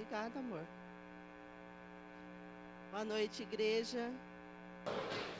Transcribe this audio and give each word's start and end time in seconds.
Obrigada, 0.00 0.38
amor. 0.38 0.62
Boa 2.90 3.04
noite, 3.04 3.42
igreja. 3.42 4.10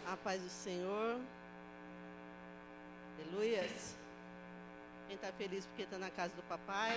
A 0.06 0.18
paz 0.18 0.43
do 0.43 0.50
Senhor. 0.50 1.18
Aleluias. 3.18 3.96
Quem 5.07 5.16
está 5.16 5.32
feliz 5.32 5.64
porque 5.64 5.84
está 5.84 5.96
na 5.96 6.11
casa 6.11 6.34
do 6.34 6.43
papai? 6.43 6.95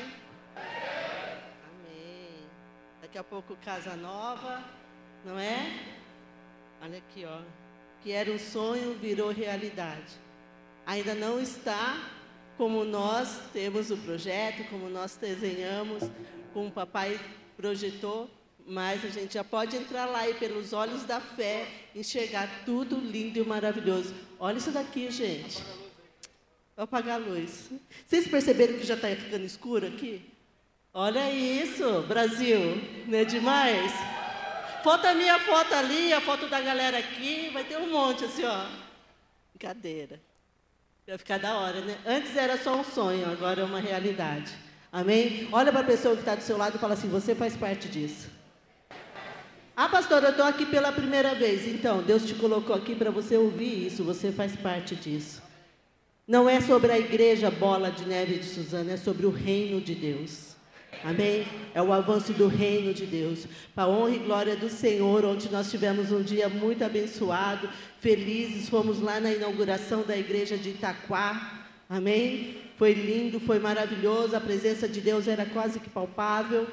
Amém. 0.58 2.46
Daqui 3.02 3.18
a 3.18 3.24
pouco 3.24 3.56
casa 3.64 3.96
nova, 3.96 4.62
não 5.24 5.40
é? 5.40 5.96
Olha 6.82 6.98
aqui, 6.98 7.24
ó. 7.24 7.42
Que 8.02 8.12
era 8.12 8.30
um 8.30 8.40
sonho, 8.40 8.94
virou 8.96 9.32
realidade. 9.32 10.20
Ainda 10.86 11.16
não 11.16 11.40
está 11.40 12.12
como 12.58 12.84
nós 12.84 13.40
temos 13.54 13.90
o 13.90 13.96
projeto, 13.96 14.70
como 14.70 14.90
nós 14.90 15.16
desenhamos, 15.16 16.04
como 16.54 16.68
o 16.68 16.72
papai 16.72 17.18
projetou, 17.56 18.30
mas 18.66 19.04
a 19.04 19.10
gente 19.10 19.34
já 19.34 19.44
pode 19.44 19.76
entrar 19.76 20.06
lá 20.06 20.28
e 20.28 20.34
pelos 20.36 20.74
olhos 20.74 21.04
da 21.04 21.20
fé 21.20 21.68
enxergar 21.96 22.64
tudo 22.66 22.98
lindo 22.98 23.40
e 23.40 23.44
maravilhoso. 23.44 24.14
Olha 24.40 24.58
isso 24.58 24.72
daqui, 24.72 25.10
gente. 25.12 25.62
Vou 26.76 26.86
apagar 26.86 27.22
a 27.22 27.24
luz. 27.24 27.70
Vocês 28.08 28.28
perceberam 28.28 28.78
que 28.78 28.86
já 28.86 28.96
está 28.96 29.10
ficando 29.10 29.46
escuro 29.46 29.88
aqui? 29.88 30.22
Olha 30.94 31.32
isso, 31.32 32.02
Brasil, 32.04 32.60
não 33.08 33.18
é 33.18 33.26
demais? 33.26 33.92
Foto 34.84 35.08
a 35.08 35.14
minha 35.14 35.40
foto 35.40 35.74
ali, 35.74 36.14
a 36.14 36.22
foto 36.22 36.48
da 36.48 36.60
galera 36.60 36.98
aqui, 36.98 37.50
vai 37.52 37.64
ter 37.64 37.78
um 37.78 37.92
monte 37.92 38.26
assim, 38.26 38.44
ó. 38.44 38.66
Brincadeira. 39.54 40.22
Vai 41.08 41.18
ficar 41.18 41.40
da 41.40 41.58
hora, 41.58 41.82
né? 41.82 41.98
Antes 42.06 42.36
era 42.36 42.58
só 42.58 42.76
um 42.76 42.84
sonho, 42.84 43.30
agora 43.30 43.62
é 43.62 43.66
uma 43.66 43.80
realidade. 43.80 44.52
Amém? 44.94 45.48
Olha 45.52 45.72
para 45.72 45.82
a 45.82 45.86
pessoa 45.86 46.14
que 46.14 46.22
está 46.22 46.36
do 46.36 46.44
seu 46.44 46.56
lado 46.56 46.76
e 46.76 46.80
fala 46.80 46.94
assim: 46.94 47.10
você 47.10 47.34
faz 47.34 47.58
parte 47.58 47.90
disso. 47.90 48.30
Ah, 49.76 49.90
pastora, 49.90 50.28
eu 50.28 50.32
estou 50.32 50.46
aqui 50.46 50.68
pela 50.68 50.92
primeira 50.92 51.34
vez. 51.34 51.68
Então, 51.68 52.04
Deus 52.04 52.24
te 52.24 52.36
colocou 52.36 52.76
aqui 52.76 52.94
para 52.94 53.10
você 53.10 53.36
ouvir 53.36 53.88
isso, 53.88 54.04
você 54.04 54.32
faz 54.32 54.56
parte 54.56 54.96
disso. 54.96 55.42
Não 56.28 56.48
é 56.48 56.62
sobre 56.62 56.92
a 56.92 57.00
igreja 57.00 57.50
Bola 57.50 57.90
de 57.90 58.06
Neve 58.06 58.38
de 58.38 58.46
Suzana, 58.46 58.92
é 58.92 58.98
sobre 58.98 59.26
o 59.26 59.32
reino 59.32 59.82
de 59.82 59.96
Deus. 59.96 60.56
Amém? 61.04 61.48
É 61.74 61.82
o 61.82 61.92
avanço 61.92 62.32
do 62.32 62.48
reino 62.48 62.94
de 62.94 63.08
Deus. 63.08 63.48
Para 63.74 63.86
a 63.86 63.90
honra 63.90 64.12
e 64.12 64.20
glória 64.20 64.56
do 64.56 64.70
Senhor, 64.70 65.26
onde 65.26 65.52
nós 65.52 65.72
tivemos 65.72 66.12
um 66.12 66.22
dia 66.22 66.48
muito 66.48 66.84
abençoado, 66.84 67.68
felizes. 68.00 68.70
Fomos 68.70 69.02
lá 69.02 69.20
na 69.20 69.32
inauguração 69.32 70.04
da 70.04 70.16
igreja 70.16 70.56
de 70.56 70.70
Itaquá. 70.70 71.63
Amém? 71.90 72.58
Foi 72.78 72.94
lindo, 72.94 73.40
foi 73.40 73.60
maravilhoso. 73.60 74.36
A 74.36 74.42
presença 74.42 74.88
de 74.88 75.02
Deus 75.02 75.28
era 75.28 75.46
quase 75.46 75.80
que 75.80 75.90
palpável. 75.90 76.68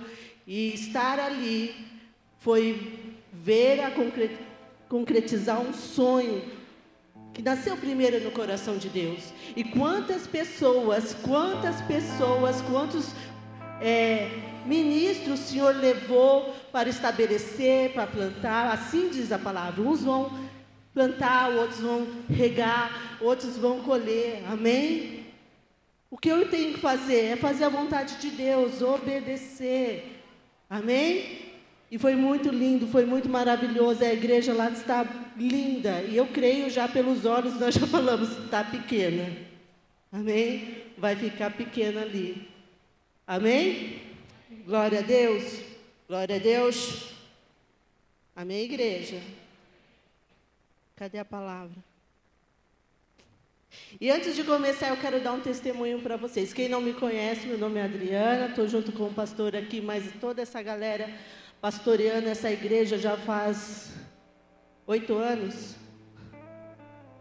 E 0.47 0.75
estar 0.75 1.19
ali 1.19 1.75
foi 2.39 3.15
ver 3.33 3.81
a 3.81 3.93
concretizar 4.89 5.61
um 5.61 5.73
sonho 5.73 6.43
que 7.33 7.43
nasceu 7.43 7.77
primeiro 7.77 8.23
no 8.23 8.31
coração 8.31 8.77
de 8.77 8.89
Deus. 8.89 9.33
E 9.55 9.63
quantas 9.63 10.27
pessoas, 10.27 11.15
quantas 11.23 11.81
pessoas, 11.83 12.61
quantos 12.63 13.13
é, 13.81 14.29
ministros 14.67 15.41
o 15.41 15.43
Senhor 15.43 15.77
levou 15.77 16.55
para 16.73 16.89
estabelecer, 16.89 17.93
para 17.93 18.07
plantar, 18.07 18.73
assim 18.73 19.09
diz 19.09 19.33
a 19.33 19.39
palavra. 19.39 19.83
Uns 19.83 20.03
vão 20.03 20.31
plantar, 20.93 21.51
outros 21.51 21.81
vão 21.81 22.07
regar, 22.29 23.19
outros 23.21 23.57
vão 23.57 23.81
colher. 23.81 24.43
Amém? 24.49 25.27
O 26.11 26.19
que 26.19 26.29
eu 26.29 26.49
tenho 26.49 26.75
que 26.75 26.81
fazer 26.81 27.27
é 27.27 27.37
fazer 27.37 27.65
a 27.65 27.69
vontade 27.69 28.17
de 28.17 28.31
Deus, 28.31 28.83
obedecer. 28.83 30.21
Amém? 30.69 31.51
E 31.91 31.99
foi 31.99 32.15
muito 32.15 32.51
lindo, 32.51 32.87
foi 32.87 33.05
muito 33.05 33.29
maravilhoso. 33.29 34.05
A 34.05 34.13
igreja 34.13 34.53
lá 34.53 34.71
está 34.71 35.05
linda. 35.37 36.03
E 36.03 36.17
eu 36.17 36.27
creio 36.27 36.71
já 36.71 36.89
pelos 36.89 37.25
olhos, 37.25 37.59
nós 37.59 37.75
já 37.75 37.87
falamos, 37.87 38.31
está 38.45 38.63
pequena. 38.65 39.29
Amém? 40.13 40.77
Vai 40.99 41.17
ficar 41.17 41.51
pequena 41.51 42.03
ali. 42.03 42.49
Amém? 43.27 44.01
Glória 44.65 44.99
a 44.99 45.03
Deus. 45.03 45.61
Glória 46.09 46.37
a 46.37 46.39
Deus. 46.39 47.11
Amém, 48.35 48.65
igreja? 48.65 49.21
Cadê 51.01 51.19
a 51.19 51.25
palavra? 51.25 51.83
E 53.99 54.11
antes 54.11 54.37
de 54.37 54.45
começar, 54.45 54.89
eu 54.89 54.99
quero 54.99 55.19
dar 55.19 55.33
um 55.33 55.41
testemunho 55.41 56.03
para 56.03 56.19
vocês. 56.19 56.53
Quem 56.53 56.69
não 56.69 56.83
me 56.83 56.93
conhece, 56.93 57.47
meu 57.47 57.57
nome 57.57 57.81
é 57.81 57.85
Adriana, 57.85 58.49
estou 58.49 58.69
junto 58.69 58.93
com 58.93 59.05
o 59.05 59.15
pastor 59.15 59.57
aqui, 59.57 59.81
mas 59.81 60.13
toda 60.21 60.43
essa 60.43 60.61
galera 60.61 61.09
pastoreando 61.59 62.29
essa 62.29 62.51
igreja 62.51 62.99
já 62.99 63.17
faz 63.17 63.95
oito 64.87 65.15
anos. 65.15 65.75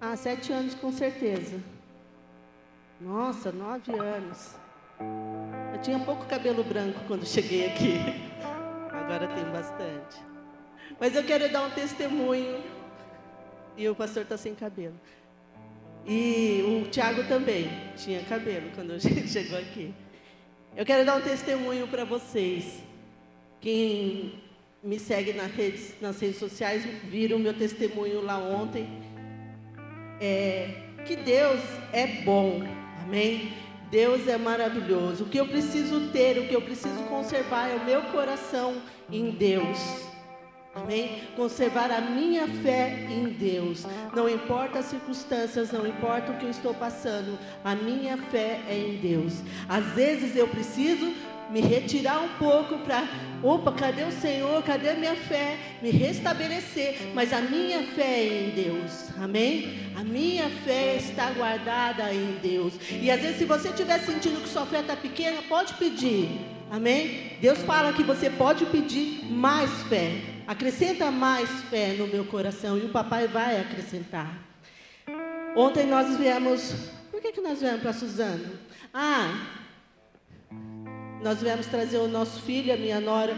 Ah, 0.02 0.18
sete 0.18 0.52
anos 0.52 0.76
com 0.76 0.92
certeza. 0.92 1.58
Nossa, 3.00 3.50
nove 3.50 3.98
anos. 3.98 4.56
Eu 5.74 5.82
tinha 5.82 6.00
pouco 6.00 6.26
cabelo 6.26 6.66
branco 6.66 7.00
quando 7.08 7.26
cheguei 7.26 7.68
aqui. 7.68 7.96
Agora 8.92 9.26
tem 9.30 9.46
bastante. 9.46 10.18
Mas 11.00 11.16
eu 11.16 11.24
quero 11.24 11.50
dar 11.50 11.64
um 11.64 11.70
testemunho. 11.70 12.78
E 13.80 13.88
o 13.88 13.96
pastor 13.96 14.24
está 14.24 14.36
sem 14.36 14.54
cabelo. 14.54 15.00
E 16.06 16.62
o 16.68 16.90
Tiago 16.90 17.24
também 17.30 17.70
tinha 17.96 18.22
cabelo 18.24 18.70
quando 18.76 18.92
a 18.92 18.98
gente 19.00 19.30
chegou 19.30 19.58
aqui. 19.58 19.94
Eu 20.76 20.86
quero 20.86 21.06
dar 21.06 21.16
um 21.16 21.22
testemunho 21.22 21.88
para 21.88 22.04
vocês. 22.04 22.84
Quem 23.62 24.34
me 24.84 25.00
segue 25.00 25.32
nas 25.32 25.50
redes, 25.50 25.96
nas 26.02 26.20
redes 26.20 26.36
sociais 26.36 26.84
viram 27.06 27.40
meu 27.40 27.54
testemunho 27.54 28.22
lá 28.22 28.38
ontem. 28.38 28.86
É, 30.20 30.84
que 31.06 31.16
Deus 31.16 31.62
é 31.94 32.06
bom, 32.24 32.62
amém? 33.02 33.54
Deus 33.90 34.28
é 34.28 34.38
maravilhoso. 34.38 35.24
O 35.24 35.30
que 35.30 35.40
eu 35.40 35.48
preciso 35.48 36.10
ter, 36.12 36.38
o 36.38 36.50
que 36.50 36.54
eu 36.54 36.62
preciso 36.62 37.02
conservar 37.04 37.70
é 37.70 37.76
o 37.76 37.86
meu 37.86 38.02
coração 38.12 38.82
em 39.10 39.32
Deus. 39.32 40.09
Amém? 40.75 41.24
Conservar 41.35 41.91
a 41.91 42.00
minha 42.00 42.47
fé 42.47 43.07
em 43.09 43.30
Deus. 43.30 43.85
Não 44.16 44.30
importa 44.30 44.80
as 44.80 44.85
circunstâncias, 44.85 45.72
não 45.72 45.85
importa 45.88 46.31
o 46.31 46.38
que 46.38 46.46
eu 46.46 46.52
estou 46.52 46.74
passando, 46.74 47.40
a 47.63 47.75
minha 47.75 48.18
fé 48.18 48.59
é 48.68 48.78
em 48.78 48.97
Deus. 48.97 49.41
Às 49.68 49.85
vezes 49.94 50.35
eu 50.35 50.47
preciso 50.47 51.12
me 51.50 51.62
retirar 51.62 52.19
um 52.19 52.30
pouco 52.38 52.78
para, 52.80 53.03
opa, 53.41 53.72
cadê 53.72 54.03
o 54.03 54.12
Senhor? 54.12 54.62
Cadê 54.63 54.90
a 54.90 54.94
minha 54.94 55.16
fé? 55.16 55.57
Me 55.81 55.90
restabelecer, 55.90 57.12
mas 57.16 57.34
a 57.34 57.41
minha 57.41 57.81
fé 57.88 58.19
é 58.19 58.44
em 58.44 58.50
Deus. 58.51 59.09
Amém? 59.19 59.91
A 59.96 60.03
minha 60.03 60.50
fé 60.63 60.97
está 60.97 61.31
guardada 61.31 62.13
em 62.13 62.38
Deus. 62.41 62.74
E 62.91 63.09
às 63.09 63.19
vezes 63.19 63.38
se 63.38 63.46
você 63.46 63.69
estiver 63.69 64.00
sentindo 64.00 64.41
que 64.41 64.50
sua 64.50 64.68
fé 64.68 64.81
está 64.81 64.96
pequena, 64.96 65.41
pode 65.50 65.74
pedir. 65.74 66.30
Amém? 66.69 67.31
Deus 67.41 67.57
fala 67.63 67.91
que 67.91 68.03
você 68.03 68.30
pode 68.30 68.68
pedir 68.68 69.25
mais 69.25 69.72
fé. 69.84 70.39
Acrescenta 70.50 71.12
mais 71.12 71.48
fé 71.66 71.94
no 71.94 72.08
meu 72.08 72.26
coração 72.26 72.76
e 72.76 72.82
o 72.82 72.90
papai 72.90 73.28
vai 73.28 73.62
acrescentar. 73.62 74.36
Ontem 75.56 75.86
nós 75.86 76.18
viemos. 76.18 76.74
Por 77.12 77.22
que, 77.22 77.32
que 77.32 77.40
nós 77.40 77.60
viemos 77.60 77.82
para 77.82 77.94
Suzano? 77.94 78.58
Ah, 78.92 79.46
nós 81.22 81.40
viemos 81.40 81.68
trazer 81.68 82.00
o 82.00 82.08
nosso 82.08 82.42
filho, 82.42 82.74
a 82.74 82.78
minha 82.78 83.00
nora, 83.00 83.36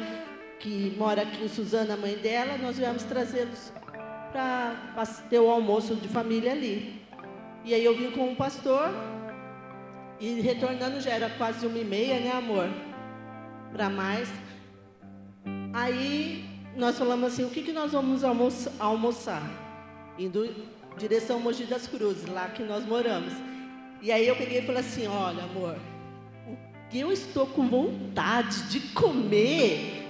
que 0.58 0.96
mora 0.98 1.24
aqui 1.24 1.44
em 1.44 1.50
Suzana, 1.50 1.96
a 1.96 1.98
mãe 1.98 2.16
dela, 2.16 2.58
nós 2.58 2.78
viemos 2.78 3.04
trazê-los 3.04 3.74
para 4.32 5.06
ter 5.30 5.40
o 5.40 5.50
almoço 5.50 5.94
de 5.98 6.08
família 6.08 6.54
ali. 6.54 7.02
E 7.66 7.74
aí 7.74 7.84
eu 7.84 7.94
vim 7.94 8.12
com 8.12 8.30
um 8.30 8.36
pastor, 8.36 8.90
e 10.18 10.40
retornando 10.40 11.02
já 11.02 11.12
era 11.12 11.30
quase 11.32 11.68
uma 11.68 11.78
e 11.78 11.84
meia, 11.84 12.22
né, 12.22 12.32
amor? 12.32 12.70
Para 13.74 13.90
mais. 13.90 14.32
Aí 15.74 16.51
nós 16.76 16.98
falamos 16.98 17.34
assim, 17.34 17.44
o 17.44 17.50
que, 17.50 17.62
que 17.62 17.74
nós 17.74 17.92
vamos 17.92 18.24
almoçar? 18.80 19.44
Indo 20.18 20.46
em 20.46 20.54
direção 20.98 21.38
ao 21.38 21.42
Mogi 21.42 21.66
das 21.66 21.88
Cruzes, 21.88 22.26
lá 22.28 22.48
que 22.50 22.64
nós 22.64 22.86
moramos. 22.86 23.34
E 24.02 24.12
aí 24.12 24.28
eu 24.28 24.36
peguei 24.36 24.60
e 24.60 24.66
falei 24.66 24.82
assim, 24.82 25.08
olha, 25.08 25.44
amor, 25.44 25.78
que 26.90 27.00
eu 27.00 27.12
estou 27.12 27.46
com 27.48 27.68
vontade 27.68 28.64
de 28.70 28.80
comer 28.94 30.02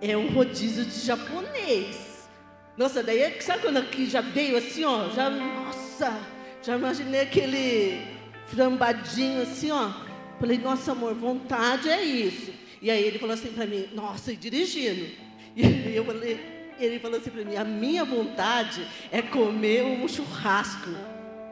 é 0.00 0.16
um 0.16 0.32
rodízio 0.32 0.84
de 0.84 1.00
japonês. 1.00 2.28
Nossa, 2.76 3.02
daí 3.02 3.40
sabe 3.40 3.62
quando 3.62 3.76
aqui 3.76 4.06
já 4.06 4.20
veio 4.20 4.56
assim, 4.56 4.84
ó, 4.84 5.08
já, 5.10 5.30
nossa, 5.30 6.18
já 6.62 6.76
imaginei 6.76 7.20
aquele 7.20 8.02
frambadinho 8.46 9.42
assim, 9.42 9.70
ó. 9.70 9.92
Falei, 10.40 10.58
nossa 10.58 10.92
amor, 10.92 11.14
vontade 11.14 11.88
é 11.88 12.02
isso. 12.02 12.52
E 12.80 12.90
aí 12.90 13.04
ele 13.04 13.18
falou 13.18 13.34
assim 13.34 13.52
para 13.52 13.66
mim, 13.66 13.88
nossa, 13.94 14.32
e 14.32 14.36
dirigindo. 14.36 15.06
E 15.54 15.94
eu 15.94 16.04
falei, 16.04 16.40
ele 16.78 16.98
falou 16.98 17.18
assim 17.18 17.30
para 17.30 17.44
mim, 17.44 17.56
a 17.56 17.64
minha 17.64 18.04
vontade 18.04 18.86
é 19.10 19.20
comer 19.22 19.84
um 19.84 20.08
churrasco. 20.08 20.90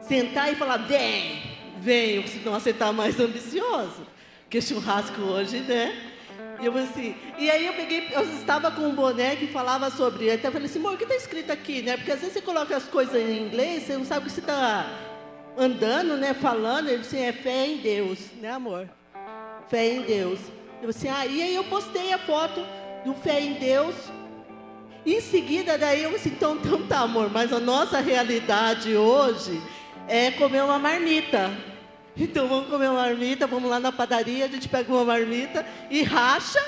Sentar 0.01 0.51
e 0.51 0.55
falar, 0.55 0.77
vem, 0.77 1.41
vem, 1.79 2.25
senão 2.27 2.53
você 2.53 2.71
está 2.71 2.91
mais 2.91 3.19
ambicioso. 3.19 4.05
Porque 4.43 4.61
churrasco 4.61 5.21
hoje, 5.21 5.59
né? 5.59 6.11
E 6.59 6.65
eu 6.65 6.77
assim, 6.77 7.15
e 7.39 7.49
aí 7.49 7.65
eu 7.65 7.73
peguei, 7.73 8.09
eu 8.11 8.21
estava 8.33 8.69
com 8.69 8.81
um 8.81 8.93
boné 8.93 9.35
que 9.35 9.47
falava 9.47 9.89
sobre, 9.89 10.29
até 10.29 10.51
falei 10.51 10.67
assim, 10.67 10.79
amor, 10.79 10.93
o 10.93 10.97
que 10.97 11.03
está 11.03 11.15
escrito 11.15 11.51
aqui, 11.51 11.81
né? 11.81 11.97
Porque 11.97 12.11
às 12.11 12.19
vezes 12.19 12.33
você 12.33 12.41
coloca 12.41 12.75
as 12.75 12.83
coisas 12.83 13.15
em 13.15 13.47
inglês, 13.47 13.83
você 13.83 13.97
não 13.97 14.05
sabe 14.05 14.21
o 14.21 14.29
que 14.29 14.35
você 14.35 14.41
está 14.41 14.85
andando, 15.57 16.17
né? 16.17 16.33
Falando, 16.33 16.89
ele 16.89 16.99
disse, 16.99 17.17
é 17.17 17.31
fé 17.31 17.67
em 17.67 17.77
Deus, 17.77 18.19
né, 18.39 18.51
amor? 18.51 18.87
Fé 19.69 19.87
em 19.87 20.01
Deus. 20.01 20.39
Eu 20.83 20.89
assim, 20.89 21.09
ah, 21.09 21.25
e 21.25 21.41
aí 21.41 21.55
eu 21.55 21.63
postei 21.63 22.13
a 22.13 22.19
foto 22.19 22.63
do 23.05 23.13
fé 23.13 23.39
em 23.39 23.53
Deus. 23.53 23.95
Em 25.05 25.19
seguida, 25.19 25.77
daí 25.77 26.03
eu 26.03 26.11
disse, 26.11 26.29
então, 26.29 26.55
então 26.55 26.85
tá, 26.85 26.99
amor, 26.99 27.29
mas 27.31 27.51
a 27.51 27.59
nossa 27.59 27.99
realidade 27.99 28.95
hoje 28.95 29.59
é 30.07 30.31
comer 30.31 30.63
uma 30.63 30.77
marmita. 30.77 31.51
Então 32.15 32.47
vamos 32.47 32.69
comer 32.69 32.89
uma 32.89 33.01
marmita, 33.01 33.47
vamos 33.47 33.69
lá 33.69 33.79
na 33.79 33.91
padaria, 33.91 34.45
a 34.45 34.47
gente 34.47 34.67
pega 34.67 34.91
uma 34.91 35.05
marmita 35.05 35.65
e 35.89 36.03
racha, 36.03 36.63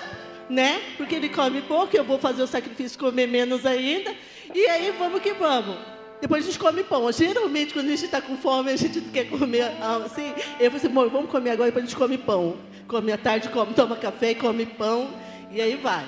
né? 0.49 0.81
Porque 0.97 1.15
ele 1.15 1.29
come 1.29 1.61
pouco, 1.61 1.95
eu 1.95 2.03
vou 2.03 2.17
fazer 2.17 2.41
o 2.41 2.47
sacrifício 2.47 2.97
comer 2.97 3.27
menos 3.27 3.65
ainda. 3.65 4.15
E 4.53 4.65
aí 4.67 4.91
vamos 4.97 5.21
que 5.21 5.33
vamos. 5.33 5.77
Depois 6.19 6.43
a 6.43 6.47
gente 6.47 6.57
come 6.57 6.83
pão. 6.83 7.11
Geralmente, 7.11 7.73
quando 7.73 7.87
a 7.87 7.89
gente 7.89 8.05
está 8.05 8.21
com 8.21 8.37
fome, 8.37 8.71
a 8.71 8.77
gente 8.77 9.01
quer 9.01 9.25
comer 9.25 9.73
assim. 10.05 10.33
Eu 10.59 10.71
falei 10.71 10.77
assim, 10.77 10.87
amor, 10.87 11.09
vamos 11.09 11.29
comer 11.29 11.51
agora, 11.51 11.69
depois 11.69 11.83
a 11.83 11.87
gente 11.87 11.97
come 11.97 12.17
pão. 12.17 12.55
Come 12.87 13.11
à 13.11 13.17
tarde, 13.17 13.49
come, 13.49 13.73
toma 13.73 13.97
café 13.97 14.31
e 14.31 14.35
come 14.35 14.65
pão. 14.65 15.09
E 15.51 15.61
aí 15.61 15.75
vai. 15.75 16.05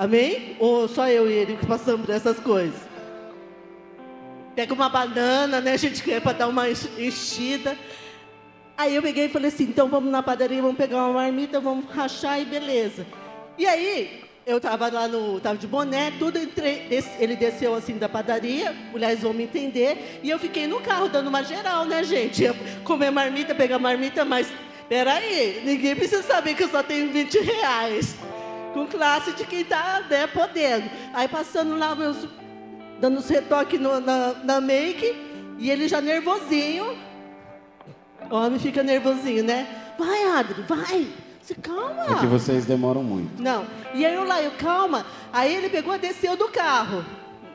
Amém? 0.00 0.56
Ou 0.58 0.88
só 0.88 1.06
eu 1.08 1.30
e 1.30 1.34
ele 1.34 1.58
que 1.58 1.66
passamos 1.66 2.06
por 2.06 2.14
essas 2.14 2.40
coisas? 2.40 2.80
Pega 4.56 4.72
uma 4.72 4.88
banana, 4.88 5.60
né? 5.60 5.72
A 5.72 5.76
gente 5.76 6.02
quer 6.02 6.22
para 6.22 6.32
dar 6.32 6.48
uma 6.48 6.70
enchida. 6.70 7.76
Aí 8.78 8.94
eu 8.94 9.02
peguei 9.02 9.26
e 9.26 9.28
falei 9.28 9.48
assim, 9.48 9.64
então 9.64 9.88
vamos 9.88 10.10
na 10.10 10.22
padaria, 10.22 10.62
vamos 10.62 10.78
pegar 10.78 11.04
uma 11.04 11.12
marmita, 11.12 11.60
vamos 11.60 11.84
rachar 11.90 12.40
e 12.40 12.46
beleza. 12.46 13.06
E 13.58 13.66
aí, 13.66 14.22
eu 14.46 14.56
estava 14.56 14.90
lá 14.90 15.06
no, 15.06 15.38
tava 15.38 15.58
de 15.58 15.66
boné, 15.66 16.10
tudo, 16.18 16.38
entrei, 16.38 16.88
ele 17.18 17.36
desceu 17.36 17.74
assim 17.74 17.98
da 17.98 18.08
padaria, 18.08 18.74
mulheres 18.90 19.20
vão 19.20 19.34
me 19.34 19.42
entender, 19.42 20.18
e 20.22 20.30
eu 20.30 20.38
fiquei 20.38 20.66
no 20.66 20.80
carro 20.80 21.10
dando 21.10 21.28
uma 21.28 21.42
geral, 21.42 21.84
né, 21.84 22.02
gente? 22.02 22.44
Ia 22.44 22.54
comer 22.84 23.10
marmita, 23.10 23.54
pegar 23.54 23.78
marmita, 23.78 24.24
mas 24.24 24.50
peraí, 24.88 25.60
ninguém 25.62 25.94
precisa 25.94 26.22
saber 26.22 26.54
que 26.54 26.62
eu 26.62 26.70
só 26.70 26.82
tenho 26.82 27.12
20 27.12 27.38
reais. 27.38 28.16
Com 28.72 28.86
classe 28.86 29.32
de 29.32 29.44
quem 29.44 29.60
está 29.60 30.02
né, 30.08 30.26
podendo. 30.26 30.88
Aí 31.12 31.26
passando 31.28 31.76
lá, 31.76 31.94
meus, 31.94 32.28
dando 33.00 33.18
os 33.18 33.28
retoques 33.28 33.80
no, 33.80 34.00
na, 34.00 34.34
na 34.44 34.60
make, 34.60 35.14
e 35.58 35.70
ele 35.70 35.88
já 35.88 36.00
nervosinho. 36.00 36.96
O 38.30 38.34
homem 38.34 38.58
fica 38.58 38.82
nervosinho, 38.82 39.42
né? 39.42 39.66
Vai, 39.98 40.24
Adri, 40.24 40.62
vai. 40.62 41.08
Você 41.40 41.54
calma. 41.54 42.04
É 42.04 42.20
que 42.20 42.26
vocês 42.26 42.64
demoram 42.64 43.02
muito. 43.02 43.42
Não. 43.42 43.66
E 43.92 44.06
aí 44.06 44.14
eu 44.14 44.24
lá, 44.24 44.40
eu 44.40 44.52
calma. 44.52 45.04
Aí 45.32 45.54
ele 45.54 45.68
pegou 45.68 45.94
e 45.94 45.98
desceu 45.98 46.36
do 46.36 46.48
carro. 46.48 47.04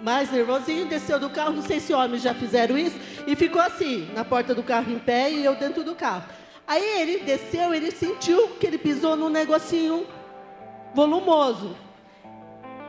Mais 0.02 0.32
nervosinho, 0.32 0.86
desceu 0.86 1.20
do 1.20 1.30
carro. 1.30 1.54
Não 1.54 1.62
sei 1.62 1.80
se 1.80 1.94
homens 1.94 2.22
já 2.22 2.34
fizeram 2.34 2.78
isso. 2.78 2.98
E 3.26 3.36
ficou 3.36 3.62
assim, 3.62 4.10
na 4.14 4.26
porta 4.26 4.54
do 4.54 4.62
carro 4.62 4.92
em 4.92 5.00
pé 5.00 5.32
e 5.32 5.46
eu 5.46 5.56
dentro 5.56 5.84
do 5.84 5.96
carro. 5.96 6.26
Aí 6.68 7.02
ele 7.02 7.20
desceu, 7.20 7.74
ele 7.74 7.92
sentiu 7.92 8.50
que 8.60 8.68
ele 8.68 8.78
pisou 8.78 9.16
num 9.16 9.30
negocinho 9.30 10.06
volumoso. 10.96 11.76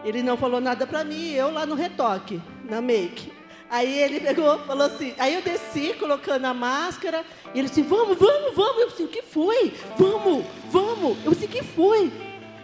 Ele 0.04 0.22
não 0.22 0.36
falou 0.36 0.60
nada 0.60 0.86
para 0.86 1.04
mim, 1.04 1.32
eu 1.32 1.50
lá 1.50 1.66
no 1.66 1.74
retoque, 1.74 2.40
na 2.64 2.80
make. 2.80 3.32
Aí 3.68 3.98
ele 3.98 4.20
pegou, 4.20 4.56
falou 4.60 4.86
assim, 4.86 5.12
aí 5.18 5.34
eu 5.34 5.42
desci 5.42 5.94
colocando 5.98 6.44
a 6.44 6.54
máscara, 6.54 7.24
e 7.52 7.58
ele 7.58 7.68
disse, 7.68 7.82
vamos, 7.82 8.16
vamos, 8.16 8.54
vamos. 8.54 8.80
Eu 8.80 8.88
disse, 8.88 9.02
o 9.02 9.08
que 9.08 9.22
foi? 9.22 9.74
Vamos, 9.98 10.46
vamos. 10.70 11.18
Eu 11.24 11.32
disse, 11.32 11.46
o 11.46 11.48
que 11.48 11.64
foi? 11.64 12.12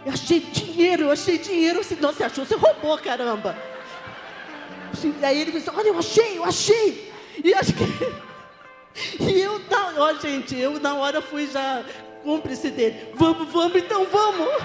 Eu 0.05 0.13
achei 0.13 0.39
dinheiro, 0.39 1.03
eu 1.03 1.11
achei 1.11 1.37
dinheiro. 1.37 1.79
Eu 1.79 1.81
disse, 1.81 1.95
nossa, 1.97 2.17
você 2.19 2.23
achou? 2.23 2.45
Você 2.45 2.55
roubou, 2.55 2.97
caramba. 2.97 3.57
Disse, 4.93 5.13
aí 5.21 5.41
ele 5.41 5.51
disse, 5.51 5.69
olha, 5.69 5.89
eu 5.89 5.99
achei, 5.99 6.37
eu 6.37 6.45
achei. 6.45 7.11
E 7.43 7.53
acho 7.53 7.73
que. 7.73 7.83
E 9.19 9.41
eu, 9.41 9.59
ó, 9.97 10.13
gente, 10.13 10.55
eu 10.55 10.79
na 10.79 10.93
hora 10.93 11.19
fui 11.19 11.47
já 11.47 11.83
cúmplice 12.21 12.69
dele. 12.69 13.09
Vamos, 13.15 13.51
vamos, 13.51 13.75
então 13.75 14.05
vamos. 14.05 14.63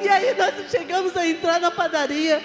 E 0.00 0.08
aí 0.08 0.34
nós 0.34 0.70
chegamos 0.70 1.16
a 1.16 1.26
entrar 1.26 1.60
na 1.60 1.70
padaria, 1.70 2.40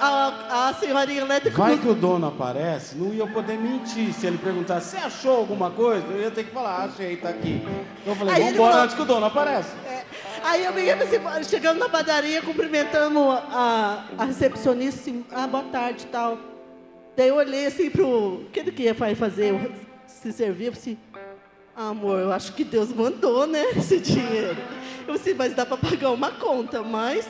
a, 0.00 0.68
a 0.68 0.74
senhorinha 0.74 1.22
elétrica. 1.22 1.56
Vai 1.56 1.78
que 1.78 1.88
o 1.88 1.94
dono 1.94 2.26
aparece, 2.26 2.96
não 2.96 3.12
ia 3.12 3.26
poder 3.26 3.58
mentir. 3.58 4.12
Se 4.12 4.26
ele 4.26 4.38
perguntasse, 4.38 4.90
você 4.90 4.96
achou 4.96 5.36
alguma 5.36 5.70
coisa? 5.70 6.06
Eu 6.06 6.20
ia 6.20 6.30
ter 6.30 6.44
que 6.44 6.50
falar, 6.50 6.84
achei, 6.84 7.16
tá 7.16 7.28
aqui. 7.30 7.62
Então 8.00 8.12
eu 8.12 8.16
falei, 8.16 8.34
vamos 8.34 8.52
embora 8.52 8.76
antes 8.76 8.94
que 8.94 9.02
o 9.02 9.04
dono 9.04 9.26
aparece. 9.26 9.70
É, 9.86 10.04
aí 10.42 10.64
eu 10.64 10.72
me 10.72 10.90
assim, 10.90 11.48
chegando 11.48 11.78
na 11.78 11.88
padaria, 11.88 12.42
cumprimentando 12.42 13.30
a, 13.30 14.04
a 14.18 14.24
recepcionista, 14.24 15.00
assim, 15.00 15.24
ah, 15.32 15.46
boa 15.46 15.64
tarde 15.64 16.04
e 16.04 16.06
tal. 16.06 16.38
Daí 17.16 17.28
eu 17.28 17.36
olhei 17.36 17.66
assim 17.66 17.90
pro. 17.90 18.06
O 18.06 18.44
que 18.52 18.60
ele 18.60 18.74
ia 18.78 18.94
fazer? 19.14 19.54
Se 20.06 20.32
servir, 20.32 20.66
eu 20.66 20.72
assim, 20.72 20.98
ah, 21.76 21.88
amor, 21.88 22.20
eu 22.20 22.32
acho 22.32 22.52
que 22.52 22.64
Deus 22.64 22.92
mandou, 22.92 23.46
né? 23.46 23.62
Esse 23.76 23.98
dinheiro. 23.98 24.56
Eu 25.06 25.14
disse, 25.14 25.34
mas 25.34 25.54
dá 25.54 25.66
para 25.66 25.76
pagar 25.76 26.10
uma 26.10 26.30
conta, 26.30 26.82
mas. 26.82 27.28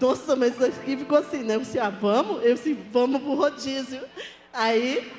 Nossa, 0.00 0.34
mas 0.34 0.60
aqui 0.60 0.96
ficou 0.96 1.18
assim, 1.18 1.42
né? 1.42 1.56
Eu 1.56 1.60
disse, 1.60 1.78
ah, 1.78 1.90
vamos? 1.90 2.44
Eu 2.44 2.54
disse, 2.54 2.76
vamos 2.92 3.22
pro 3.22 3.34
rodízio. 3.34 4.00
Aí 4.52 5.10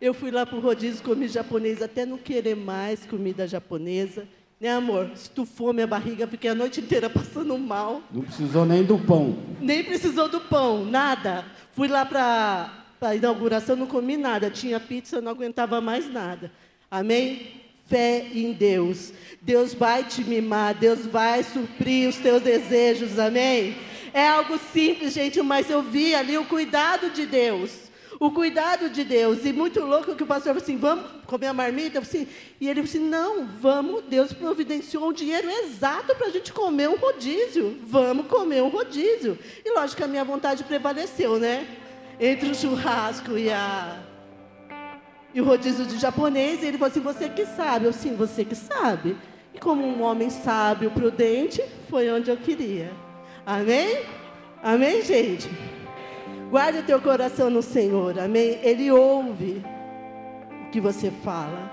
eu 0.00 0.14
fui 0.14 0.30
lá 0.30 0.46
pro 0.46 0.60
rodízio, 0.60 1.02
comi 1.02 1.28
japonês, 1.28 1.82
até 1.82 2.06
não 2.06 2.18
querer 2.18 2.56
mais 2.56 3.04
comida 3.04 3.46
japonesa. 3.46 4.26
Né, 4.60 4.68
amor? 4.70 5.10
Estufou 5.14 5.72
minha 5.72 5.86
barriga, 5.86 6.26
fiquei 6.26 6.50
a 6.50 6.54
noite 6.54 6.80
inteira 6.80 7.08
passando 7.10 7.56
mal. 7.58 8.02
Não 8.10 8.22
precisou 8.22 8.66
nem 8.66 8.82
do 8.82 8.98
pão. 8.98 9.38
Nem 9.60 9.82
precisou 9.82 10.28
do 10.28 10.40
pão, 10.40 10.84
nada. 10.84 11.44
Fui 11.72 11.88
lá 11.88 12.04
para 12.04 12.70
a 13.00 13.14
inauguração, 13.14 13.76
não 13.76 13.86
comi 13.86 14.16
nada. 14.16 14.50
Tinha 14.50 14.78
pizza, 14.78 15.20
não 15.20 15.32
aguentava 15.32 15.80
mais 15.80 16.10
nada. 16.10 16.50
Amém? 16.90 17.59
Fé 17.90 18.24
em 18.32 18.52
Deus. 18.52 19.12
Deus 19.42 19.74
vai 19.74 20.04
te 20.04 20.22
mimar, 20.22 20.74
Deus 20.74 21.04
vai 21.04 21.42
suprir 21.42 22.08
os 22.08 22.16
teus 22.16 22.40
desejos, 22.40 23.18
amém? 23.18 23.76
É 24.14 24.28
algo 24.28 24.58
simples, 24.72 25.12
gente, 25.12 25.42
mas 25.42 25.68
eu 25.68 25.82
vi 25.82 26.14
ali 26.14 26.38
o 26.38 26.44
cuidado 26.44 27.10
de 27.10 27.26
Deus. 27.26 27.90
O 28.18 28.30
cuidado 28.30 28.90
de 28.90 29.02
Deus. 29.02 29.44
E 29.46 29.52
muito 29.52 29.80
louco 29.80 30.14
que 30.14 30.22
o 30.22 30.26
pastor 30.26 30.52
falou 30.52 30.62
assim: 30.62 30.76
vamos 30.76 31.06
comer 31.26 31.46
a 31.46 31.54
marmita? 31.54 32.00
Assim, 32.00 32.28
e 32.60 32.68
ele 32.68 32.82
falou 32.82 32.84
assim: 32.84 33.08
não, 33.08 33.46
vamos, 33.46 34.04
Deus 34.04 34.32
providenciou 34.32 35.08
um 35.08 35.12
dinheiro 35.12 35.48
exato 35.48 36.14
para 36.14 36.26
a 36.26 36.30
gente 36.30 36.52
comer 36.52 36.88
um 36.88 36.96
rodízio. 36.96 37.78
Vamos 37.82 38.26
comer 38.26 38.62
um 38.62 38.68
rodízio. 38.68 39.38
E 39.64 39.72
lógico 39.72 39.96
que 39.98 40.04
a 40.04 40.08
minha 40.08 40.24
vontade 40.24 40.64
prevaleceu, 40.64 41.38
né? 41.38 41.66
Entre 42.20 42.50
o 42.50 42.54
churrasco 42.54 43.38
e 43.38 43.48
a 43.48 43.98
e 45.32 45.40
o 45.40 45.44
rodízio 45.44 45.86
de 45.86 45.98
japonês, 45.98 46.62
e 46.62 46.66
ele 46.66 46.78
falou 46.78 46.90
assim: 46.90 47.00
Você 47.00 47.28
que 47.28 47.46
sabe? 47.46 47.86
Eu, 47.86 47.92
sim, 47.92 48.14
você 48.16 48.44
que 48.44 48.54
sabe. 48.54 49.16
E 49.54 49.58
como 49.58 49.84
um 49.84 50.02
homem 50.02 50.30
sábio, 50.30 50.90
prudente, 50.90 51.62
foi 51.88 52.10
onde 52.10 52.30
eu 52.30 52.36
queria. 52.36 52.90
Amém? 53.44 54.04
Amém, 54.62 55.02
gente? 55.02 55.48
Guarde 56.50 56.80
o 56.80 56.82
teu 56.82 57.00
coração 57.00 57.48
no 57.48 57.62
Senhor, 57.62 58.18
amém? 58.18 58.58
Ele 58.62 58.90
ouve 58.90 59.64
o 60.66 60.70
que 60.70 60.80
você 60.80 61.10
fala, 61.10 61.70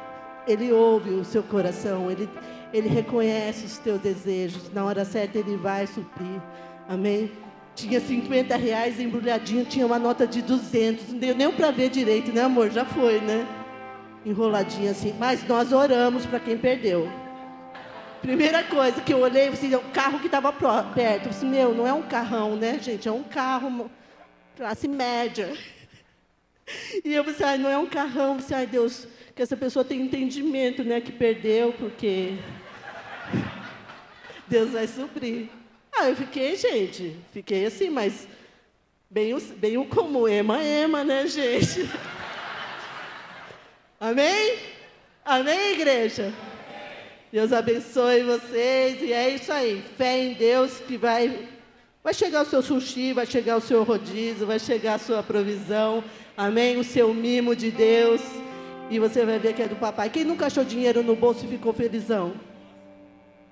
ele 0.47 0.71
ouve 0.71 1.09
o 1.11 1.25
seu 1.25 1.43
coração, 1.43 2.09
ele, 2.11 2.29
ele 2.71 2.87
reconhece 2.87 3.65
os 3.65 3.77
teus 3.79 3.99
desejos, 3.99 4.71
na 4.71 4.85
hora 4.85 5.03
certa 5.03 5.37
ele 5.37 5.57
vai 5.57 5.87
suprir, 5.87 6.41
amém? 6.87 7.31
Tinha 7.77 7.99
50 7.99 8.57
reais 8.57 8.99
embrulhadinho, 8.99 9.63
tinha 9.63 9.85
uma 9.85 9.99
nota 9.99 10.25
de 10.25 10.41
200. 10.41 11.09
Não 11.09 11.19
deu 11.19 11.35
nem 11.35 11.51
para 11.51 11.69
ver 11.69 11.91
direito, 11.91 12.33
né, 12.33 12.41
amor? 12.41 12.71
Já 12.71 12.83
foi, 12.83 13.21
né? 13.21 13.45
Enroladinha 14.25 14.89
assim. 14.89 15.13
Mas 15.19 15.47
nós 15.47 15.71
oramos 15.71 16.25
para 16.25 16.39
quem 16.39 16.57
perdeu. 16.57 17.07
Primeira 18.19 18.63
coisa 18.63 18.99
que 18.99 19.13
eu 19.13 19.19
olhei, 19.19 19.49
assim, 19.49 19.75
o 19.75 19.79
carro 19.93 20.17
que 20.17 20.25
estava 20.25 20.51
perto. 20.51 21.25
Eu 21.25 21.29
disse, 21.29 21.45
meu, 21.45 21.75
não 21.75 21.85
é 21.85 21.93
um 21.93 22.01
carrão, 22.01 22.55
né, 22.55 22.79
gente? 22.81 23.07
É 23.07 23.11
um 23.11 23.21
carro 23.21 23.91
classe 24.55 24.87
média. 24.87 25.55
E 27.05 27.13
eu 27.13 27.23
disse, 27.23 27.45
ai, 27.45 27.57
não 27.57 27.69
é 27.69 27.77
um 27.77 27.85
carrão. 27.85 28.33
Eu 28.33 28.37
disse, 28.39 28.53
ai, 28.53 28.65
Deus, 28.65 29.07
que 29.33 29.41
essa 29.41 29.55
pessoa 29.55 29.85
tem 29.85 30.01
entendimento, 30.01 30.83
né, 30.83 30.99
que 30.99 31.13
perdeu, 31.13 31.71
porque 31.71 32.33
Deus 34.49 34.71
vai 34.71 34.85
suprir. 34.85 35.47
Ah, 35.99 36.09
eu 36.09 36.15
fiquei, 36.15 36.55
gente, 36.55 37.15
fiquei 37.33 37.65
assim, 37.65 37.89
mas 37.89 38.27
bem, 39.09 39.35
bem 39.55 39.77
o 39.77 39.85
comum, 39.85 40.27
ema, 40.27 40.63
ema, 40.63 41.03
né, 41.03 41.25
gente? 41.25 41.89
Amém? 43.99 44.59
Amém, 45.25 45.73
igreja? 45.73 46.31
Deus 47.31 47.51
abençoe 47.51 48.21
vocês 48.21 49.01
e 49.01 49.11
é 49.11 49.29
isso 49.31 49.51
aí. 49.51 49.83
Fé 49.97 50.19
em 50.19 50.33
Deus 50.33 50.79
que 50.81 50.97
vai 50.97 51.49
vai 52.03 52.13
chegar 52.13 52.43
o 52.43 52.45
seu 52.45 52.61
sushi, 52.61 53.11
vai 53.11 53.25
chegar 53.25 53.57
o 53.57 53.61
seu 53.61 53.83
rodízio, 53.83 54.45
vai 54.45 54.59
chegar 54.59 54.93
a 54.93 54.99
sua 54.99 55.23
provisão. 55.23 56.03
Amém? 56.37 56.77
O 56.77 56.83
seu 56.83 57.11
mimo 57.11 57.55
de 57.55 57.71
Deus. 57.71 58.21
E 58.91 58.99
você 58.99 59.25
vai 59.25 59.39
ver 59.39 59.55
que 59.55 59.63
é 59.63 59.67
do 59.67 59.75
papai. 59.75 60.11
Quem 60.11 60.23
nunca 60.23 60.45
achou 60.45 60.63
dinheiro 60.63 61.01
no 61.01 61.15
bolso 61.15 61.43
e 61.43 61.49
ficou 61.49 61.73
felizão? 61.73 62.33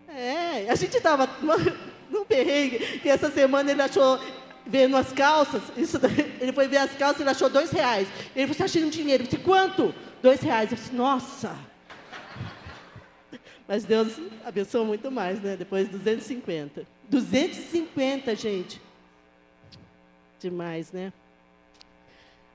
É, 0.08 0.70
a 0.70 0.76
gente 0.76 0.96
estava 0.96 1.28
num 2.10 2.26
perrengue, 2.26 3.00
que 3.00 3.10
essa 3.10 3.30
semana 3.32 3.72
ele 3.72 3.82
achou, 3.82 4.20
vendo 4.66 4.96
as 4.98 5.12
calças, 5.12 5.62
isso, 5.78 6.00
ele 6.40 6.52
foi 6.52 6.68
ver 6.68 6.78
as 6.78 6.94
calças, 6.94 7.22
ele 7.22 7.30
achou 7.30 7.50
dois 7.50 7.72
reais. 7.72 8.08
Ele 8.36 8.48
falou, 8.48 8.54
você 8.54 8.58
tá 8.60 8.66
achando 8.66 8.92
dinheiro? 8.92 9.24
Eu 9.24 9.28
disse, 9.28 9.42
quanto? 9.42 9.94
Dois 10.22 10.42
reais. 10.42 10.72
Eu 10.72 10.78
disse, 10.78 10.94
nossa. 10.94 11.56
Mas 13.68 13.84
Deus 13.86 14.20
abençoou 14.44 14.86
muito 14.86 15.12
mais, 15.12 15.42
né? 15.42 15.56
Depois 15.56 15.88
250. 15.90 16.86
250, 17.10 18.36
gente. 18.36 18.82
Demais, 20.40 20.92
né? 20.92 21.14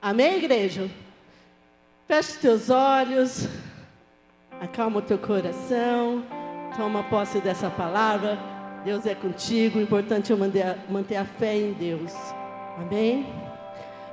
Amém, 0.03 0.37
igreja? 0.37 0.91
Feche 2.07 2.31
os 2.31 2.37
teus 2.39 2.71
olhos. 2.71 3.47
Acalma 4.61 4.99
o 4.99 5.03
teu 5.03 5.19
coração. 5.19 6.25
Toma 6.77 7.05
posse 7.05 7.41
dessa 7.41 7.71
palavra. 7.71 8.39
Deus 8.85 9.07
é 9.07 9.15
contigo. 9.15 9.79
O 9.79 9.83
importante 9.83 10.33
é 10.33 10.37
manter 10.37 10.63
a, 10.63 10.77
manter 10.89 11.17
a 11.17 11.25
fé 11.25 11.57
em 11.57 11.73
Deus. 11.73 12.13
Amém? 12.79 13.27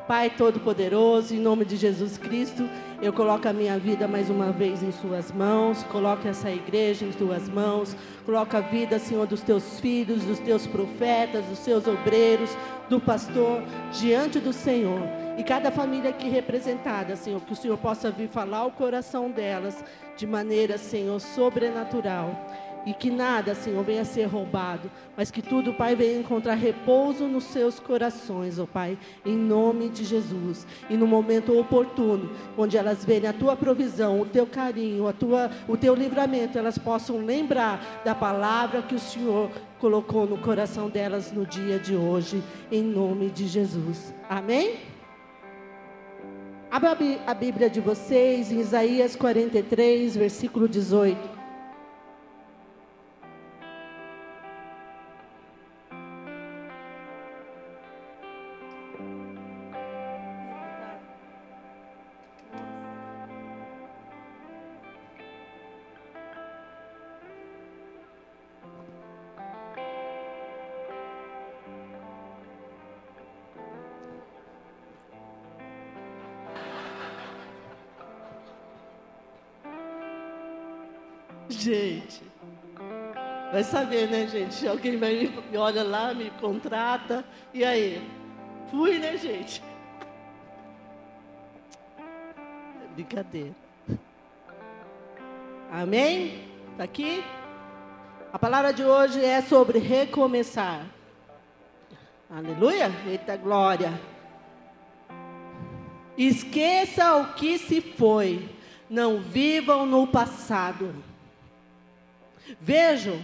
Pai 0.08 0.30
Todo-Poderoso, 0.30 1.36
em 1.36 1.40
nome 1.40 1.66
de 1.66 1.76
Jesus 1.76 2.18
Cristo, 2.18 2.70
eu 3.02 3.12
coloco 3.12 3.46
a 3.46 3.52
minha 3.52 3.78
vida 3.78 4.08
mais 4.08 4.30
uma 4.30 4.54
vez 4.54 4.82
em 4.82 4.90
Suas 4.90 5.34
mãos, 5.34 5.84
coloco 5.84 6.26
essa 6.26 6.50
igreja 6.50 7.04
em 7.04 7.12
Tuas 7.12 7.50
mãos, 7.50 7.94
coloco 8.26 8.56
a 8.56 8.62
vida, 8.62 9.00
Senhor, 9.00 9.28
dos 9.28 9.42
Teus 9.42 9.82
filhos, 9.82 10.24
dos 10.24 10.40
Teus 10.40 10.66
profetas, 10.66 11.44
dos 11.44 11.60
Seus 11.60 11.86
obreiros, 11.88 12.50
do 12.90 13.02
pastor, 13.02 13.62
diante 14.00 14.40
do 14.40 14.54
Senhor. 14.54 15.02
E 15.38 15.44
cada 15.44 15.72
família 15.72 16.12
aqui 16.12 16.30
representada, 16.30 17.18
Senhor, 17.18 17.42
que 17.42 17.52
o 17.52 17.56
Senhor 17.56 17.78
possa 17.78 18.10
vir 18.10 18.30
falar 18.30 18.66
o 18.66 18.72
coração 18.72 19.30
delas 19.30 19.84
de 20.16 20.26
maneira, 20.26 20.78
Senhor, 20.78 21.20
sobrenatural 21.20 22.32
e 22.86 22.93
que 22.93 23.10
nada, 23.10 23.53
Senhor, 23.53 23.84
venha 23.84 24.05
ser 24.05 24.25
roubado, 24.25 24.89
mas 25.15 25.29
que 25.29 25.41
tudo, 25.41 25.74
Pai, 25.74 25.96
venha 25.96 26.19
encontrar 26.19 26.55
repouso 26.55 27.27
nos 27.27 27.46
seus 27.46 27.79
corações, 27.79 28.60
ó 28.60 28.63
oh, 28.63 28.67
Pai, 28.67 28.98
em 29.25 29.36
nome 29.36 29.89
de 29.89 30.03
Jesus. 30.05 30.65
E 30.89 30.96
no 30.96 31.05
momento 31.05 31.57
oportuno, 31.60 32.31
onde 32.57 32.77
elas 32.77 33.03
verem 33.03 33.29
a 33.29 33.34
tua 33.34 33.55
provisão, 33.55 34.22
o 34.22 34.25
teu 34.25 34.46
carinho, 34.46 35.07
a 35.07 35.13
tua, 35.13 35.51
o 35.67 35.75
teu 35.75 35.93
livramento, 35.93 36.57
elas 36.57 36.77
possam 36.77 37.25
lembrar 37.25 38.01
da 38.05 38.15
palavra 38.15 38.81
que 38.81 38.96
o 38.96 39.00
Senhor 39.00 39.50
colocou 39.79 40.25
no 40.25 40.38
coração 40.38 40.89
delas 40.89 41.31
no 41.31 41.46
dia 41.46 41.77
de 41.77 41.96
hoje, 41.96 42.41
em 42.72 42.84
nome 42.84 43.29
de 43.29 43.48
Jesus. 43.48 44.13
Amém? 44.29 44.75
Abra 46.69 46.98
a 47.25 47.34
Bíblia 47.34 47.69
de 47.69 47.79
vocês 47.79 48.51
em 48.51 48.60
Isaías 48.60 49.15
43, 49.15 50.17
versículo 50.17 50.67
18. 50.67 51.37
Saber, 83.68 84.10
né, 84.10 84.28
gente? 84.28 84.68
Alguém 84.68 84.98
vai 84.98 85.14
me, 85.14 85.28
me 85.52 85.58
olha 85.58 85.84
lá, 85.84 86.14
me 86.14 86.30
contrata, 86.32 87.24
e 87.54 87.64
aí? 87.64 88.02
Fui, 88.72 88.98
né, 88.98 89.18
gente? 89.18 89.62
Brincadeira. 92.96 93.56
Amém? 95.72 96.48
Está 96.72 96.84
aqui? 96.84 97.24
A 98.34 98.40
palavra 98.40 98.74
de 98.74 98.84
hoje 98.84 99.24
é 99.24 99.42
sobre 99.42 99.80
recomeçar. 99.80 100.86
Aleluia? 102.30 102.92
Eita 103.06 103.38
glória. 103.38 103.94
Esqueça 106.18 107.16
o 107.18 107.34
que 107.34 107.58
se 107.58 107.80
foi. 107.82 108.50
Não 108.90 109.20
vivam 109.20 109.86
no 109.86 110.08
passado. 110.08 110.96
Vejam, 112.60 113.24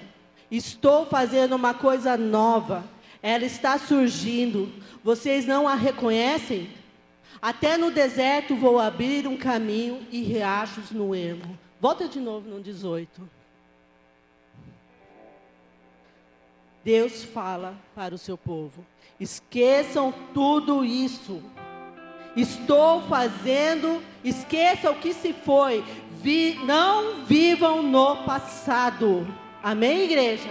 estou 0.56 1.06
fazendo 1.06 1.56
uma 1.56 1.74
coisa 1.74 2.16
nova. 2.16 2.84
Ela 3.22 3.46
está 3.46 3.78
surgindo. 3.80 4.72
Vocês 5.04 5.46
não 5.46 5.68
a 5.68 5.74
reconhecem? 5.74 6.70
Até 7.42 7.78
no 7.78 7.92
deserto 7.92 8.56
vou 8.56 8.80
abrir 8.80 9.28
um 9.28 9.36
caminho 9.36 10.06
e 10.12 10.22
riachos 10.22 10.92
no 10.92 11.16
ermo. 11.16 11.58
Volta 11.82 12.08
de 12.08 12.20
novo 12.20 12.48
no 12.48 12.62
18. 12.62 13.30
Deus 16.84 17.24
fala 17.24 17.76
para 17.96 18.14
o 18.14 18.18
seu 18.18 18.38
povo: 18.38 18.86
esqueçam 19.20 20.14
tudo 20.34 20.86
isso. 20.86 21.42
Estou 22.36 23.02
fazendo, 23.04 24.02
esqueça 24.24 24.90
o 24.90 24.96
que 24.96 25.14
se 25.14 25.34
foi, 25.34 25.84
vi, 26.22 26.56
não 26.66 27.26
vivam 27.26 27.84
no 27.84 28.24
passado. 28.24 29.28
Amém, 29.64 30.04
igreja? 30.04 30.50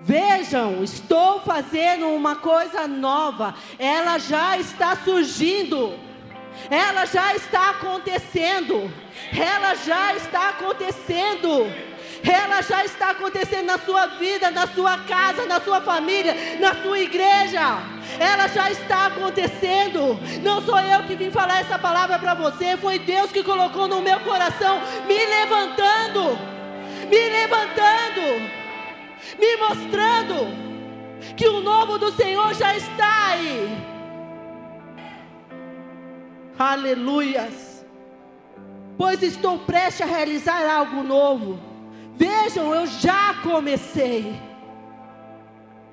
Vejam, 0.00 0.84
estou 0.84 1.40
fazendo 1.40 2.06
uma 2.06 2.36
coisa 2.36 2.86
nova, 2.86 3.52
ela 3.80 4.16
já 4.18 4.56
está 4.56 4.94
surgindo, 4.94 5.92
ela 6.70 7.04
já 7.04 7.34
está 7.34 7.70
acontecendo, 7.70 8.88
ela 9.36 9.74
já 9.74 10.14
está 10.14 10.50
acontecendo 10.50 11.66
ela 12.24 12.62
já 12.62 12.84
está 12.84 13.10
acontecendo 13.10 13.66
na 13.66 13.78
sua 13.78 14.06
vida, 14.06 14.48
na 14.50 14.66
sua 14.68 14.96
casa, 14.98 15.44
na 15.44 15.60
sua 15.60 15.80
família, 15.80 16.34
na 16.60 16.74
sua 16.80 17.00
igreja. 17.00 17.78
Ela 18.18 18.46
já 18.46 18.70
está 18.70 19.06
acontecendo. 19.06 20.16
Não 20.40 20.62
sou 20.62 20.78
eu 20.78 21.02
que 21.02 21.16
vim 21.16 21.32
falar 21.32 21.60
essa 21.60 21.78
palavra 21.78 22.18
para 22.20 22.34
você, 22.34 22.76
foi 22.76 23.00
Deus 23.00 23.32
que 23.32 23.42
colocou 23.42 23.88
no 23.88 24.00
meu 24.00 24.20
coração, 24.20 24.80
me 25.06 25.18
levantando, 25.18 26.38
me 27.12 27.28
levantando, 27.28 28.26
me 29.38 29.56
mostrando 29.58 30.34
que 31.36 31.46
o 31.46 31.60
novo 31.60 31.98
do 31.98 32.10
Senhor 32.12 32.54
já 32.54 32.74
está 32.74 33.26
aí. 33.32 33.68
Aleluias. 36.58 37.84
Pois 38.96 39.22
estou 39.22 39.58
prestes 39.58 40.00
a 40.00 40.06
realizar 40.06 40.66
algo 40.74 41.02
novo. 41.02 41.60
Vejam, 42.16 42.74
eu 42.74 42.86
já 42.86 43.34
comecei. 43.42 44.34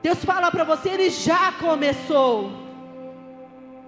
Deus 0.01 0.23
fala 0.23 0.49
para 0.49 0.63
você, 0.63 0.89
Ele 0.89 1.09
já 1.09 1.51
começou. 1.53 2.49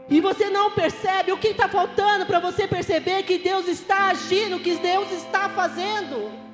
E 0.10 0.20
você 0.20 0.50
não 0.50 0.72
percebe 0.72 1.32
o 1.32 1.38
que 1.38 1.50
está 1.50 1.70
faltando 1.70 2.26
para 2.26 2.40
você 2.40 2.68
perceber 2.68 3.24
que 3.24 3.38
Deus 3.38 3.70
está 3.70 4.08
agindo, 4.08 4.60
que 4.60 4.76
Deus 4.76 5.10
está 5.14 5.48
fazendo. 5.48 6.51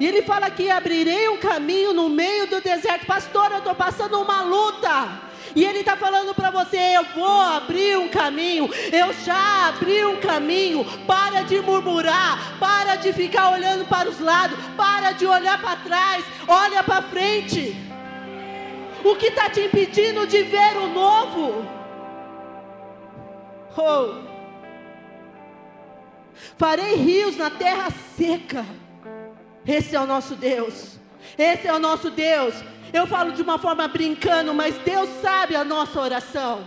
E 0.00 0.06
ele 0.06 0.22
fala 0.22 0.50
que 0.50 0.70
abrirei 0.70 1.28
um 1.28 1.38
caminho 1.38 1.92
no 1.92 2.08
meio 2.08 2.46
do 2.46 2.60
deserto. 2.60 3.06
Pastor, 3.06 3.50
eu 3.50 3.58
estou 3.58 3.74
passando 3.74 4.20
uma 4.20 4.42
luta. 4.42 5.28
E 5.54 5.64
Ele 5.64 5.80
está 5.80 5.96
falando 5.96 6.34
para 6.34 6.50
você: 6.50 6.76
eu 6.76 7.04
vou 7.14 7.40
abrir 7.40 7.98
um 7.98 8.08
caminho, 8.08 8.70
eu 8.92 9.12
já 9.24 9.68
abri 9.68 10.04
um 10.04 10.20
caminho. 10.20 10.84
Para 11.06 11.42
de 11.42 11.60
murmurar, 11.60 12.58
para 12.58 12.96
de 12.96 13.12
ficar 13.12 13.50
olhando 13.50 13.84
para 13.86 14.08
os 14.08 14.20
lados, 14.20 14.58
para 14.76 15.12
de 15.12 15.26
olhar 15.26 15.60
para 15.60 15.76
trás, 15.76 16.24
olha 16.46 16.82
para 16.82 17.02
frente. 17.02 17.76
O 19.04 19.14
que 19.16 19.26
está 19.26 19.48
te 19.48 19.60
impedindo 19.60 20.26
de 20.26 20.42
ver 20.42 20.76
o 20.76 20.88
novo? 20.88 21.66
Oh. 23.76 24.28
Farei 26.56 26.96
rios 26.96 27.36
na 27.36 27.50
terra 27.50 27.88
seca. 28.16 28.64
Esse 29.76 29.94
é 29.94 30.00
o 30.00 30.06
nosso 30.06 30.34
Deus. 30.34 30.98
Esse 31.36 31.68
é 31.68 31.72
o 31.72 31.78
nosso 31.78 32.10
Deus 32.10 32.54
eu 32.92 33.06
falo 33.06 33.32
de 33.32 33.42
uma 33.42 33.58
forma 33.58 33.86
brincando, 33.86 34.54
mas 34.54 34.76
Deus 34.78 35.08
sabe 35.20 35.54
a 35.54 35.64
nossa 35.64 36.00
oração. 36.00 36.64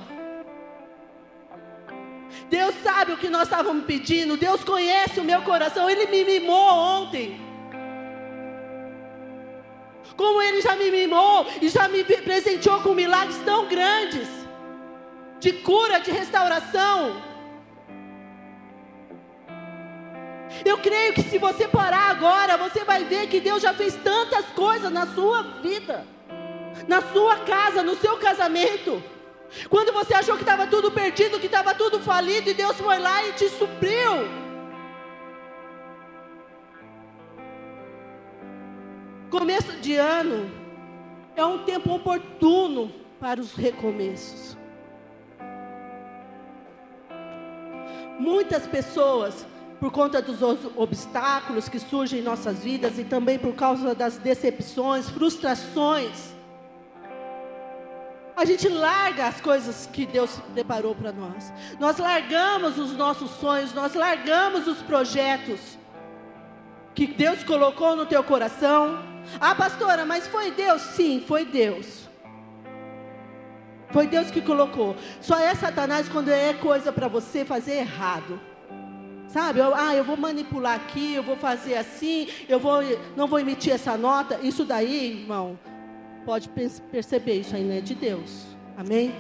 Deus 2.50 2.76
sabe 2.84 3.14
o 3.14 3.18
que 3.18 3.30
nós 3.30 3.44
estávamos 3.44 3.86
pedindo. 3.86 4.38
Deus 4.38 4.64
conhece 4.64 5.20
o 5.20 5.24
meu 5.24 5.42
coração. 5.42 5.90
Ele 5.90 6.06
me 6.08 6.24
mimou 6.24 6.74
ontem. 6.74 7.40
Como 10.16 10.42
Ele 10.42 10.62
já 10.62 10.76
me 10.76 10.92
mimou 10.92 11.48
e 11.62 11.70
já 11.70 11.88
me 11.88 12.04
presenteou 12.04 12.82
com 12.82 12.94
milagres 12.94 13.38
tão 13.44 13.68
grandes 13.68 14.28
de 15.40 15.54
cura, 15.54 16.00
de 16.00 16.12
restauração. 16.12 17.31
Eu 20.66 20.78
creio 20.78 21.14
que 21.14 21.24
se 21.24 21.38
você 21.38 21.68
parar 21.68 22.10
agora, 22.10 22.58
você 22.58 22.84
vai 22.84 23.04
ver 23.06 23.28
que 23.28 23.40
Deus 23.40 23.62
já 23.62 23.74
fez 23.74 23.96
tantas 23.96 24.46
coisas 24.48 24.92
na 24.92 25.08
sua 25.08 25.42
vida, 25.62 26.06
na 26.88 27.02
sua 27.02 27.38
casa, 27.38 27.82
no 27.84 27.96
seu 27.96 28.18
casamento. 28.18 29.02
Quando 29.70 29.92
você 29.92 30.14
achou 30.14 30.36
que 30.36 30.44
estava 30.44 30.68
tudo 30.68 30.92
perdido, 30.92 31.40
que 31.40 31.46
estava 31.46 31.74
tudo 31.74 32.00
falido, 32.00 32.50
e 32.50 32.54
Deus 32.54 32.78
foi 32.78 33.00
lá 33.00 33.24
e 33.28 33.34
te 33.34 33.50
supriu. 33.50 34.42
Começo 39.30 39.72
de 39.78 39.96
ano 39.96 40.52
é 41.36 41.46
um 41.46 41.60
tempo 41.60 41.94
oportuno 41.94 42.92
para 43.20 43.40
os 43.40 43.54
recomeços. 43.54 44.58
Muitas 48.20 48.68
pessoas, 48.68 49.48
por 49.82 49.92
conta 49.92 50.22
dos 50.22 50.44
obstáculos 50.76 51.68
que 51.68 51.80
surgem 51.80 52.20
em 52.20 52.22
nossas 52.22 52.60
vidas 52.64 53.00
e 53.00 53.04
também 53.04 53.40
por 53.40 53.56
causa 53.56 53.96
das 53.96 54.16
decepções, 54.20 55.10
frustrações, 55.10 56.36
a 58.38 58.46
gente 58.46 58.70
larga 58.70 59.26
as 59.26 59.42
coisas 59.42 59.90
que 59.92 60.06
Deus 60.06 60.40
preparou 60.54 60.94
para 60.94 61.12
nós. 61.12 61.52
Nós 61.80 61.98
largamos 61.98 62.78
os 62.78 62.96
nossos 62.96 63.32
sonhos, 63.32 63.74
nós 63.74 63.96
largamos 63.96 64.68
os 64.68 64.84
projetos 64.84 65.60
que 66.94 67.08
Deus 67.08 67.44
colocou 67.44 67.96
no 67.96 68.06
teu 68.06 68.24
coração. 68.24 69.00
Ah, 69.40 69.56
pastora, 69.56 70.06
mas 70.06 70.28
foi 70.28 70.52
Deus? 70.52 70.80
Sim, 70.84 71.24
foi 71.28 71.44
Deus. 71.44 72.08
Foi 73.90 74.06
Deus 74.06 74.30
que 74.30 74.42
colocou. 74.42 74.96
Só 75.22 75.40
é 75.40 75.56
Satanás 75.56 76.08
quando 76.08 76.30
é 76.30 76.54
coisa 76.54 76.94
para 76.94 77.08
você 77.08 77.44
fazer 77.44 77.78
errado. 77.78 78.51
Sabe? 79.32 79.60
Eu, 79.60 79.74
ah, 79.74 79.96
eu 79.96 80.04
vou 80.04 80.18
manipular 80.18 80.76
aqui, 80.76 81.14
eu 81.14 81.24
vou 81.24 81.38
fazer 81.38 81.78
assim, 81.78 82.28
eu 82.50 82.60
vou, 82.60 82.82
não 83.16 83.28
vou 83.28 83.40
emitir 83.40 83.72
essa 83.72 83.98
nota. 83.98 84.38
Isso 84.44 84.66
daí, 84.66 85.22
irmão, 85.22 85.58
pode 86.26 86.50
perceber, 86.92 87.40
isso 87.40 87.58
não 87.58 87.74
é 87.74 87.80
de 87.80 87.96
Deus. 87.96 88.46
Amém? 88.78 89.16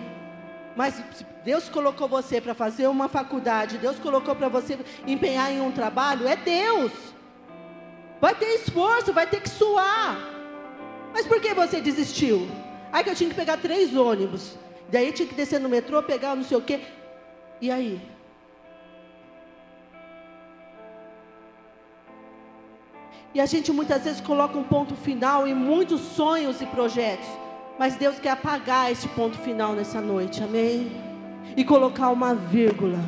Mas 0.75 1.01
Deus 1.45 1.69
colocou 1.69 2.09
você 2.09 2.41
para 2.41 2.53
fazer 2.53 2.87
uma 2.87 3.07
faculdade, 3.07 3.77
Deus 3.77 3.99
colocou 3.99 4.35
para 4.35 4.49
você 4.49 4.77
empenhar 5.07 5.49
em 5.49 5.61
um 5.61 5.71
trabalho, 5.71 6.27
é 6.27 6.35
Deus. 6.35 6.91
Vai 8.19 8.35
ter 8.35 8.55
esforço, 8.55 9.13
vai 9.13 9.25
ter 9.25 9.39
que 9.39 9.49
suar. 9.49 10.17
Mas 11.13 11.25
por 11.25 11.39
que 11.39 11.53
você 11.53 11.79
desistiu? 11.79 12.49
Aí 12.91 13.01
que 13.01 13.09
eu 13.09 13.15
tinha 13.15 13.29
que 13.29 13.35
pegar 13.35 13.55
três 13.57 13.95
ônibus. 13.95 14.57
Daí 14.91 15.13
tinha 15.13 15.27
que 15.27 15.35
descer 15.35 15.59
no 15.59 15.69
metrô, 15.69 16.03
pegar 16.03 16.35
não 16.35 16.43
sei 16.43 16.57
o 16.57 16.61
quê. 16.61 16.81
E 17.61 17.71
aí? 17.71 18.10
E 23.33 23.39
a 23.39 23.45
gente 23.45 23.71
muitas 23.71 24.03
vezes 24.03 24.19
coloca 24.19 24.57
um 24.57 24.63
ponto 24.63 24.93
final 24.95 25.47
em 25.47 25.53
muitos 25.53 26.01
sonhos 26.01 26.61
e 26.61 26.65
projetos. 26.65 27.27
Mas 27.79 27.95
Deus 27.95 28.19
quer 28.19 28.31
apagar 28.31 28.91
esse 28.91 29.07
ponto 29.09 29.37
final 29.37 29.73
nessa 29.73 30.01
noite, 30.01 30.43
amém? 30.43 30.91
E 31.55 31.63
colocar 31.63 32.09
uma 32.09 32.35
vírgula. 32.35 32.99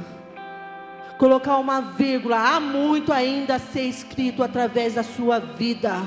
Colocar 1.18 1.58
uma 1.58 1.82
vírgula. 1.82 2.38
Há 2.38 2.60
muito 2.60 3.12
ainda 3.12 3.56
a 3.56 3.60
ser 3.60 3.84
escrito 3.84 4.42
através 4.42 4.94
da 4.94 5.04
sua 5.04 5.40
vida. 5.40 6.02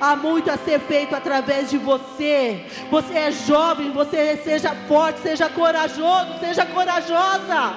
Há 0.00 0.16
muito 0.16 0.50
a 0.50 0.56
ser 0.56 0.80
feito 0.80 1.14
através 1.14 1.70
de 1.70 1.76
você. 1.76 2.64
Você 2.90 3.14
é 3.14 3.30
jovem, 3.30 3.92
você 3.92 4.36
seja 4.38 4.74
forte, 4.88 5.20
seja 5.20 5.50
corajoso, 5.50 6.38
seja 6.40 6.64
corajosa. 6.64 7.74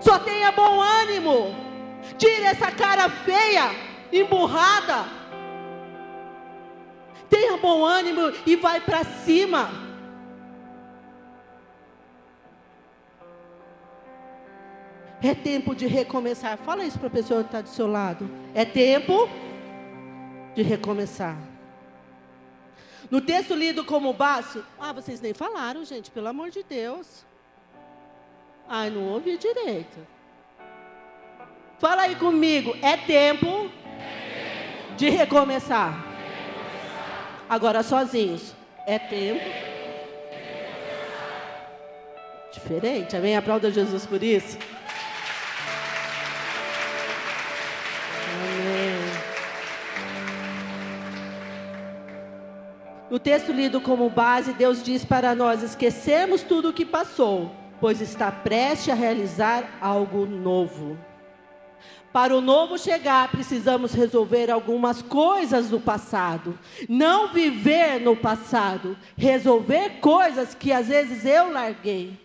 Só 0.00 0.20
tenha 0.20 0.52
bom 0.52 0.80
ânimo. 0.80 1.54
Tire 2.16 2.44
essa 2.44 2.70
cara 2.70 3.08
feia 3.08 3.87
emburrada. 4.12 5.04
Tenha 7.28 7.56
bom 7.56 7.84
ânimo 7.84 8.32
e 8.46 8.56
vai 8.56 8.80
para 8.80 9.04
cima. 9.04 9.70
É 15.22 15.34
tempo 15.34 15.74
de 15.74 15.86
recomeçar. 15.86 16.56
Fala 16.58 16.84
isso 16.84 16.98
para 16.98 17.08
a 17.08 17.10
pessoa 17.10 17.42
que 17.42 17.48
está 17.48 17.60
do 17.60 17.68
seu 17.68 17.86
lado. 17.86 18.30
É 18.54 18.64
tempo 18.64 19.28
de 20.54 20.62
recomeçar. 20.62 21.36
No 23.10 23.20
texto 23.20 23.54
lido 23.54 23.84
como 23.84 24.12
base, 24.12 24.62
ah, 24.78 24.92
vocês 24.92 25.20
nem 25.20 25.32
falaram, 25.32 25.84
gente, 25.84 26.10
pelo 26.10 26.28
amor 26.28 26.50
de 26.50 26.62
Deus. 26.62 27.24
Ai, 28.68 28.90
não 28.90 29.08
ouvi 29.08 29.38
direito. 29.38 29.98
Fala 31.78 32.02
aí 32.02 32.16
comigo, 32.16 32.76
é 32.82 32.96
tempo 32.96 33.70
de 34.98 35.08
recomeçar. 35.08 36.04
Agora 37.48 37.82
sozinhos. 37.82 38.52
É 38.84 38.98
tempo. 38.98 39.44
Diferente. 42.52 43.16
Amém? 43.16 43.36
Aplauda 43.36 43.70
Jesus 43.70 44.04
por 44.04 44.22
isso. 44.22 44.58
No 53.08 53.18
texto 53.18 53.52
lido 53.52 53.80
como 53.80 54.10
base, 54.10 54.52
Deus 54.52 54.82
diz 54.82 55.04
para 55.04 55.34
nós 55.34 55.62
esquecermos 55.62 56.42
tudo 56.42 56.68
o 56.68 56.72
que 56.72 56.84
passou, 56.84 57.50
pois 57.80 58.00
está 58.00 58.30
prestes 58.30 58.90
a 58.90 58.94
realizar 58.94 59.78
algo 59.80 60.26
novo. 60.26 60.98
Para 62.12 62.36
o 62.36 62.40
novo 62.40 62.78
chegar, 62.78 63.30
precisamos 63.30 63.92
resolver 63.92 64.50
algumas 64.50 65.02
coisas 65.02 65.68
do 65.68 65.78
passado. 65.78 66.58
Não 66.88 67.28
viver 67.28 68.00
no 68.00 68.16
passado. 68.16 68.96
Resolver 69.16 70.00
coisas 70.00 70.54
que 70.54 70.72
às 70.72 70.88
vezes 70.88 71.24
eu 71.24 71.52
larguei. 71.52 72.18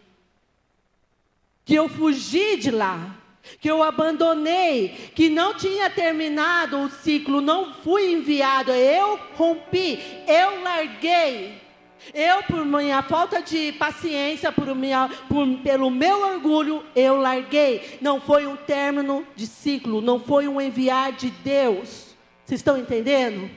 Que 1.66 1.76
eu 1.76 1.90
fugi 1.90 2.58
de 2.58 2.72
lá. 2.72 3.16
Que 3.60 3.70
eu 3.70 3.84
abandonei. 3.84 5.12
Que 5.14 5.30
não 5.30 5.54
tinha 5.54 5.90
terminado 5.90 6.80
o 6.80 6.90
ciclo. 6.90 7.42
Não 7.42 7.74
fui 7.74 8.14
enviado. 8.14 8.72
Eu 8.72 9.20
rompi. 9.36 10.00
Eu 10.28 10.64
larguei. 10.64 11.63
Eu, 12.12 12.44
por 12.44 12.66
minha 12.66 13.02
falta 13.04 13.42
de 13.42 13.72
paciência, 13.74 14.52
por 14.52 14.74
minha, 14.76 15.10
por, 15.30 15.48
pelo 15.60 15.90
meu 15.90 16.34
orgulho, 16.34 16.84
eu 16.96 17.18
larguei. 17.18 17.98
Não 18.02 18.20
foi 18.20 18.48
um 18.48 18.56
término 18.56 19.26
de 19.36 19.46
ciclo, 19.46 20.02
não 20.02 20.20
foi 20.20 20.48
um 20.48 20.60
enviar 20.60 21.12
de 21.14 21.30
Deus. 21.30 22.16
Vocês 22.44 22.60
estão 22.60 22.78
entendendo? 22.78 23.50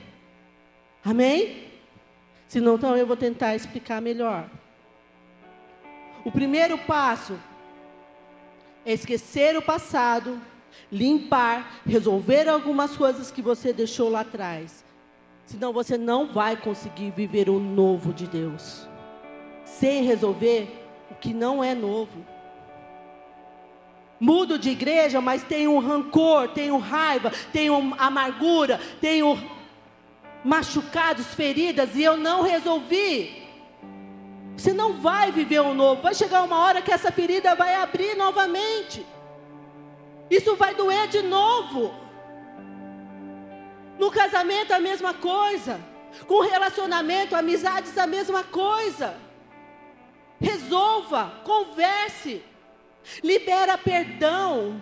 Amém? 1.03 1.65
Se 2.47 2.61
não 2.61 2.75
então 2.75 2.95
eu 2.95 3.05
vou 3.05 3.17
tentar 3.17 3.55
explicar 3.55 4.01
melhor. 4.01 4.49
O 6.23 6.31
primeiro 6.31 6.77
passo 6.77 7.37
é 8.85 8.93
esquecer 8.93 9.57
o 9.57 9.61
passado, 9.61 10.41
limpar, 10.91 11.81
resolver 11.85 12.47
algumas 12.47 12.95
coisas 12.95 13.31
que 13.31 13.41
você 13.41 13.73
deixou 13.73 14.09
lá 14.09 14.21
atrás 14.21 14.86
Senão 15.47 15.71
você 15.71 15.97
não 15.97 16.27
vai 16.27 16.57
conseguir 16.57 17.09
viver 17.11 17.49
o 17.49 17.57
novo 17.57 18.13
de 18.13 18.27
Deus. 18.27 18.85
Sem 19.63 20.03
resolver 20.03 20.85
o 21.09 21.15
que 21.15 21.33
não 21.33 21.63
é 21.63 21.73
novo. 21.73 22.25
Mudo 24.19 24.59
de 24.59 24.71
igreja, 24.71 25.21
mas 25.21 25.43
tenho 25.43 25.79
rancor, 25.79 26.49
tenho 26.49 26.77
raiva, 26.77 27.31
tenho 27.53 27.95
amargura, 27.97 28.77
tenho 28.99 29.41
machucados, 30.43 31.33
feridas 31.33 31.95
e 31.95 32.03
eu 32.03 32.17
não 32.17 32.41
resolvi. 32.41 33.47
Você 34.57 34.73
não 34.73 34.99
vai 34.99 35.31
viver 35.31 35.61
o 35.61 35.73
novo. 35.73 36.01
Vai 36.01 36.13
chegar 36.13 36.43
uma 36.43 36.59
hora 36.59 36.81
que 36.81 36.91
essa 36.91 37.09
ferida 37.09 37.55
vai 37.55 37.73
abrir 37.75 38.17
novamente. 38.17 39.05
Isso 40.29 40.57
vai 40.57 40.75
doer 40.75 41.07
de 41.07 41.21
novo. 41.21 42.06
No 43.97 44.11
casamento 44.11 44.73
a 44.73 44.79
mesma 44.79 45.13
coisa. 45.13 45.79
Com 46.25 46.41
relacionamento, 46.41 47.35
amizades 47.35 47.97
a 47.97 48.07
mesma 48.07 48.43
coisa. 48.43 49.15
Resolva, 50.39 51.41
converse. 51.43 52.43
Libera 53.23 53.77
perdão. 53.77 54.81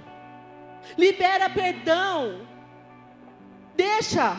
Libera 0.97 1.49
perdão. 1.49 2.47
Deixa. 3.75 4.35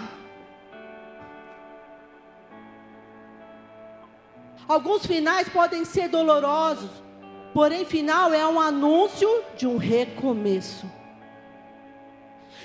Alguns 4.68 5.06
finais 5.06 5.48
podem 5.48 5.84
ser 5.84 6.08
dolorosos, 6.08 6.90
porém, 7.54 7.84
final 7.84 8.34
é 8.34 8.46
um 8.46 8.60
anúncio 8.60 9.28
de 9.56 9.66
um 9.66 9.76
recomeço. 9.76 10.90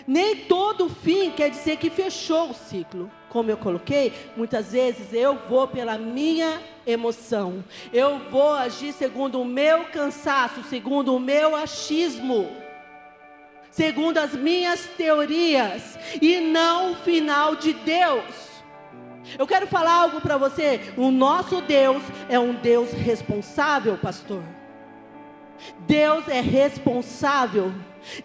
Nem 0.08 0.36
todo 0.36 0.90
fim 0.90 1.32
quer 1.32 1.50
dizer 1.50 1.78
que 1.78 1.90
fechou 1.90 2.50
o 2.50 2.54
ciclo. 2.54 3.10
Como 3.30 3.50
eu 3.50 3.58
coloquei, 3.58 4.12
muitas 4.36 4.74
vezes 4.74 5.14
eu 5.14 5.38
vou 5.48 5.68
pela 5.68 5.98
minha 5.98 6.60
emoção. 6.86 7.64
Eu 7.94 8.20
vou 8.30 8.54
agir 8.54 8.92
segundo 8.94 9.40
o 9.42 9.46
meu 9.46 9.86
cansaço, 9.86 10.64
segundo 10.64 11.16
o 11.16 11.20
meu 11.20 11.56
achismo. 11.56 12.50
segundo 13.72 14.18
as 14.18 14.34
minhas 14.36 14.86
teorias, 14.98 15.98
e 16.22 16.40
não 16.42 16.92
o 16.92 16.96
final 16.96 17.56
de 17.56 17.74
Deus. 17.74 18.52
Eu 19.40 19.48
quero 19.48 19.66
falar 19.66 19.94
algo 19.94 20.20
para 20.20 20.38
você. 20.38 20.94
O 20.98 21.10
nosso 21.10 21.62
Deus 21.62 22.04
é 22.28 22.38
um 22.38 22.54
Deus 22.54 22.92
responsável, 22.92 23.98
pastor. 23.98 24.44
Deus 25.80 26.28
é 26.28 26.42
responsável. 26.42 27.72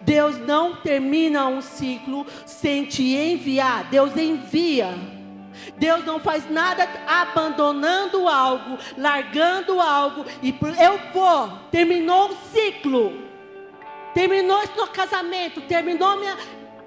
Deus 0.01 0.39
não 0.39 0.77
termina 0.77 1.47
um 1.47 1.61
ciclo 1.61 2.27
sem 2.45 2.85
te 2.85 3.15
enviar. 3.15 3.85
Deus 3.85 4.17
envia. 4.17 4.95
Deus 5.79 6.05
não 6.05 6.21
faz 6.21 6.49
nada 6.51 6.89
abandonando 7.07 8.29
algo, 8.29 8.79
largando 8.97 9.81
algo 9.81 10.25
e 10.43 10.55
eu 10.83 11.01
vou. 11.13 11.51
Terminou 11.71 12.31
o 12.31 12.37
ciclo. 12.53 13.27
Terminou 14.15 14.63
esse 14.63 14.73
casamento, 14.93 15.61
terminou 15.63 16.17
minha 16.17 16.37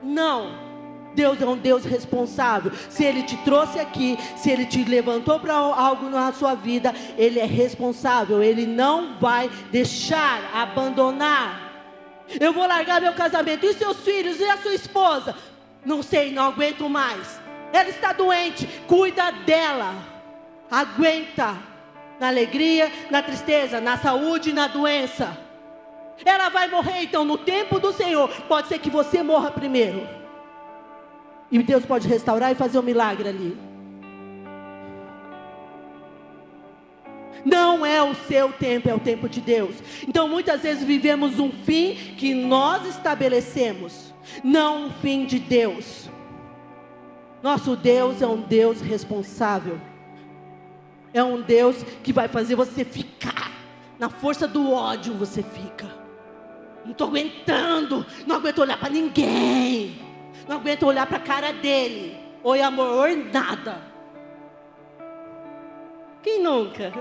não. 0.02 0.70
Deus 1.14 1.42
é 1.42 1.46
um 1.46 1.58
Deus 1.58 1.84
responsável. 1.84 2.72
Se 2.90 3.04
Ele 3.04 3.24
te 3.24 3.36
trouxe 3.38 3.80
aqui, 3.80 4.18
se 4.36 4.50
Ele 4.50 4.66
te 4.66 4.84
levantou 4.84 5.40
para 5.40 5.54
algo 5.54 6.10
na 6.10 6.32
sua 6.32 6.56
vida, 6.56 6.94
Ele 7.18 7.40
é 7.40 7.46
responsável. 7.46 8.42
Ele 8.42 8.66
não 8.66 9.20
vai 9.20 9.50
deixar 9.72 10.50
abandonar. 10.54 11.69
Eu 12.40 12.52
vou 12.52 12.68
largar 12.68 13.00
meu 13.02 13.14
casamento. 13.14 13.66
E 13.66 13.74
seus 13.74 13.98
filhos? 14.02 14.40
E 14.40 14.46
a 14.46 14.58
sua 14.58 14.74
esposa? 14.74 15.36
Não 15.86 16.04
sei, 16.04 16.32
não 16.32 16.48
aguento 16.48 16.90
mais. 16.90 17.40
Ela 17.72 17.90
está 17.90 18.12
doente. 18.12 18.68
Cuida 18.88 19.32
dela. 19.32 19.96
Aguenta. 20.70 21.58
Na 22.20 22.28
alegria, 22.28 22.92
na 23.10 23.24
tristeza, 23.24 23.80
na 23.80 23.98
saúde 23.98 24.50
e 24.50 24.54
na 24.54 24.68
doença. 24.68 25.38
Ela 26.26 26.50
vai 26.50 26.68
morrer, 26.68 27.04
então, 27.04 27.24
no 27.24 27.38
tempo 27.38 27.80
do 27.80 27.94
Senhor. 27.94 28.30
Pode 28.48 28.68
ser 28.68 28.80
que 28.80 28.90
você 28.90 29.24
morra 29.24 29.52
primeiro. 29.52 30.06
E 31.50 31.64
Deus 31.64 31.86
pode 31.86 32.08
restaurar 32.08 32.52
e 32.52 32.56
fazer 32.56 32.78
um 32.78 32.84
milagre 32.84 33.30
ali. 33.30 33.69
Não 37.46 37.86
é 37.86 38.02
o 38.02 38.14
seu 38.14 38.52
tempo, 38.52 38.90
é 38.90 38.94
o 38.94 39.00
tempo 39.00 39.30
de 39.30 39.42
Deus. 39.42 39.76
Então 40.08 40.28
muitas 40.28 40.62
vezes 40.62 40.84
vivemos 40.84 41.40
um 41.40 41.52
fim 41.52 41.96
que 42.18 42.34
nós 42.34 42.86
estabelecemos, 42.86 44.14
não 44.44 44.88
um 44.88 44.92
fim 44.92 45.26
de 45.26 45.40
Deus. 45.40 46.10
Nosso 47.42 47.76
Deus 47.76 48.22
é 48.22 48.28
um 48.28 48.42
Deus 48.42 48.82
responsável. 48.82 49.80
É 51.14 51.24
um 51.24 51.42
Deus 51.42 51.84
que 52.04 52.14
vai 52.14 52.28
fazer 52.28 52.56
você 52.56 52.84
ficar. 52.84 53.52
Na 53.98 54.10
força 54.10 54.48
do 54.48 54.72
ódio 54.72 55.14
você 55.14 55.42
fica. 55.42 55.88
Não 56.84 56.92
estou 56.92 57.08
aguentando. 57.08 58.06
Não 58.28 58.36
aguento 58.36 58.60
olhar 58.60 58.78
para 58.78 58.90
ninguém. 58.90 60.00
Não 60.48 60.58
aguento 60.58 60.84
olhar 60.84 61.08
para 61.08 61.18
a 61.18 61.22
cara 61.22 61.52
dele. 61.52 62.18
Oi, 62.44 62.62
amor, 62.62 62.90
oi, 63.00 63.30
nada. 63.32 63.89
Quem 66.22 66.44
nunca? 66.44 66.92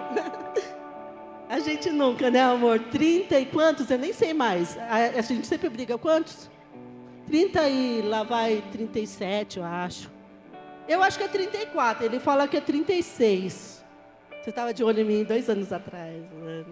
A 1.48 1.60
gente 1.60 1.90
nunca, 1.90 2.30
né, 2.30 2.42
amor? 2.42 2.78
Trinta 2.78 3.40
e 3.40 3.46
quantos? 3.46 3.90
Eu 3.90 3.98
nem 3.98 4.12
sei 4.12 4.34
mais. 4.34 4.76
A, 4.76 5.18
a 5.18 5.20
gente 5.22 5.46
sempre 5.46 5.68
briga. 5.70 5.96
Quantos? 5.96 6.50
Trinta 7.26 7.68
e 7.68 8.02
lá 8.02 8.22
vai 8.22 8.62
trinta 8.70 8.98
e 8.98 9.06
sete, 9.06 9.58
eu 9.58 9.64
acho. 9.64 10.10
Eu 10.86 11.02
acho 11.02 11.18
que 11.18 11.24
é 11.24 11.28
trinta 11.28 11.56
e 11.56 11.66
quatro. 11.66 12.04
Ele 12.04 12.20
fala 12.20 12.46
que 12.46 12.56
é 12.56 12.60
trinta 12.60 12.92
e 12.92 13.02
seis. 13.02 13.84
Você 14.42 14.50
estava 14.50 14.72
de 14.72 14.84
olho 14.84 15.00
em 15.00 15.04
mim 15.04 15.24
dois 15.24 15.48
anos 15.48 15.72
atrás. 15.72 16.22
Né? 16.32 16.64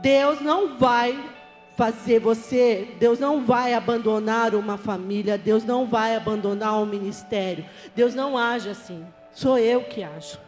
Deus 0.00 0.40
não 0.40 0.76
vai 0.76 1.18
fazer 1.76 2.18
você, 2.18 2.88
Deus 2.98 3.18
não 3.18 3.44
vai 3.44 3.74
abandonar 3.74 4.54
uma 4.54 4.78
família, 4.78 5.36
Deus 5.36 5.64
não 5.64 5.86
vai 5.86 6.16
abandonar 6.16 6.80
um 6.80 6.86
ministério. 6.86 7.64
Deus 7.94 8.14
não 8.14 8.36
age 8.36 8.70
assim. 8.70 9.06
Sou 9.36 9.58
eu 9.58 9.84
que 9.84 10.02
ajo. 10.02 10.38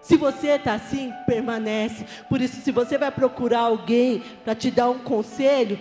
Se 0.00 0.16
você 0.16 0.48
está 0.48 0.74
assim, 0.74 1.12
permanece. 1.26 2.04
Por 2.28 2.40
isso, 2.40 2.60
se 2.60 2.72
você 2.72 2.98
vai 2.98 3.12
procurar 3.12 3.60
alguém 3.60 4.20
para 4.44 4.52
te 4.52 4.68
dar 4.68 4.90
um 4.90 4.98
conselho, 4.98 5.78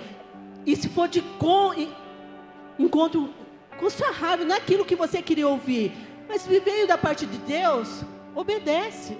e 0.63 0.75
se 0.75 0.87
for 0.87 1.07
de 1.07 1.23
com, 1.23 1.73
encontro 2.77 3.33
com 3.79 3.89
sua 3.89 4.11
raiva, 4.11 4.45
não 4.45 4.55
é 4.55 4.59
que 4.59 4.95
você 4.95 5.23
queria 5.23 5.47
ouvir, 5.47 5.91
mas 6.29 6.43
se 6.43 6.59
veio 6.59 6.87
da 6.87 6.99
parte 6.99 7.25
de 7.25 7.39
Deus, 7.39 8.03
obedece. 8.35 9.17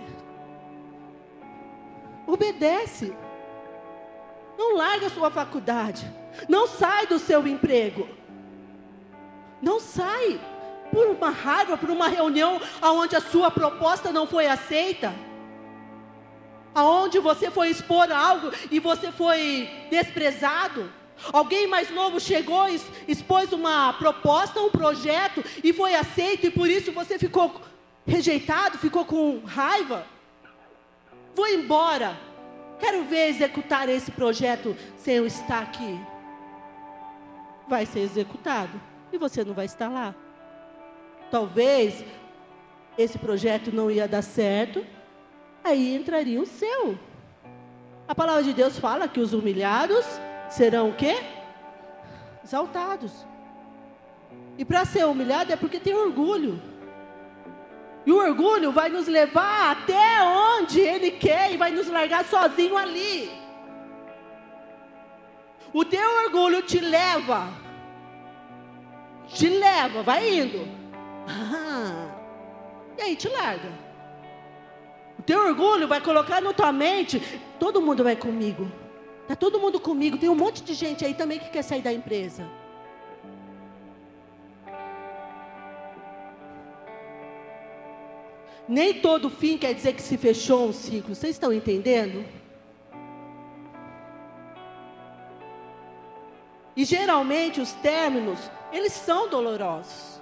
Obedece. 2.28 3.12
Não 4.56 4.76
larga 4.76 5.08
a 5.08 5.10
sua 5.10 5.32
faculdade. 5.32 6.06
Não 6.48 6.68
sai 6.68 7.08
do 7.08 7.18
seu 7.18 7.48
emprego. 7.48 8.08
Não 9.64 9.80
sai 9.80 10.40
por 10.92 11.08
uma 11.08 11.30
raiva, 11.30 11.78
por 11.78 11.90
uma 11.90 12.08
reunião 12.08 12.60
onde 12.82 13.16
a 13.16 13.22
sua 13.22 13.52
proposta 13.52 14.12
não 14.12 14.26
foi 14.26 14.48
aceita. 14.48 15.14
Aonde 16.74 17.20
você 17.20 17.50
foi 17.50 17.70
expor 17.70 18.12
algo 18.12 18.52
e 18.70 18.80
você 18.80 19.12
foi 19.12 19.70
desprezado. 19.90 20.92
Alguém 21.32 21.68
mais 21.68 21.90
novo 21.90 22.20
chegou, 22.20 22.68
expôs 23.08 23.54
uma 23.54 23.94
proposta, 23.94 24.60
um 24.60 24.70
projeto 24.70 25.44
e 25.64 25.72
foi 25.72 25.96
aceito 25.96 26.48
e 26.48 26.52
por 26.52 26.70
isso 26.70 26.92
você 26.92 27.18
ficou 27.18 27.62
rejeitado, 28.06 28.78
ficou 28.78 29.06
com 29.06 29.40
raiva. 29.46 30.06
Vou 31.34 31.48
embora. 31.48 32.18
Quero 32.80 33.06
ver 33.06 33.30
executar 33.30 33.88
esse 33.88 34.12
projeto 34.12 34.76
sem 34.98 35.16
eu 35.16 35.26
estar 35.26 35.62
aqui. 35.62 36.00
Vai 37.68 37.86
ser 37.86 38.02
executado 38.02 38.80
e 39.12 39.18
você 39.18 39.44
não 39.44 39.54
vai 39.54 39.66
estar 39.66 39.90
lá. 39.90 40.14
Talvez 41.30 42.06
esse 42.98 43.18
projeto 43.18 43.72
não 43.72 43.92
ia 43.92 44.08
dar 44.08 44.22
certo, 44.22 44.86
aí 45.64 45.96
entraria 45.96 46.42
o 46.42 46.46
seu. 46.46 46.98
A 48.08 48.14
palavra 48.14 48.44
de 48.44 48.54
Deus 48.54 48.78
fala 48.78 49.08
que 49.08 49.20
os 49.20 49.34
humilhados 49.34 50.06
serão 50.50 50.90
o 50.90 50.94
quê? 50.94 51.18
Exaltados. 52.44 53.26
E 54.58 54.64
para 54.64 54.86
ser 54.86 55.06
humilhado 55.06 55.52
é 55.52 55.56
porque 55.56 55.80
tem 55.80 55.94
orgulho. 55.94 56.62
E 58.06 58.12
o 58.12 58.18
orgulho 58.18 58.72
vai 58.72 58.90
nos 58.90 59.08
levar 59.08 59.72
até 59.72 60.22
onde 60.22 60.80
Ele 60.80 61.12
quer 61.12 61.52
e 61.52 61.58
vai 61.58 61.72
nos 61.72 61.88
largar 61.88 62.24
sozinho 62.26 62.78
ali. 62.78 63.32
O 65.74 65.84
teu 65.84 66.10
orgulho 66.24 66.62
te 66.62 66.80
leva, 66.80 67.50
te 69.28 69.50
leva, 69.50 70.04
vai 70.04 70.40
indo. 70.40 70.75
Ah, 71.28 72.08
e 72.98 73.02
aí 73.02 73.16
te 73.16 73.28
larga. 73.28 73.70
O 75.18 75.24
teu 75.24 75.40
orgulho 75.40 75.88
vai 75.88 76.02
colocar 76.02 76.42
na 76.42 76.54
tua 76.54 76.72
mente: 76.72 77.20
todo 77.60 77.82
mundo 77.82 78.04
vai 78.04 78.16
comigo. 78.16 78.72
Está 79.24 79.36
todo 79.36 79.60
mundo 79.60 79.80
comigo. 79.80 80.18
Tem 80.18 80.30
um 80.30 80.36
monte 80.36 80.64
de 80.64 80.74
gente 80.74 81.04
aí 81.04 81.14
também 81.14 81.40
que 81.40 81.50
quer 81.50 81.64
sair 81.64 81.82
da 81.82 81.92
empresa. 81.92 82.48
Nem 88.68 88.96
todo 88.96 89.30
fim 89.30 89.58
quer 89.58 89.74
dizer 89.74 89.94
que 89.94 90.02
se 90.02 90.18
fechou 90.18 90.70
um 90.70 90.74
ciclo. 90.74 91.16
Vocês 91.16 91.36
estão 91.36 91.54
entendendo? 91.54 92.26
E 96.76 96.84
geralmente 96.84 97.62
os 97.62 97.72
términos, 97.74 98.40
eles 98.72 98.92
são 98.92 99.30
dolorosos. 99.30 100.15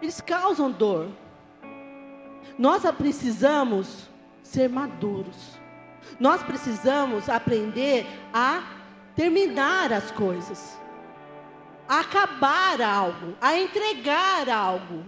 Eles 0.00 0.20
causam 0.20 0.70
dor. 0.70 1.08
Nós 2.58 2.82
precisamos 2.96 4.08
ser 4.42 4.68
maduros. 4.68 5.58
Nós 6.18 6.42
precisamos 6.42 7.28
aprender 7.28 8.06
a 8.32 8.62
terminar 9.14 9.92
as 9.92 10.10
coisas, 10.10 10.78
a 11.88 12.00
acabar 12.00 12.80
algo, 12.80 13.36
a 13.40 13.56
entregar 13.56 14.48
algo. 14.48 15.04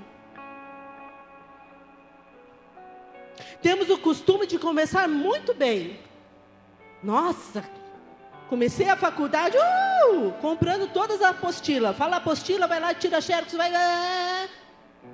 Temos 3.61 3.88
o 3.90 3.98
costume 3.98 4.46
de 4.46 4.59
começar 4.59 5.09
muito 5.09 5.55
bem. 5.55 5.98
Nossa, 7.02 7.64
comecei 8.48 8.88
a 8.88 8.96
faculdade, 8.96 9.57
uh, 9.57 10.33
comprando 10.40 10.92
todas 10.92 11.20
as 11.20 11.31
apostilas. 11.31 11.96
Fala 11.96 12.16
apostila, 12.16 12.66
vai 12.66 12.81
lá, 12.81 12.94
tira 12.94 13.20
xerox, 13.20 13.52
vai. 13.55 13.70
Uh, 13.70 14.62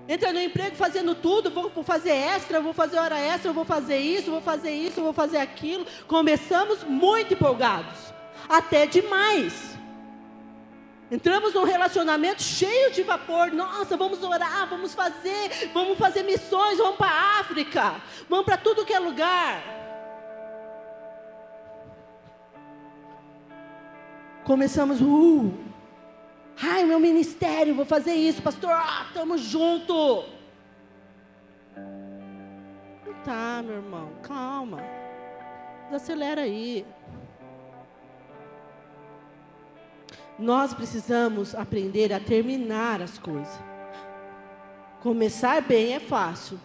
entra 0.08 0.32
no 0.32 0.40
emprego 0.40 0.74
fazendo 0.74 1.14
tudo, 1.14 1.50
vou, 1.50 1.84
fazer 1.84 2.10
extra, 2.10 2.60
vou 2.60 2.72
fazer 2.72 2.98
hora 2.98 3.18
extra, 3.18 3.52
vou 3.52 3.64
fazer 3.64 3.98
isso, 3.98 4.30
vou 4.30 4.40
fazer 4.40 4.70
isso, 4.70 5.02
vou 5.02 5.12
fazer 5.12 5.38
aquilo. 5.38 5.86
Começamos 6.06 6.82
muito 6.82 7.34
empolgados, 7.34 8.12
até 8.48 8.86
demais. 8.86 9.76
Entramos 11.10 11.54
num 11.54 11.64
relacionamento 11.64 12.42
cheio 12.42 12.90
de 12.92 13.02
vapor. 13.02 13.52
Nossa, 13.52 13.96
vamos 13.96 14.22
orar, 14.22 14.68
vamos 14.68 14.94
fazer, 14.94 15.70
vamos 15.72 15.98
fazer 15.98 16.22
missões, 16.22 16.78
vamos 16.78 16.96
para 16.96 17.10
a 17.10 17.40
África, 17.40 17.94
vamos 18.28 18.44
para 18.44 18.56
tudo 18.56 18.84
que 18.84 18.92
é 18.92 18.98
lugar. 18.98 19.78
começamos, 24.48 25.02
uh, 25.02 25.52
ai, 26.62 26.84
meu 26.84 26.98
ministério, 26.98 27.74
vou 27.74 27.84
fazer 27.84 28.14
isso, 28.14 28.42
pastor, 28.42 28.70
ah, 28.70 29.04
estamos 29.08 29.40
junto. 29.40 30.24
Tá, 33.24 33.62
meu 33.64 33.76
irmão, 33.76 34.10
calma, 34.22 34.82
desacelera 35.86 36.42
aí. 36.42 36.86
Nós 40.38 40.72
precisamos 40.72 41.54
aprender 41.54 42.12
a 42.12 42.20
terminar 42.20 43.02
as 43.02 43.18
coisas. 43.18 43.60
Começar 45.00 45.60
bem 45.62 45.94
é 45.94 46.00
fácil. 46.00 46.60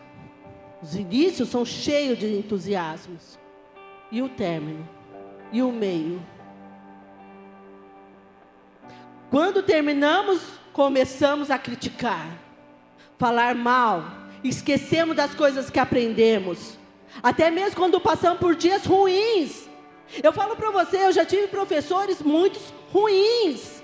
Os 0.81 0.95
inícios 0.95 1.49
são 1.49 1.65
cheios 1.65 2.19
de 2.19 2.37
entusiasmos. 2.37 3.39
E 4.11 4.21
o 4.21 4.29
término? 4.29 4.87
E 5.51 5.61
o 5.61 5.71
meio? 5.71 6.21
Quando 9.33 9.63
terminamos, 9.63 10.41
começamos 10.71 11.49
a 11.49 11.57
criticar, 11.57 12.37
falar 13.17 13.55
mal, 13.55 14.05
esquecemos 14.43 15.15
das 15.15 15.33
coisas 15.33 15.71
que 15.71 15.79
aprendemos. 15.79 16.77
Até 17.23 17.49
mesmo 17.49 17.75
quando 17.75 17.99
passamos 17.99 18.37
por 18.37 18.53
dias 18.53 18.85
ruins. 18.85 19.67
Eu 20.21 20.31
falo 20.31 20.55
para 20.55 20.69
você, 20.69 20.97
eu 21.07 21.11
já 21.11 21.25
tive 21.25 21.47
professores 21.47 22.21
muito 22.21 22.59
ruins. 22.91 23.81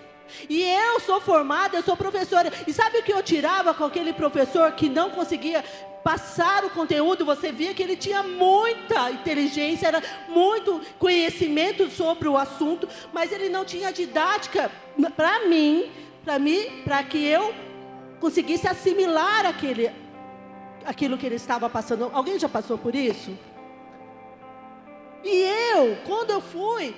E 0.47 0.61
eu 0.61 0.99
sou 0.99 1.19
formada, 1.19 1.77
eu 1.77 1.81
sou 1.81 1.97
professora. 1.97 2.53
E 2.67 2.71
sabe 2.71 2.99
o 2.99 3.03
que 3.03 3.11
eu 3.11 3.23
tirava 3.23 3.73
com 3.73 3.85
aquele 3.85 4.13
professor 4.13 4.71
que 4.73 4.87
não 4.87 5.09
conseguia 5.09 5.65
passar 6.03 6.63
o 6.65 6.69
conteúdo? 6.69 7.25
Você 7.25 7.51
via 7.51 7.73
que 7.73 7.83
ele 7.83 7.95
tinha 7.95 8.23
muita 8.23 9.11
inteligência, 9.11 9.87
era 9.87 10.03
muito 10.27 10.81
conhecimento 10.97 11.89
sobre 11.89 12.27
o 12.27 12.37
assunto, 12.37 12.87
mas 13.13 13.31
ele 13.31 13.49
não 13.49 13.65
tinha 13.65 13.91
didática 13.91 14.71
para 15.15 15.47
mim, 15.47 15.91
para 16.23 16.39
mim, 16.39 16.81
para 16.83 17.03
que 17.03 17.23
eu 17.23 17.53
conseguisse 18.19 18.67
assimilar 18.67 19.45
aquele, 19.45 19.91
aquilo 20.85 21.17
que 21.17 21.25
ele 21.25 21.35
estava 21.35 21.69
passando. 21.69 22.09
Alguém 22.13 22.37
já 22.37 22.49
passou 22.49 22.77
por 22.77 22.95
isso? 22.95 23.37
E 25.23 25.41
eu, 25.73 25.97
quando 26.05 26.31
eu 26.31 26.41
fui 26.41 26.95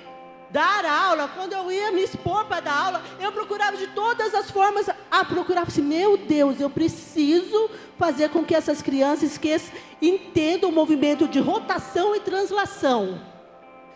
dar 0.52 0.84
aula, 0.84 1.28
quando 1.34 1.54
eu 1.54 1.72
ia 1.72 1.90
me 1.90 2.02
expor 2.02 2.44
para 2.44 2.60
dar 2.60 2.86
aula, 2.86 3.02
eu 3.18 3.32
procurava 3.32 3.76
de 3.76 3.86
todas 3.88 4.34
as 4.34 4.50
formas, 4.50 4.86
ah, 5.10 5.24
procurava 5.24 5.68
assim, 5.68 5.80
meu 5.80 6.18
Deus, 6.18 6.60
eu 6.60 6.68
preciso 6.68 7.70
fazer 7.98 8.28
com 8.28 8.44
que 8.44 8.54
essas 8.54 8.82
crianças 8.82 9.32
esqueçam, 9.32 9.74
entendam 10.00 10.68
o 10.68 10.72
movimento 10.72 11.26
de 11.26 11.40
rotação 11.40 12.14
e 12.14 12.20
translação. 12.20 13.18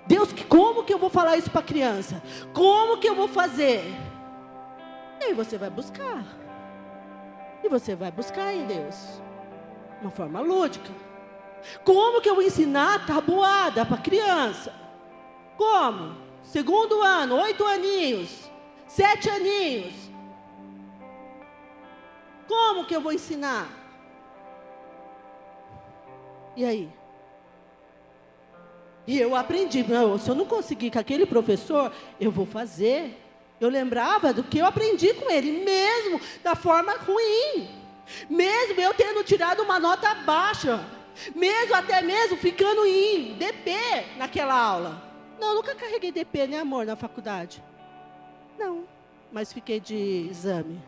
Deus, 0.07 0.31
como 0.49 0.83
que 0.83 0.95
eu 0.95 0.99
vou 0.99 1.11
falar 1.11 1.37
isso 1.37 1.51
para 1.51 1.61
a 1.61 1.64
criança? 1.64 2.23
Como 2.55 2.99
que 2.99 3.09
eu 3.09 3.14
vou 3.14 3.29
fazer? 3.29 3.85
E 5.21 5.25
aí 5.25 5.35
você 5.35 5.59
vai 5.59 5.69
buscar. 5.69 6.25
E 7.62 7.69
você 7.69 7.95
vai 7.95 8.11
buscar 8.11 8.55
em 8.55 8.64
Deus. 8.64 8.97
Uma 10.01 10.11
forma 10.11 10.40
lúdica. 10.40 10.90
Como 11.85 12.21
que 12.23 12.31
eu 12.31 12.35
vou 12.35 12.45
ensinar 12.45 13.05
tabuada 13.05 13.85
para 13.85 13.97
a 13.97 14.01
criança? 14.01 14.73
Como? 15.57 16.26
Segundo 16.47 17.03
ano, 17.03 17.41
oito 17.43 17.65
aninhos, 17.65 18.49
sete 18.87 19.29
aninhos. 19.29 19.93
Como 22.47 22.87
que 22.87 22.95
eu 22.95 23.01
vou 23.01 23.13
ensinar? 23.13 23.69
E 26.55 26.65
aí? 26.65 26.89
E 29.09 29.19
eu 29.19 29.35
aprendi, 29.35 29.83
não, 29.83 30.17
se 30.19 30.29
eu 30.29 30.37
não 30.37 30.47
conseguir 30.47 30.93
com 30.93 31.01
aquele 31.01 31.27
professor, 31.27 31.93
eu 32.21 32.31
vou 32.31 32.47
fazer. 32.47 33.21
Eu 33.61 33.69
lembrava 33.69 34.33
do 34.33 34.45
que 34.45 34.59
eu 34.59 34.67
aprendi 34.67 35.15
com 35.15 35.29
ele, 35.29 35.65
mesmo 35.65 36.21
da 36.45 36.55
forma 36.55 36.93
ruim. 36.93 37.69
Mesmo 38.31 38.81
eu 38.81 38.95
tendo 38.95 39.25
tirado 39.25 39.65
uma 39.65 39.81
nota 39.81 40.15
baixa. 40.15 40.81
Mesmo 41.35 41.75
até 41.75 42.03
mesmo 42.03 42.37
ficando 42.37 42.87
em 42.87 43.35
DP 43.35 43.73
naquela 44.17 44.55
aula. 44.55 45.06
Não, 45.38 45.55
nunca 45.55 45.75
carreguei 45.75 46.11
DP, 46.11 46.46
né, 46.46 46.61
amor, 46.61 46.87
na 46.87 46.96
faculdade. 46.96 47.62
Não, 48.59 48.85
mas 49.31 49.53
fiquei 49.53 49.79
de 49.79 50.29
exame. 50.31 50.81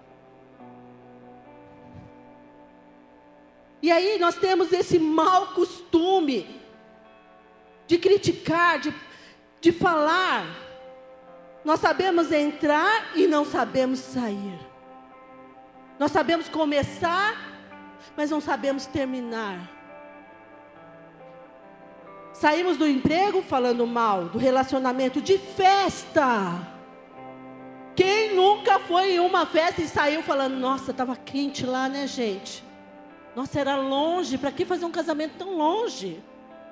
E 3.80 3.92
aí 3.92 4.18
nós 4.18 4.34
temos 4.36 4.72
esse 4.72 4.98
mau 4.98 5.48
costume 5.48 6.60
de 7.86 7.98
criticar, 7.98 8.80
de, 8.80 8.94
de 9.60 9.70
falar. 9.70 10.44
Nós 11.64 11.80
sabemos 11.80 12.32
entrar 12.32 13.16
e 13.16 13.26
não 13.26 13.44
sabemos 13.44 14.00
sair. 14.00 14.58
Nós 15.98 16.10
sabemos 16.10 16.48
começar, 16.48 17.36
mas 18.16 18.30
não 18.30 18.40
sabemos 18.40 18.86
terminar. 18.86 19.77
Saímos 22.38 22.76
do 22.76 22.86
emprego 22.86 23.42
falando 23.42 23.84
mal, 23.84 24.26
do 24.26 24.38
relacionamento, 24.38 25.20
de 25.20 25.36
festa. 25.38 26.68
Quem 27.96 28.36
nunca 28.36 28.78
foi 28.78 29.14
em 29.14 29.18
uma 29.18 29.44
festa 29.44 29.82
e 29.82 29.88
saiu 29.88 30.22
falando, 30.22 30.54
nossa, 30.54 30.92
estava 30.92 31.16
quente 31.16 31.66
lá, 31.66 31.88
né, 31.88 32.06
gente? 32.06 32.62
Nossa, 33.34 33.58
era 33.58 33.74
longe, 33.74 34.38
para 34.38 34.52
que 34.52 34.64
fazer 34.64 34.84
um 34.84 34.90
casamento 34.92 35.32
tão 35.36 35.56
longe? 35.56 36.22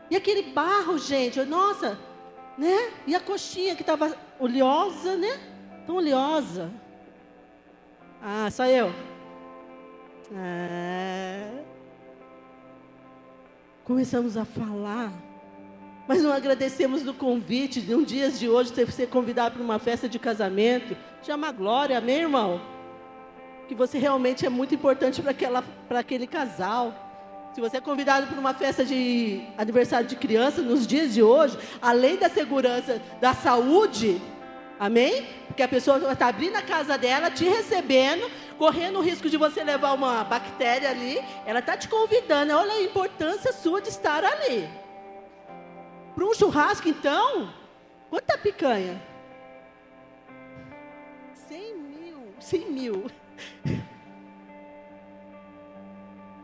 E 0.09 0.15
aquele 0.15 0.53
barro, 0.53 0.99
gente, 0.99 1.43
nossa, 1.43 1.99
né? 2.57 2.93
E 3.05 3.17
a 3.17 3.19
coxinha 3.19 3.75
que 3.75 3.83
estava 3.83 4.17
oleosa, 4.39 5.17
né? 5.17 5.37
Tão 5.85 5.97
oleosa. 5.97 6.71
Ah, 8.23 8.49
só 8.53 8.67
eu. 8.67 8.93
Ah. 10.33 11.65
Começamos 13.83 14.37
a 14.37 14.45
falar 14.45 15.26
mas 16.09 16.23
não 16.23 16.33
agradecemos 16.33 17.03
do 17.03 17.13
convite 17.13 17.81
de 17.81 17.95
um 17.95 18.03
dia 18.03 18.31
de 18.31 18.49
hoje 18.49 18.73
ter 18.73 18.91
ser 18.93 19.09
convidado 19.09 19.57
para 19.57 19.65
uma 19.65 19.79
festa 19.79 20.09
de 20.09 20.19
casamento. 20.19 20.97
Chama 21.23 21.49
a 21.49 21.53
glória, 21.53 21.99
amém, 21.99 22.21
irmão? 22.21 22.61
Que 23.67 23.75
você 23.75 23.99
realmente 23.99 24.47
é 24.47 24.49
muito 24.49 24.75
importante 24.75 25.21
para, 25.21 25.33
aquela, 25.33 25.65
para 25.89 26.01
aquele 26.01 26.27
casal. 26.27 26.95
Se 27.53 27.61
você 27.61 27.79
é 27.79 27.81
convidado 27.81 28.27
para 28.27 28.39
uma 28.39 28.55
festa 28.55 28.85
de 28.85 29.43
aniversário 29.59 30.07
de 30.07 30.15
criança 30.15 30.63
nos 30.63 30.87
dias 30.87 31.13
de 31.13 31.23
hoje, 31.23 31.59
além 31.83 32.17
da 32.17 32.29
segurança 32.29 33.01
da 33.21 33.35
saúde, 33.35 34.21
amém? 34.79 35.27
Porque 35.49 35.63
a 35.63 35.69
pessoa 35.69 36.13
estar 36.13 36.29
abrindo 36.29 36.55
a 36.55 36.63
casa 36.63 36.97
dela, 36.97 37.31
te 37.31 37.45
recebendo, 37.45 38.31
correndo 38.59 38.99
o 38.99 39.03
risco 39.03 39.29
de 39.29 39.37
você 39.37 39.65
levar 39.65 39.95
uma 39.95 40.23
bactéria 40.23 40.91
ali, 40.91 41.19
ela 41.45 41.59
está 41.59 41.77
te 41.77 41.89
convidando. 41.89 42.53
Olha 42.53 42.75
a 42.75 42.83
importância 42.83 43.53
sua 43.53 43.81
de 43.81 43.89
estar 43.89 44.23
ali. 44.23 44.69
Para 46.17 46.25
um 46.25 46.33
churrasco, 46.33 46.89
então, 46.89 47.53
quanta 48.09 48.39
picanha? 48.39 49.03
100 51.35 51.77
mil, 51.77 52.17
100 52.41 52.71
mil. 52.71 53.11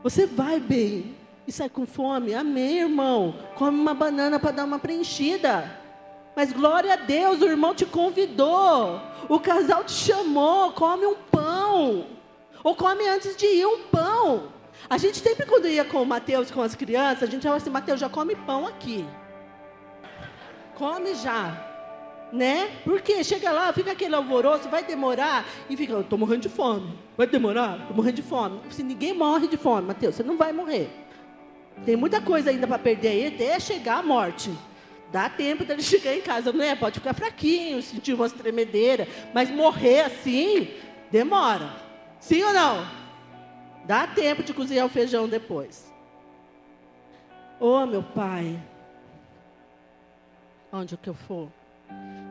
Você 0.03 0.27
vai 0.27 0.61
bem 0.61 1.17
e 1.49 1.53
sai 1.53 1.71
com 1.71 1.87
fome? 1.87 2.35
Amém, 2.35 2.81
irmão. 2.81 3.35
Come 3.55 3.81
uma 3.81 3.95
banana 3.95 4.39
para 4.39 4.51
dar 4.51 4.65
uma 4.65 4.79
preenchida. 4.79 5.81
Mas 6.37 6.53
glória 6.53 6.93
a 6.93 6.97
Deus, 6.97 7.41
o 7.41 7.49
irmão 7.49 7.75
te 7.75 7.87
convidou. 7.87 9.01
O 9.27 9.41
casal 9.41 9.85
te 9.85 9.93
chamou. 9.93 10.73
Come 10.73 11.07
um 11.07 11.15
pão. 11.15 12.09
Ou 12.63 12.77
come 12.77 13.09
antes 13.09 13.35
de 13.39 13.47
ir 13.47 13.67
um 13.67 13.85
pão. 13.85 14.53
A 14.91 14.99
gente 14.99 15.17
sempre, 15.17 15.47
quando 15.47 15.67
ia 15.67 15.85
com 15.87 16.03
o 16.03 16.07
Mateus, 16.07 16.51
com 16.51 16.61
as 16.61 16.75
crianças, 16.75 17.23
a 17.23 17.33
gente 17.33 17.41
falava 17.41 17.63
assim: 17.63 17.71
Mateus, 17.71 17.99
já 17.99 18.11
come 18.11 18.37
pão 18.37 18.67
aqui 18.67 19.07
come 20.83 21.14
já. 21.14 21.68
Né? 22.33 22.71
Porque 22.83 23.23
chega 23.23 23.53
lá, 23.53 23.73
fica 23.73 23.92
aquele 23.92 24.16
alvoroço, 24.16 24.68
vai 24.68 24.83
demorar 24.83 25.47
e 25.71 25.77
fica, 25.77 26.01
estou 26.01 26.18
morrendo 26.18 26.40
de 26.40 26.49
fome. 26.49 26.99
Vai 27.16 27.27
demorar? 27.27 27.79
Estou 27.79 27.95
morrendo 27.95 28.16
de 28.16 28.23
fome. 28.23 28.59
Se 28.71 28.83
ninguém 28.83 29.12
morre 29.12 29.47
de 29.47 29.57
fome, 29.57 29.87
Mateus, 29.87 30.16
você 30.16 30.23
não 30.25 30.37
vai 30.37 30.53
morrer. 30.53 30.90
Tem 31.85 31.95
muita 31.95 32.21
coisa 32.21 32.51
ainda 32.51 32.66
para 32.66 32.79
perder 32.79 33.09
aí 33.09 33.27
até 33.29 33.61
chegar 33.61 33.99
a 33.99 34.03
morte. 34.03 34.51
Dá 35.12 35.29
tempo 35.29 35.64
dele 35.64 35.83
chegar 35.85 36.16
em 36.16 36.23
casa, 36.23 36.53
não 36.53 36.64
é? 36.64 36.75
Pode 36.75 36.99
ficar 36.99 37.14
fraquinho, 37.14 37.81
sentir 37.83 38.14
umas 38.14 38.33
tremedeiras, 38.33 39.07
mas 39.33 39.51
morrer 39.51 40.01
assim 40.01 40.68
demora. 41.12 41.71
Sim 42.18 42.42
ou 42.42 42.53
não? 42.53 42.87
Dá 43.85 44.07
tempo 44.07 44.42
de 44.42 44.55
cozinhar 44.55 44.87
o 44.87 44.88
feijão 44.90 45.29
depois. 45.29 45.92
Oh, 47.61 47.85
meu 47.85 48.03
pai, 48.03 48.59
onde 50.73 50.97
que 50.97 51.11
eu 51.11 51.15
for. 51.15 51.49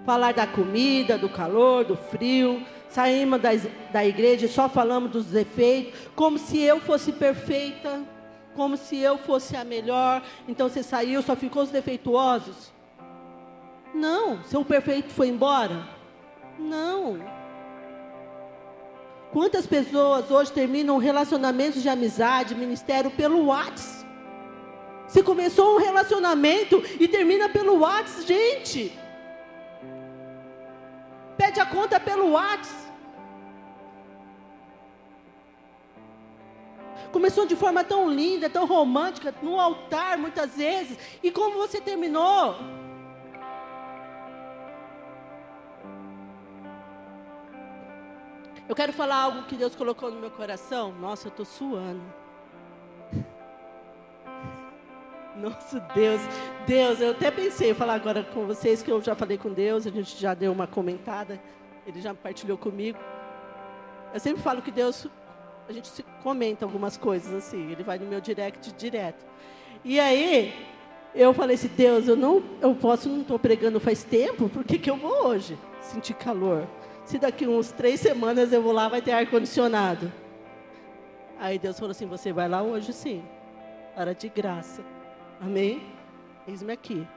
Falar 0.06 0.34
da 0.34 0.48
comida, 0.48 1.18
do 1.18 1.30
calor, 1.30 1.86
do 1.86 1.96
frio. 1.96 2.66
Saímos 2.90 3.40
da, 3.40 3.52
da 3.94 4.06
igreja 4.06 4.48
e 4.48 4.50
só 4.50 4.68
falamos 4.68 5.12
dos 5.12 5.28
defeitos, 5.28 5.98
como 6.14 6.38
se 6.38 6.60
eu 6.60 6.82
fosse 6.82 7.14
perfeita, 7.14 8.02
como 8.54 8.76
se 8.76 8.98
eu 8.98 9.18
fosse 9.18 9.56
a 9.56 9.64
melhor. 9.64 10.22
Então 10.46 10.68
você 10.68 10.84
saiu, 10.84 11.22
só 11.22 11.36
ficou 11.36 11.64
os 11.64 11.70
defeituosos. 11.70 12.74
Não, 13.94 14.44
seu 14.44 14.66
perfeito 14.66 15.14
foi 15.14 15.30
embora. 15.30 15.88
Não. 16.60 17.20
Quantas 19.32 19.66
pessoas 19.66 20.30
hoje 20.30 20.52
terminam 20.52 20.98
relacionamentos 20.98 21.82
de 21.82 21.88
amizade, 21.88 22.54
ministério 22.54 23.10
pelo 23.12 23.46
WhatsApp? 23.46 24.01
Você 25.12 25.22
começou 25.22 25.76
um 25.76 25.78
relacionamento 25.78 26.82
e 26.98 27.06
termina 27.06 27.50
pelo 27.50 27.80
WhatsApp, 27.80 28.26
gente. 28.26 28.98
Pede 31.36 31.60
a 31.60 31.66
conta 31.66 32.00
pelo 32.00 32.32
WhatsApp. 32.32 32.94
Começou 37.12 37.46
de 37.46 37.58
forma 37.58 37.84
tão 37.84 38.10
linda, 38.10 38.50
tão 38.50 38.66
romântica, 38.66 39.36
no 39.42 39.60
altar 39.60 40.18
muitas 40.18 40.56
vezes. 40.56 40.98
E 41.22 41.30
como 41.30 41.58
você 41.58 41.82
terminou? 41.82 42.56
Eu 48.70 48.74
quero 48.74 48.94
falar 48.94 49.18
algo 49.18 49.44
que 49.44 49.58
Deus 49.58 49.76
colocou 49.76 50.10
no 50.10 50.22
meu 50.22 50.32
coração. 50.32 50.94
Nossa, 50.94 51.28
eu 51.28 51.32
estou 51.32 51.46
suando. 51.46 52.21
Nosso 55.42 55.80
Deus, 55.96 56.22
Deus, 56.68 57.02
eu 57.02 57.12
até 57.12 57.32
pensei 57.32 57.72
em 57.72 57.74
falar 57.74 57.96
agora 57.96 58.24
com 58.24 58.46
vocês 58.46 58.84
que 58.84 58.92
eu 58.92 59.02
já 59.02 59.16
falei 59.16 59.38
com 59.38 59.52
Deus, 59.52 59.88
a 59.88 59.90
gente 59.90 60.16
já 60.16 60.36
deu 60.36 60.52
uma 60.52 60.68
comentada, 60.68 61.42
ele 61.86 62.00
já 62.00 62.14
partilhou 62.14 62.58
comigo. 62.58 63.00
Eu 64.14 64.20
sempre 64.20 64.42
falo 64.44 64.62
que 64.62 64.70
Deus 64.70 65.08
a 65.68 65.74
gente 65.74 65.88
se 65.88 66.04
comenta 66.22 66.66
algumas 66.66 66.98
coisas 66.98 67.34
assim. 67.34 67.72
Ele 67.72 67.84
vai 67.84 67.98
no 67.98 68.06
meu 68.06 68.22
direct 68.22 68.72
direto. 68.74 69.26
E 69.84 70.00
aí, 70.00 70.54
eu 71.16 71.34
falei 71.34 71.56
assim, 71.56 71.70
Deus, 71.70 72.08
eu 72.08 72.16
não, 72.16 72.44
eu 72.62 72.76
posso, 72.76 73.10
não 73.10 73.22
estou 73.22 73.40
pregando 73.40 73.80
faz 73.80 74.04
tempo, 74.04 74.48
por 74.48 74.64
que, 74.64 74.78
que 74.78 74.90
eu 74.90 74.98
vou 74.98 75.28
hoje 75.28 75.58
sentir 75.82 76.14
calor? 76.14 76.68
Se 77.04 77.18
daqui 77.18 77.48
uns 77.48 77.72
três 77.72 78.00
semanas 78.00 78.54
eu 78.54 78.62
vou 78.62 78.72
lá, 78.72 78.88
vai 78.88 79.02
ter 79.02 79.12
ar-condicionado. 79.12 80.12
Aí 81.40 81.58
Deus 81.58 81.80
falou 81.80 81.92
assim, 81.92 82.06
você 82.06 82.32
vai 82.32 82.48
lá 82.48 82.62
hoje 82.62 82.94
sim, 82.94 83.24
para 83.96 84.14
de 84.14 84.30
graça. 84.30 84.84
Amém? 85.42 85.82
Eis-me 86.48 86.72
aqui. 86.72 87.08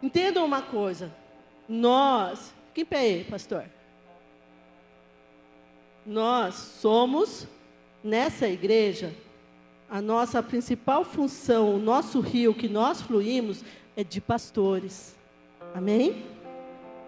Entendam 0.00 0.44
uma 0.44 0.62
coisa, 0.62 1.12
nós, 1.68 2.54
que 2.72 2.84
pé 2.84 2.98
aí, 2.98 3.24
pastor? 3.24 3.64
Nós 6.06 6.54
somos, 6.54 7.46
nessa 8.02 8.48
igreja, 8.48 9.12
a 9.90 10.00
nossa 10.00 10.42
principal 10.42 11.04
função, 11.04 11.74
o 11.74 11.78
nosso 11.78 12.20
rio 12.20 12.54
que 12.54 12.68
nós 12.68 13.02
fluímos 13.02 13.64
é 13.96 14.04
de 14.04 14.20
pastores. 14.20 15.16
Amém? 15.74 16.24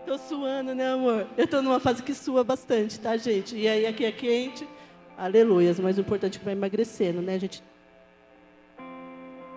Estou 0.00 0.18
suando, 0.18 0.74
né, 0.74 0.92
amor? 0.92 1.26
Eu 1.36 1.44
estou 1.44 1.62
numa 1.62 1.80
fase 1.80 2.02
que 2.02 2.14
sua 2.14 2.44
bastante, 2.44 3.00
tá, 3.00 3.16
gente? 3.16 3.56
E 3.56 3.66
aí 3.66 3.86
aqui 3.86 4.04
é 4.04 4.12
quente, 4.12 4.68
aleluias. 5.16 5.80
Mas 5.80 5.96
o 5.96 6.02
importante 6.02 6.36
é 6.36 6.38
que 6.38 6.44
vai 6.44 6.54
emagrecendo, 6.54 7.22
né, 7.22 7.38
gente? 7.38 7.62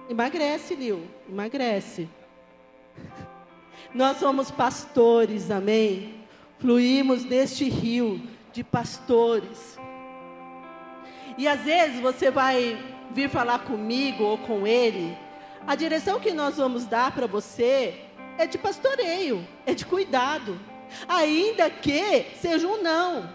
Emagrece, 0.10 0.74
Lil, 0.74 1.06
emagrece. 1.30 2.08
Nós 3.94 4.18
somos 4.18 4.50
pastores, 4.50 5.52
amém? 5.52 6.16
Fluímos 6.60 7.26
neste 7.26 7.68
rio 7.68 8.22
de 8.54 8.64
pastores. 8.64 9.78
E 11.38 11.48
às 11.48 11.62
vezes 11.62 12.00
você 12.00 12.32
vai 12.32 12.78
vir 13.12 13.30
falar 13.30 13.60
comigo 13.60 14.24
ou 14.24 14.38
com 14.38 14.66
ele, 14.66 15.18
a 15.66 15.76
direção 15.76 16.20
que 16.20 16.32
nós 16.32 16.56
vamos 16.56 16.86
dar 16.86 17.12
para 17.12 17.28
você 17.28 18.02
é 18.38 18.48
de 18.48 18.58
pastoreio, 18.58 19.46
é 19.66 19.74
de 19.74 19.86
cuidado. 19.86 20.58
Ainda 21.08 21.70
que 21.70 22.28
seja 22.40 22.66
um 22.66 22.82
não. 22.82 23.30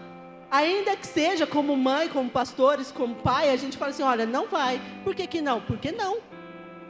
Ainda 0.49 0.95
que 0.95 1.05
seja 1.05 1.45
como 1.45 1.75
mãe, 1.75 2.09
como 2.09 2.29
pastores, 2.29 2.91
como 2.91 3.15
pai, 3.15 3.49
a 3.49 3.55
gente 3.57 3.77
fala 3.77 3.91
assim: 3.91 4.03
olha, 4.03 4.25
não 4.25 4.47
vai. 4.47 4.81
Por 5.03 5.13
que, 5.13 5.27
que 5.27 5.41
não? 5.41 5.61
Porque 5.61 5.91
não. 5.91 6.32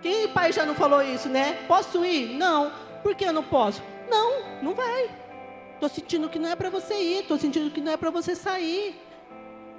Quem 0.03 0.27
pai 0.27 0.51
já 0.51 0.65
não 0.65 0.75
falou 0.75 1.01
isso, 1.01 1.29
né? 1.29 1.63
Posso 1.65 2.03
ir? 2.03 2.35
Não. 2.35 2.73
Por 3.01 3.15
que 3.15 3.23
eu 3.23 3.31
não 3.31 3.41
posso? 3.41 3.81
Não, 4.09 4.61
não 4.61 4.73
vai. 4.73 5.09
Estou 5.75 5.87
sentindo 5.87 6.29
que 6.29 6.37
não 6.37 6.49
é 6.49 6.55
para 6.57 6.69
você 6.69 6.93
ir, 6.93 7.21
estou 7.21 7.37
sentindo 7.37 7.71
que 7.71 7.79
não 7.79 7.93
é 7.93 7.97
para 7.97 8.09
você 8.09 8.35
sair. 8.35 9.01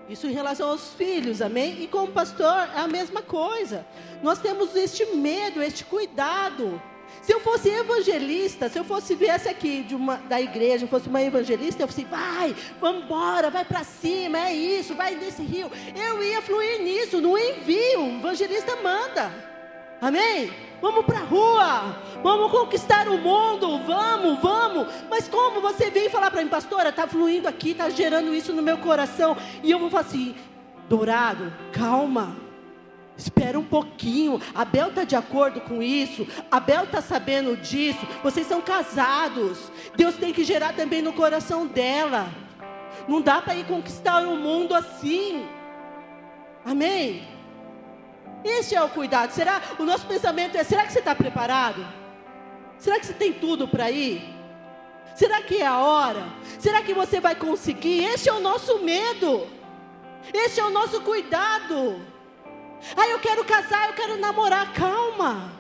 Isso 0.09 0.27
em 0.27 0.33
relação 0.33 0.71
aos 0.71 0.95
filhos, 0.95 1.43
amém? 1.43 1.83
E 1.83 1.87
como 1.87 2.11
pastor, 2.11 2.69
é 2.75 2.81
a 2.81 2.89
mesma 2.89 3.21
coisa. 3.21 3.87
Nós 4.23 4.39
temos 4.39 4.75
este 4.75 5.05
medo, 5.15 5.63
este 5.63 5.85
cuidado. 5.85 6.81
Se 7.21 7.33
eu 7.33 7.41
fosse 7.41 7.69
evangelista, 7.69 8.71
se 8.71 8.79
eu 8.79 8.85
fosse 8.85 9.15
viesse 9.15 9.49
aqui 9.49 9.83
de 9.83 9.95
uma, 9.95 10.17
da 10.17 10.41
igreja, 10.41 10.87
fosse 10.87 11.09
uma 11.09 11.23
evangelista, 11.23 11.83
eu 11.83 11.87
fosse, 11.87 12.05
vai, 12.05 12.55
vamos 12.81 13.05
embora, 13.05 13.51
vai 13.51 13.65
para 13.65 13.85
cima, 13.85 14.39
é 14.39 14.55
isso, 14.55 14.95
vai 14.95 15.15
nesse 15.15 15.43
rio. 15.43 15.71
Eu 15.95 16.23
ia 16.23 16.41
fluir 16.41 16.83
nisso, 16.83 17.21
no 17.21 17.37
envio. 17.37 18.01
O 18.05 18.19
evangelista 18.19 18.77
manda. 18.77 19.54
Amém? 20.05 20.53
Vamos 20.83 21.07
para 21.07 21.21
a 21.21 21.23
rua, 21.23 21.97
vamos 22.23 22.51
conquistar 22.51 23.09
o 23.09 23.17
mundo, 23.17 23.79
vamos, 23.87 24.39
vamos. 24.39 24.87
Mas 25.09 25.27
como 25.27 25.63
você 25.63 25.91
vem 25.91 26.11
falar 26.11 26.31
para 26.31 26.43
mim, 26.43 26.51
pastora, 26.51 26.91
está 26.91 27.07
fluindo 27.07 27.49
aqui, 27.49 27.71
está 27.71 27.89
gerando 27.89 28.35
isso 28.35 28.53
no 28.53 28.61
meu 28.61 28.77
coração. 28.77 29.35
E 29.63 29.71
eu 29.71 29.79
vou 29.79 29.89
falar 29.89 30.03
assim, 30.03 30.35
dourado, 30.91 31.51
calma. 31.73 32.37
Espera 33.17 33.59
um 33.59 33.65
pouquinho. 33.65 34.39
A 34.55 34.63
Bel 34.63 34.89
está 34.89 35.05
de 35.05 35.17
acordo 35.17 35.63
com 35.63 35.83
isso. 35.83 36.27
A 36.51 36.61
Bel 36.61 36.85
está 36.85 37.01
sabendo 37.01 37.57
disso. 37.57 38.07
Vocês 38.23 38.47
são 38.47 38.61
casados. 38.61 39.73
Deus 39.97 40.17
tem 40.17 40.35
que 40.35 40.45
gerar 40.45 40.75
também 40.75 41.01
no 41.01 41.15
coração 41.15 41.67
dela. 41.67 42.29
Não 43.09 43.23
dá 43.23 43.41
para 43.41 43.55
ir 43.55 43.67
conquistar 43.67 44.21
o 44.21 44.37
mundo 44.37 44.75
assim. 44.75 45.47
Amém? 46.63 47.34
Esse 48.45 48.75
é 48.75 48.83
o 48.83 48.89
cuidado. 48.89 49.31
Será? 49.31 49.61
O 49.79 49.85
nosso 49.85 50.07
pensamento 50.07 50.57
é: 50.57 50.63
será 50.63 50.85
que 50.85 50.93
você 50.93 50.99
está 50.99 51.15
preparado? 51.15 51.85
Será 52.79 53.01
que 53.01 53.07
você 53.07 53.15
tem 53.15 53.33
tudo 53.33 53.67
para 53.67 53.91
ir? 53.91 54.23
Será 55.15 55.41
que 55.43 55.63
é 55.63 55.67
a 55.67 55.79
hora? 55.79 56.25
Será 56.59 56.83
que 56.83 56.93
você 56.93 57.21
vai 57.21 57.35
conseguir? 57.35 58.05
Esse 58.05 58.29
é 58.29 58.33
o 58.33 58.41
nosso 58.41 58.81
medo. 58.81 59.47
Esse 60.33 60.61
é 60.61 60.65
o 60.65 60.71
nosso 60.71 61.01
cuidado. 61.01 62.01
Ah, 62.97 63.09
eu 63.09 63.19
quero 63.21 63.45
casar, 63.45 63.89
eu 63.89 63.95
quero 63.95 64.19
namorar. 64.19 64.73
Calma. 64.75 65.53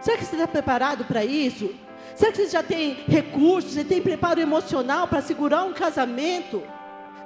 Será 0.00 0.16
que 0.16 0.24
você 0.24 0.36
está 0.36 0.46
preparado 0.46 1.04
para 1.04 1.24
isso? 1.24 1.74
Será 2.14 2.30
que 2.30 2.38
você 2.38 2.48
já 2.48 2.62
tem 2.62 2.94
recursos, 3.08 3.72
você 3.72 3.84
tem 3.84 4.00
preparo 4.00 4.40
emocional 4.40 5.08
para 5.08 5.20
segurar 5.20 5.64
um 5.64 5.72
casamento? 5.72 6.62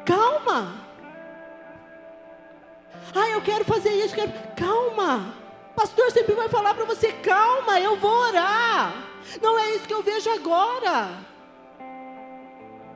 Calma. 0.04 0.91
Ah, 3.14 3.28
eu 3.30 3.42
quero 3.42 3.64
fazer 3.64 3.90
isso, 3.90 4.14
quero. 4.14 4.32
Calma. 4.56 5.34
Pastor 5.74 6.10
sempre 6.10 6.34
vai 6.34 6.48
falar 6.48 6.74
para 6.74 6.84
você: 6.84 7.12
calma, 7.12 7.80
eu 7.80 7.96
vou 7.96 8.10
orar. 8.10 9.08
Não 9.40 9.58
é 9.58 9.74
isso 9.74 9.86
que 9.86 9.94
eu 9.94 10.02
vejo 10.02 10.30
agora. 10.30 11.10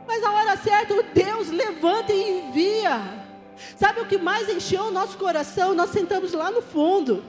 Mas 0.06 0.22
na 0.22 0.32
hora 0.32 0.56
certa, 0.56 1.02
Deus 1.02 1.50
levanta 1.50 2.12
e 2.12 2.38
envia. 2.38 3.26
Sabe 3.76 4.00
o 4.00 4.06
que 4.06 4.18
mais 4.18 4.48
encheu 4.48 4.84
o 4.84 4.90
nosso 4.90 5.16
coração? 5.18 5.74
Nós 5.74 5.90
sentamos 5.90 6.32
lá 6.32 6.50
no 6.50 6.62
fundo. 6.62 7.24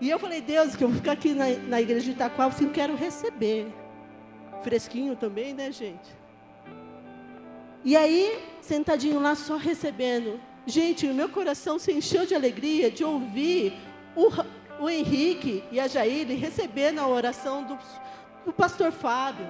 E 0.00 0.10
eu 0.10 0.18
falei, 0.18 0.40
Deus, 0.40 0.76
que 0.76 0.84
eu 0.84 0.88
vou 0.88 0.98
ficar 0.98 1.12
aqui 1.12 1.32
na, 1.32 1.48
na 1.48 1.80
igreja 1.80 2.04
de 2.04 2.10
Itaquá, 2.10 2.44
assim, 2.44 2.68
quero 2.68 2.94
receber. 2.94 3.72
Fresquinho 4.62 5.16
também, 5.16 5.54
né, 5.54 5.72
gente? 5.72 6.14
E 7.82 7.96
aí, 7.96 8.44
sentadinho 8.60 9.20
lá, 9.20 9.34
só 9.34 9.56
recebendo. 9.56 10.38
Gente, 10.66 11.06
o 11.06 11.14
meu 11.14 11.28
coração 11.28 11.78
se 11.78 11.92
encheu 11.92 12.26
de 12.26 12.34
alegria 12.34 12.90
de 12.90 13.04
ouvir 13.04 13.72
o, 14.16 14.28
o 14.80 14.90
Henrique 14.90 15.62
e 15.70 15.78
a 15.78 15.86
Jair 15.86 16.26
recebendo 16.36 16.98
a 16.98 17.06
oração 17.06 17.62
do, 17.62 17.78
do 18.44 18.52
pastor 18.52 18.90
Fábio, 18.90 19.46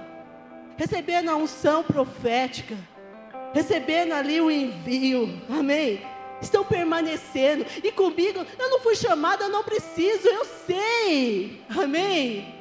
recebendo 0.77 1.29
a 1.29 1.35
unção 1.35 1.83
profética, 1.83 2.77
recebendo 3.51 4.13
ali 4.13 4.39
o 4.39 4.51
envio, 4.51 5.41
amém? 5.49 6.05
Estão 6.39 6.63
permanecendo, 6.63 7.65
e 7.83 7.91
comigo, 7.91 8.45
eu 8.59 8.69
não 8.69 8.79
fui 8.81 8.95
chamada, 8.95 9.45
eu 9.45 9.49
não 9.49 9.63
preciso, 9.63 10.27
eu 10.27 10.45
sei, 10.45 11.63
amém? 11.67 12.53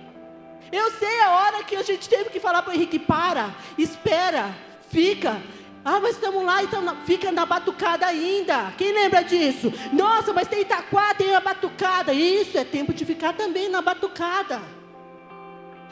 Eu 0.72 0.90
sei 0.92 1.20
a 1.20 1.30
hora 1.30 1.64
que 1.64 1.76
a 1.76 1.82
gente 1.82 2.08
teve 2.08 2.30
que 2.30 2.40
falar 2.40 2.62
para 2.62 2.72
o 2.72 2.74
Henrique: 2.74 2.98
para, 2.98 3.54
espera, 3.76 4.54
fica, 4.88 5.42
ah, 5.88 6.00
mas 6.00 6.16
estamos 6.16 6.44
lá, 6.44 6.64
então 6.64 6.82
fica 7.06 7.30
na 7.30 7.46
batucada 7.46 8.04
ainda. 8.06 8.72
Quem 8.76 8.92
lembra 8.92 9.22
disso? 9.22 9.72
Nossa, 9.92 10.32
mas 10.32 10.48
tem 10.48 10.62
Itaquá, 10.62 11.14
tem 11.14 11.32
a 11.32 11.38
batucada. 11.38 12.12
Isso, 12.12 12.58
é 12.58 12.64
tempo 12.64 12.92
de 12.92 13.04
ficar 13.04 13.34
também 13.34 13.68
na 13.68 13.80
batucada. 13.80 14.60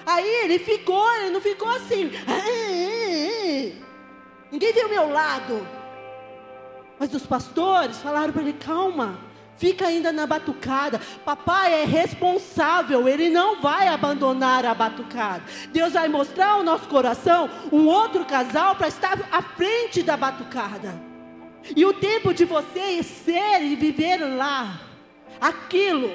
Aí 0.05 0.28
ele 0.42 0.59
ficou, 0.59 1.09
ele 1.18 1.30
não 1.30 1.40
ficou 1.40 1.68
assim. 1.68 2.11
Ninguém 4.51 4.72
viu 4.72 4.86
o 4.86 4.90
meu 4.90 5.12
lado. 5.12 5.64
Mas 6.99 7.14
os 7.14 7.24
pastores 7.24 7.99
falaram 7.99 8.32
para 8.32 8.42
ele: 8.42 8.55
calma, 8.55 9.20
Fica 9.57 9.86
ainda 9.86 10.12
na 10.12 10.26
batucada. 10.26 11.00
Papai 11.24 11.82
é 11.82 11.84
responsável, 11.84 13.09
ele 13.09 13.30
não 13.30 13.61
vai 13.61 13.88
abandonar 13.88 14.66
a 14.66 14.74
batucada. 14.74 15.42
Deus 15.70 15.92
vai 15.92 16.09
mostrar 16.09 16.52
ao 16.52 16.62
nosso 16.62 16.88
coração 16.88 17.48
um 17.72 17.86
outro 17.86 18.24
casal 18.24 18.74
para 18.74 18.88
estar 18.88 19.18
à 19.30 19.42
frente 19.42 20.02
da 20.02 20.16
batucada. 20.16 20.94
E 21.74 21.84
o 21.84 21.94
tempo 21.94 22.34
de 22.34 22.44
você 22.44 23.02
ser 23.02 23.62
e 23.62 23.76
viver 23.76 24.18
lá, 24.18 24.80
aquilo. 25.40 26.09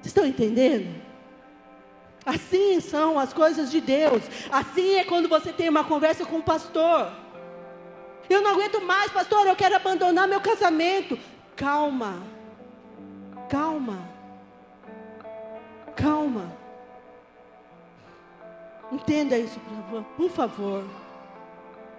Vocês 0.00 0.06
estão 0.06 0.26
entendendo? 0.26 1.08
Assim 2.24 2.78
são 2.80 3.18
as 3.18 3.32
coisas 3.32 3.70
de 3.70 3.80
Deus. 3.80 4.22
Assim 4.52 4.96
é 4.96 5.04
quando 5.04 5.28
você 5.28 5.52
tem 5.52 5.68
uma 5.68 5.82
conversa 5.82 6.26
com 6.26 6.36
o 6.36 6.42
pastor. 6.42 7.10
Eu 8.28 8.42
não 8.42 8.52
aguento 8.52 8.80
mais, 8.82 9.10
pastor, 9.10 9.46
eu 9.46 9.56
quero 9.56 9.76
abandonar 9.76 10.28
meu 10.28 10.40
casamento. 10.40 11.18
Calma. 11.56 12.22
Calma. 13.48 13.98
Calma. 15.96 16.52
Entenda 18.92 19.36
isso, 19.36 19.60
por 20.16 20.30
favor. 20.30 20.84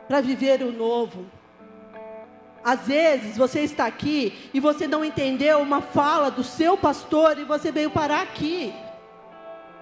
Para 0.08 0.22
viver 0.22 0.62
o 0.64 0.72
novo. 0.72 1.26
Às 2.64 2.88
vezes 2.88 3.38
você 3.38 3.62
está 3.62 3.86
aqui 3.86 4.50
e 4.54 4.60
você 4.60 4.88
não 4.88 5.04
entendeu 5.04 5.60
uma 5.60 5.82
fala 5.82 6.30
do 6.30 6.44
seu 6.44 6.78
pastor 6.78 7.38
e 7.40 7.44
você 7.44 7.72
veio 7.72 7.90
parar 7.90 8.22
aqui. 8.22 8.74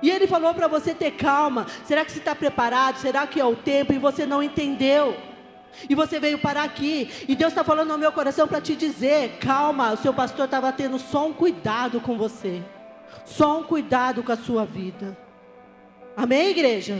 E 0.02 0.12
ele 0.12 0.28
falou 0.28 0.54
para 0.54 0.68
você 0.68 0.94
ter 0.94 1.12
calma. 1.12 1.66
Será 1.86 2.06
que 2.06 2.12
você 2.12 2.20
está 2.20 2.36
preparado? 2.36 2.98
Será 2.98 3.26
que 3.26 3.40
é 3.40 3.46
o 3.46 3.56
tempo? 3.56 3.94
E 3.94 3.98
você 3.98 4.26
não 4.26 4.44
entendeu. 4.44 5.18
E 5.90 5.96
você 5.96 6.20
veio 6.20 6.40
parar 6.40 6.64
aqui. 6.64 7.10
E 7.28 7.36
Deus 7.36 7.52
está 7.52 7.64
falando 7.64 7.90
no 7.90 7.98
meu 7.98 8.12
coração 8.12 8.48
para 8.48 8.62
te 8.62 8.76
dizer: 8.76 9.38
calma, 9.40 9.94
o 9.94 9.98
seu 9.98 10.14
pastor 10.14 10.46
estava 10.46 10.72
tendo 10.72 10.98
só 11.00 11.28
um 11.28 11.34
cuidado 11.34 12.00
com 12.02 12.18
você. 12.18 12.62
Só 13.26 13.60
um 13.60 13.64
cuidado 13.64 14.24
com 14.24 14.32
a 14.32 14.38
sua 14.38 14.66
vida. 14.66 15.18
Amém, 16.16 16.50
igreja? 16.50 17.00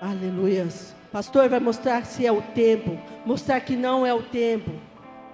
Aleluias. 0.00 0.94
Pastor 1.12 1.48
vai 1.48 1.60
mostrar 1.60 2.04
se 2.04 2.26
é 2.26 2.32
o 2.32 2.40
tempo. 2.40 2.98
Mostrar 3.24 3.60
que 3.60 3.76
não 3.76 4.06
é 4.06 4.14
o 4.14 4.22
tempo. 4.22 4.72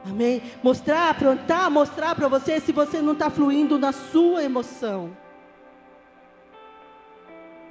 Amém? 0.05 0.43
Mostrar, 0.63 1.11
aprontar, 1.11 1.71
mostrar 1.71 2.15
para 2.15 2.29
você 2.29 2.61
se 2.61 2.73
você 2.73 3.01
não 3.01 3.13
está 3.13 3.31
fluindo 3.31 3.79
na 3.79 3.93
sua 3.93 4.45
emoção. 4.45 5.17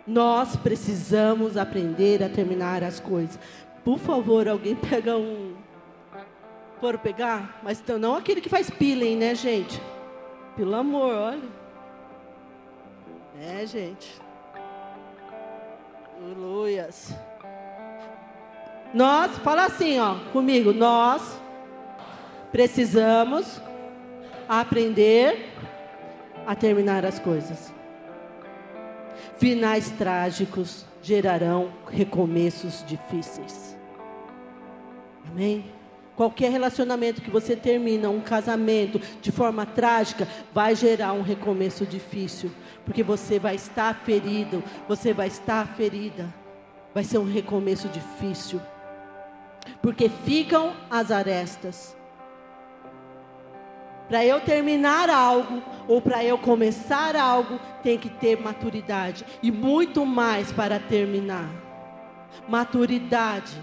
Nós 0.05 0.55
precisamos 0.55 1.55
aprender 1.55 2.21
a 2.21 2.29
terminar 2.29 2.83
as 2.83 2.99
coisas. 2.99 3.39
Por 3.83 3.97
favor, 3.97 4.47
alguém 4.47 4.75
pega 4.75 5.15
um. 5.17 5.55
Foram 6.81 6.99
pegar? 6.99 7.59
Mas 7.63 7.79
então, 7.79 7.97
não 7.97 8.15
aquele 8.15 8.41
que 8.41 8.49
faz 8.49 8.69
peeling, 8.69 9.15
né, 9.15 9.33
gente? 9.33 9.81
Pelo 10.55 10.75
amor, 10.75 11.13
olha. 11.13 11.49
É, 13.41 13.65
gente. 13.65 14.21
Aleluias. 16.21 17.15
Nós, 18.93 19.37
fala 19.39 19.65
assim, 19.65 19.99
ó, 19.99 20.15
comigo. 20.31 20.73
Nós 20.73 21.39
precisamos 22.51 23.59
aprender 24.47 25.49
a 26.45 26.55
terminar 26.55 27.05
as 27.05 27.17
coisas. 27.19 27.73
Finais 29.43 29.89
trágicos 29.89 30.85
gerarão 31.01 31.73
recomeços 31.91 32.81
difíceis. 32.87 33.77
Amém? 35.29 35.65
Qualquer 36.15 36.49
relacionamento 36.49 37.21
que 37.21 37.29
você 37.29 37.53
termina, 37.53 38.09
um 38.09 38.21
casamento 38.21 39.01
de 39.21 39.33
forma 39.33 39.65
trágica, 39.65 40.25
vai 40.53 40.77
gerar 40.77 41.11
um 41.11 41.21
recomeço 41.21 41.85
difícil, 41.85 42.51
porque 42.85 43.03
você 43.03 43.37
vai 43.37 43.55
estar 43.55 43.93
ferido, 44.05 44.63
você 44.87 45.11
vai 45.11 45.27
estar 45.27 45.67
ferida. 45.75 46.33
Vai 46.93 47.03
ser 47.03 47.17
um 47.17 47.29
recomeço 47.29 47.89
difícil. 47.89 48.61
Porque 49.81 50.07
ficam 50.07 50.73
as 50.89 51.11
arestas. 51.11 51.97
Para 54.13 54.23
eu 54.23 54.39
terminar 54.41 55.09
algo 55.09 55.59
ou 55.87 55.99
para 55.99 56.23
eu 56.23 56.37
começar 56.37 57.15
algo, 57.15 57.59
tem 57.81 57.97
que 57.97 58.09
ter 58.09 58.39
maturidade 58.39 59.25
e 59.41 59.51
muito 59.51 60.05
mais 60.05 60.51
para 60.51 60.77
terminar. 60.77 61.49
Maturidade 62.47 63.59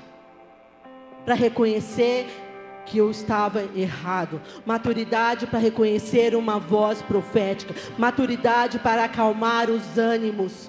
para 1.25 1.37
reconhecer 1.37 2.27
que 2.85 2.99
eu 2.99 3.13
estava 3.13 3.63
errado. 3.77 4.43
Maturidade 4.67 5.47
para 5.47 5.61
reconhecer 5.61 6.35
uma 6.35 6.59
voz 6.59 7.01
profética. 7.01 7.73
Maturidade 7.97 8.81
para 8.81 9.05
acalmar 9.05 9.71
os 9.71 9.97
ânimos. 9.97 10.69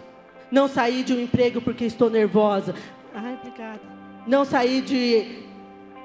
Não 0.51 0.67
sair 0.67 1.03
de 1.03 1.11
um 1.11 1.19
emprego 1.19 1.59
porque 1.59 1.85
estou 1.85 2.07
nervosa. 2.07 2.75
Ai, 3.15 3.33
obrigada. 3.33 3.81
Não 4.27 4.45
sair 4.45 4.83
de, 4.83 5.39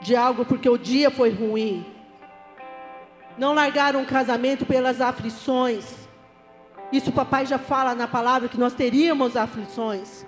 de 0.01 0.17
algo 0.17 0.47
porque 0.47 0.67
o 0.67 0.79
dia 0.79 1.11
foi 1.11 1.29
ruim 1.29 1.95
não 3.39 3.53
largaram 3.53 4.03
o 4.03 4.07
casamento 4.07 4.65
pelas 4.65 5.01
aflições. 5.01 6.07
Isso 6.93 7.11
o 7.11 7.13
papai 7.13 7.47
já 7.47 7.59
fala 7.59 7.95
na 7.95 8.07
palavra 8.07 8.49
que 8.49 8.59
nós 8.59 8.73
teríamos 8.73 9.37
aflições. 9.37 10.25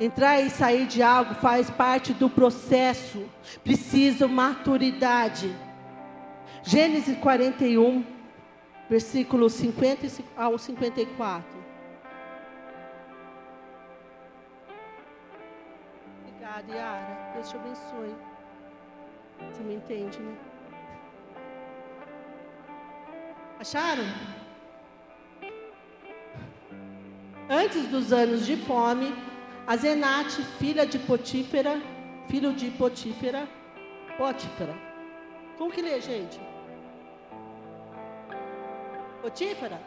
Entrar 0.00 0.40
e 0.40 0.50
sair 0.50 0.86
de 0.86 1.02
algo 1.02 1.34
faz 1.34 1.70
parte 1.70 2.12
do 2.12 2.28
processo. 2.28 3.24
Precisa 3.62 4.26
maturidade. 4.26 5.54
Gênesis 6.64 7.16
41, 7.18 8.04
versículo 8.90 9.48
50 9.48 10.22
ao 10.36 10.58
54. 10.58 11.44
Obrigada, 16.26 16.74
Yara. 16.74 17.32
Deus 17.34 17.48
te 17.48 17.56
abençoe. 17.56 18.33
Você 19.38 19.62
me 19.62 19.74
entende, 19.74 20.18
né? 20.18 20.36
Acharam? 23.58 24.04
Antes 27.48 27.86
dos 27.88 28.12
anos 28.12 28.44
de 28.46 28.56
fome, 28.56 29.14
a 29.66 29.76
Zenate, 29.76 30.42
filha 30.58 30.86
de 30.86 30.98
Potífera, 30.98 31.80
filho 32.28 32.52
de 32.52 32.70
Potífera, 32.70 33.48
Potífera. 34.16 34.74
Como 35.56 35.70
que 35.70 35.82
lê, 35.82 36.00
gente? 36.00 36.40
Potífera. 39.22 39.80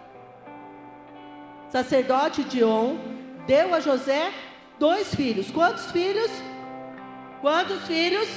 Sacerdote 1.69 2.43
de 2.43 2.63
On 2.63 2.97
deu 3.45 3.75
a 3.75 3.79
José 3.79 4.33
dois 4.79 5.13
filhos. 5.13 5.51
Quantos 5.51 5.91
filhos? 5.91 6.31
Quantos 7.41 7.85
filhos? 7.85 8.27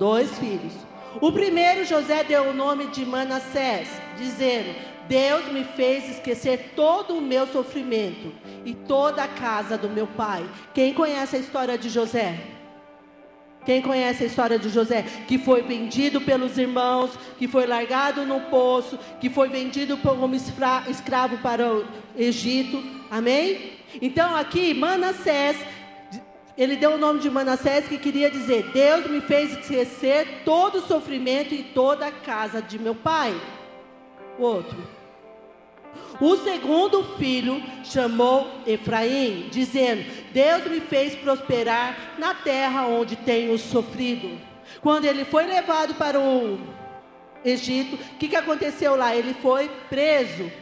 Dois 0.00 0.36
filhos. 0.38 0.72
O 1.20 1.30
primeiro, 1.30 1.84
José 1.84 2.24
deu 2.24 2.48
o 2.48 2.54
nome 2.54 2.86
de 2.86 3.04
Manassés, 3.04 3.88
dizendo: 4.16 4.74
Deus 5.06 5.52
me 5.52 5.62
fez 5.62 6.08
esquecer 6.08 6.72
todo 6.74 7.18
o 7.18 7.20
meu 7.20 7.46
sofrimento 7.46 8.32
e 8.64 8.72
toda 8.74 9.22
a 9.22 9.28
casa 9.28 9.76
do 9.76 9.90
meu 9.90 10.06
pai. 10.06 10.48
Quem 10.72 10.94
conhece 10.94 11.36
a 11.36 11.38
história 11.38 11.76
de 11.76 11.90
José? 11.90 12.40
Quem 13.66 13.82
conhece 13.82 14.24
a 14.24 14.26
história 14.26 14.58
de 14.58 14.70
José? 14.70 15.04
Que 15.28 15.36
foi 15.36 15.60
vendido 15.60 16.18
pelos 16.18 16.56
irmãos, 16.56 17.10
que 17.38 17.46
foi 17.46 17.66
largado 17.66 18.24
no 18.24 18.40
poço, 18.42 18.98
que 19.20 19.28
foi 19.28 19.50
vendido 19.50 19.98
como 19.98 20.34
escravo 20.34 21.36
para 21.38 21.70
o 21.70 21.84
Egito. 22.16 22.82
Amém? 23.10 23.72
Então 24.00 24.34
aqui, 24.34 24.72
Manassés 24.72 25.58
ele 26.60 26.76
deu 26.76 26.92
o 26.92 26.98
nome 26.98 27.20
de 27.20 27.30
Manassés 27.30 27.88
que 27.88 27.96
queria 27.96 28.30
dizer: 28.30 28.70
Deus 28.70 29.06
me 29.06 29.22
fez 29.22 29.52
esquecer 29.56 30.42
todo 30.44 30.76
o 30.76 30.86
sofrimento 30.86 31.54
e 31.54 31.62
toda 31.62 32.06
a 32.06 32.12
casa 32.12 32.60
de 32.60 32.78
meu 32.78 32.94
pai. 32.94 33.34
O 34.38 34.42
outro. 34.42 34.76
O 36.20 36.36
segundo 36.36 37.02
filho 37.16 37.62
chamou 37.82 38.46
Efraim, 38.66 39.48
dizendo: 39.50 40.04
Deus 40.34 40.66
me 40.66 40.80
fez 40.80 41.14
prosperar 41.14 41.96
na 42.18 42.34
terra 42.34 42.86
onde 42.86 43.16
tenho 43.16 43.56
sofrido. 43.56 44.38
Quando 44.82 45.06
ele 45.06 45.24
foi 45.24 45.46
levado 45.46 45.94
para 45.94 46.20
o 46.20 46.60
Egito, 47.42 47.94
o 47.96 48.18
que, 48.18 48.28
que 48.28 48.36
aconteceu 48.36 48.96
lá? 48.96 49.16
Ele 49.16 49.32
foi 49.32 49.70
preso. 49.88 50.52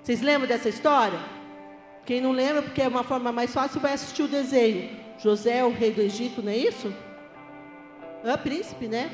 Vocês 0.00 0.22
lembram 0.22 0.46
dessa 0.46 0.68
história? 0.68 1.18
Quem 2.06 2.20
não 2.20 2.30
lembra, 2.30 2.62
porque 2.62 2.82
é 2.82 2.86
uma 2.86 3.02
forma 3.02 3.32
mais 3.32 3.52
fácil, 3.52 3.80
vai 3.80 3.94
assistir 3.94 4.22
o 4.22 4.28
desenho. 4.28 5.01
José 5.18 5.58
é 5.58 5.64
o 5.64 5.72
rei 5.72 5.92
do 5.92 6.00
Egito, 6.00 6.42
não 6.42 6.52
é 6.52 6.56
isso? 6.56 6.92
É 8.24 8.36
príncipe, 8.36 8.86
né? 8.86 9.10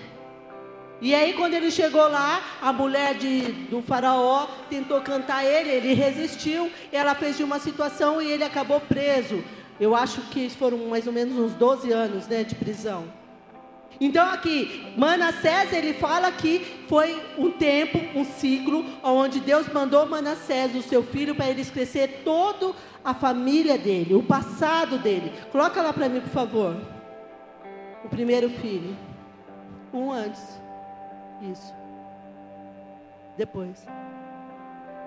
E 1.01 1.15
aí, 1.15 1.33
quando 1.35 1.55
ele 1.55 1.71
chegou 1.71 2.09
lá, 2.09 2.43
a 2.61 2.73
mulher 2.73 3.15
de, 3.15 3.53
do 3.71 3.81
faraó 3.81 4.49
tentou 4.69 5.01
cantar 5.01 5.45
ele, 5.45 5.71
ele 5.71 5.95
resistiu, 5.95 6.71
ela 6.91 7.15
fez 7.15 7.37
de 7.37 7.45
uma 7.45 7.61
situação 7.61 8.21
e 8.21 8.29
ele 8.29 8.43
acabou 8.43 8.81
preso. 8.81 9.45
Eu 9.79 9.95
acho 9.95 10.23
que 10.23 10.51
foram 10.51 10.79
mais 10.89 11.07
ou 11.07 11.13
menos 11.13 11.39
uns 11.39 11.55
12 11.55 11.93
anos 11.93 12.27
né, 12.27 12.43
de 12.43 12.57
prisão. 12.57 13.05
Então 14.01 14.29
aqui, 14.29 14.93
Manassés, 14.97 15.73
ele 15.73 15.93
fala 15.95 16.31
que 16.31 16.85
foi 16.89 17.21
um 17.37 17.51
tempo, 17.51 17.99
um 18.17 18.25
ciclo, 18.25 18.85
onde 19.03 19.41
Deus 19.41 19.69
mandou 19.73 20.07
Manassés, 20.07 20.75
o 20.75 20.83
seu 20.83 21.03
filho, 21.03 21.35
para 21.35 21.49
ele 21.49 21.65
crescer 21.65 22.23
toda 22.25 22.75
a 23.09 23.15
família 23.15 23.79
dele, 23.79 24.15
o 24.15 24.23
passado 24.23 24.99
dele. 24.99 25.33
Coloca 25.51 25.81
lá 25.81 25.95
para 25.95 26.11
mim, 26.11 26.21
por 26.21 26.29
favor. 26.29 26.77
O 28.05 28.09
primeiro 28.11 28.51
filho. 28.51 28.95
Um 29.95 30.13
antes. 30.13 30.61
Isso. 31.41 31.73
Depois. 33.35 33.87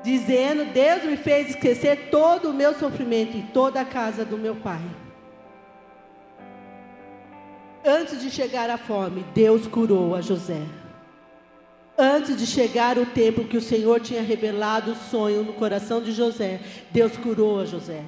Dizendo, 0.03 0.65
Deus 0.73 1.03
me 1.03 1.15
fez 1.15 1.51
esquecer 1.51 2.09
todo 2.09 2.49
o 2.49 2.53
meu 2.53 2.73
sofrimento 2.73 3.37
e 3.37 3.43
toda 3.43 3.81
a 3.81 3.85
casa 3.85 4.25
do 4.25 4.35
meu 4.35 4.55
pai. 4.55 4.81
Antes 7.85 8.19
de 8.19 8.31
chegar 8.31 8.67
a 8.71 8.79
fome, 8.79 9.23
Deus 9.35 9.67
curou 9.67 10.15
a 10.15 10.21
José. 10.21 10.63
Antes 12.03 12.35
de 12.35 12.47
chegar 12.47 12.97
o 12.97 13.05
tempo 13.05 13.43
que 13.43 13.55
o 13.55 13.61
Senhor 13.61 13.99
tinha 13.99 14.23
revelado 14.23 14.93
o 14.93 14.95
sonho 14.95 15.43
no 15.43 15.53
coração 15.53 16.01
de 16.01 16.11
José, 16.11 16.59
Deus 16.89 17.15
curou 17.15 17.59
a 17.59 17.65
José. 17.65 18.03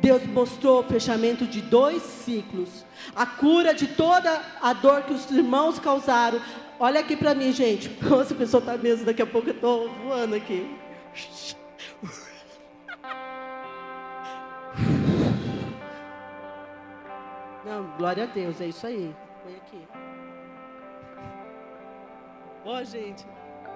Deus 0.00 0.22
mostrou 0.26 0.80
o 0.80 0.82
fechamento 0.82 1.46
de 1.46 1.62
dois 1.62 2.02
ciclos, 2.02 2.84
a 3.16 3.24
cura 3.24 3.72
de 3.72 3.86
toda 3.86 4.42
a 4.60 4.74
dor 4.74 5.04
que 5.04 5.14
os 5.14 5.30
irmãos 5.30 5.78
causaram. 5.78 6.42
Olha 6.78 7.00
aqui 7.00 7.16
para 7.16 7.34
mim, 7.34 7.54
gente. 7.54 7.90
Nossa, 8.06 8.34
a 8.34 8.36
pessoa 8.36 8.60
está 8.60 8.76
mesmo, 8.76 9.06
daqui 9.06 9.22
a 9.22 9.26
pouco 9.26 9.48
eu 9.48 9.54
estou 9.54 9.88
voando 10.04 10.34
aqui. 10.34 10.70
Não, 17.64 17.96
glória 17.96 18.24
a 18.24 18.26
Deus, 18.26 18.60
é 18.60 18.66
isso 18.66 18.86
aí. 18.86 19.10
Ó, 22.70 22.78
oh, 22.78 22.84
gente, 22.84 23.26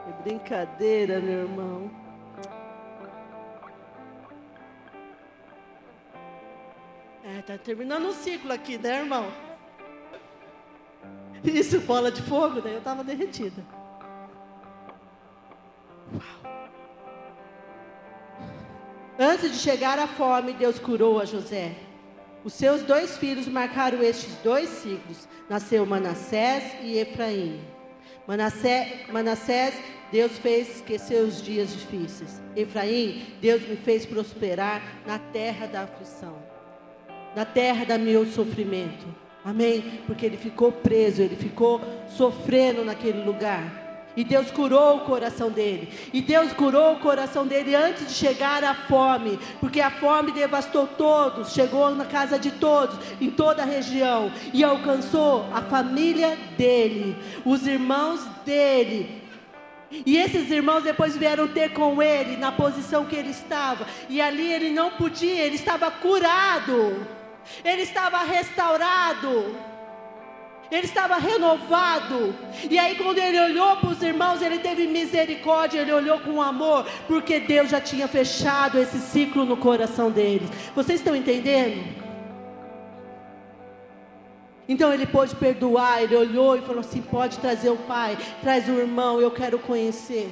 é 0.08 0.22
brincadeira, 0.22 1.18
meu 1.18 1.40
irmão. 1.40 1.90
É, 7.24 7.42
tá 7.42 7.58
terminando 7.58 8.06
um 8.06 8.12
ciclo 8.12 8.52
aqui, 8.52 8.78
né, 8.78 9.00
irmão? 9.00 9.26
Isso, 11.42 11.80
bola 11.80 12.12
de 12.12 12.22
fogo, 12.22 12.60
daí 12.60 12.74
eu 12.74 12.82
tava 12.82 13.02
derretida. 13.02 13.64
Antes 19.18 19.50
de 19.50 19.58
chegar 19.58 19.98
a 19.98 20.06
fome, 20.06 20.52
Deus 20.52 20.78
curou 20.78 21.18
a 21.18 21.24
José. 21.24 21.74
Os 22.44 22.52
seus 22.52 22.82
dois 22.82 23.18
filhos 23.18 23.48
marcaram 23.48 24.00
estes 24.04 24.36
dois 24.36 24.68
ciclos. 24.68 25.28
Nasceu 25.50 25.84
Manassés 25.84 26.76
e 26.80 26.96
Efraim. 26.96 27.73
Manassés, 28.26 29.06
Manassés, 29.12 29.74
Deus 30.10 30.38
fez 30.38 30.76
esquecer 30.76 31.22
os 31.22 31.42
dias 31.42 31.72
difíceis. 31.72 32.40
Efraim, 32.56 33.22
Deus 33.40 33.66
me 33.68 33.76
fez 33.76 34.06
prosperar 34.06 34.80
na 35.06 35.18
terra 35.18 35.66
da 35.66 35.82
aflição, 35.82 36.36
na 37.34 37.44
terra 37.44 37.84
da 37.84 37.98
meu 37.98 38.24
sofrimento. 38.26 39.06
Amém? 39.44 40.00
Porque 40.06 40.24
ele 40.24 40.38
ficou 40.38 40.72
preso, 40.72 41.20
ele 41.20 41.36
ficou 41.36 41.80
sofrendo 42.08 42.82
naquele 42.82 43.22
lugar. 43.24 43.83
E 44.16 44.22
Deus 44.22 44.50
curou 44.50 44.96
o 44.96 45.00
coração 45.00 45.50
dele. 45.50 45.88
E 46.12 46.22
Deus 46.22 46.52
curou 46.52 46.92
o 46.92 47.00
coração 47.00 47.46
dele 47.46 47.74
antes 47.74 48.06
de 48.06 48.12
chegar 48.12 48.62
à 48.62 48.74
fome, 48.74 49.38
porque 49.60 49.80
a 49.80 49.90
fome 49.90 50.30
devastou 50.30 50.86
todos, 50.86 51.52
chegou 51.52 51.90
na 51.94 52.04
casa 52.04 52.38
de 52.38 52.52
todos, 52.52 52.96
em 53.20 53.30
toda 53.30 53.62
a 53.62 53.66
região, 53.66 54.30
e 54.52 54.62
alcançou 54.62 55.46
a 55.52 55.62
família 55.62 56.38
dele, 56.56 57.16
os 57.44 57.66
irmãos 57.66 58.20
dele. 58.44 59.22
E 59.90 60.16
esses 60.16 60.50
irmãos 60.50 60.82
depois 60.82 61.16
vieram 61.16 61.48
ter 61.48 61.72
com 61.72 62.02
ele 62.02 62.36
na 62.36 62.52
posição 62.52 63.04
que 63.04 63.16
ele 63.16 63.30
estava, 63.30 63.86
e 64.08 64.20
ali 64.20 64.52
ele 64.52 64.70
não 64.70 64.92
podia, 64.92 65.42
ele 65.42 65.56
estava 65.56 65.90
curado, 65.90 67.06
ele 67.64 67.82
estava 67.82 68.18
restaurado 68.18 69.73
ele 70.74 70.86
estava 70.86 71.16
renovado. 71.16 72.34
E 72.68 72.76
aí, 72.78 72.96
quando 72.96 73.18
ele 73.18 73.38
olhou 73.38 73.76
para 73.76 73.90
os 73.90 74.02
irmãos, 74.02 74.42
ele 74.42 74.58
teve 74.58 74.88
misericórdia, 74.88 75.80
ele 75.80 75.92
olhou 75.92 76.18
com 76.18 76.42
amor, 76.42 76.84
porque 77.06 77.38
Deus 77.38 77.70
já 77.70 77.80
tinha 77.80 78.08
fechado 78.08 78.78
esse 78.78 78.98
ciclo 78.98 79.44
no 79.44 79.56
coração 79.56 80.10
deles. 80.10 80.50
Vocês 80.74 80.98
estão 80.98 81.14
entendendo? 81.14 82.02
Então 84.68 84.92
ele 84.92 85.06
pôde 85.06 85.36
perdoar, 85.36 86.02
ele 86.02 86.16
olhou 86.16 86.56
e 86.56 86.62
falou 86.62 86.80
assim: 86.80 87.02
pode 87.02 87.38
trazer 87.38 87.70
o 87.70 87.76
pai, 87.76 88.18
traz 88.42 88.68
o 88.68 88.72
irmão, 88.72 89.20
eu 89.20 89.30
quero 89.30 89.58
conhecer. 89.60 90.28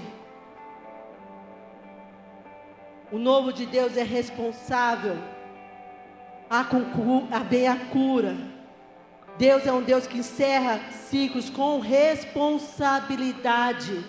O 3.13 3.19
novo 3.19 3.53
de 3.53 3.65
Deus 3.67 3.97
é 3.97 4.03
responsável. 4.03 5.17
Há, 6.51 6.61
a 6.61 7.77
cura. 7.93 8.52
Deus 9.39 9.67
é 9.67 9.73
um 9.73 9.83
Deus 9.83 10.07
que 10.07 10.19
encerra 10.19 10.79
ciclos 10.91 11.49
com 11.51 11.81
responsabilidade. 11.81 14.05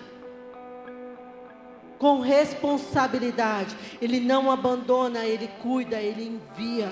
Com 1.98 2.20
responsabilidade. 2.20 3.76
Ele 4.00 4.20
não 4.20 4.48
abandona, 4.50 5.24
ele 5.24 5.48
cuida, 5.62 6.00
ele 6.00 6.26
envia. 6.26 6.90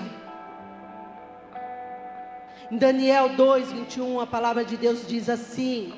Em 2.71 2.77
Daniel 2.77 3.29
2, 3.29 3.71
21, 3.71 4.19
a 4.19 4.27
palavra 4.27 4.65
de 4.65 4.77
Deus 4.77 5.07
diz 5.07 5.29
assim: 5.29 5.93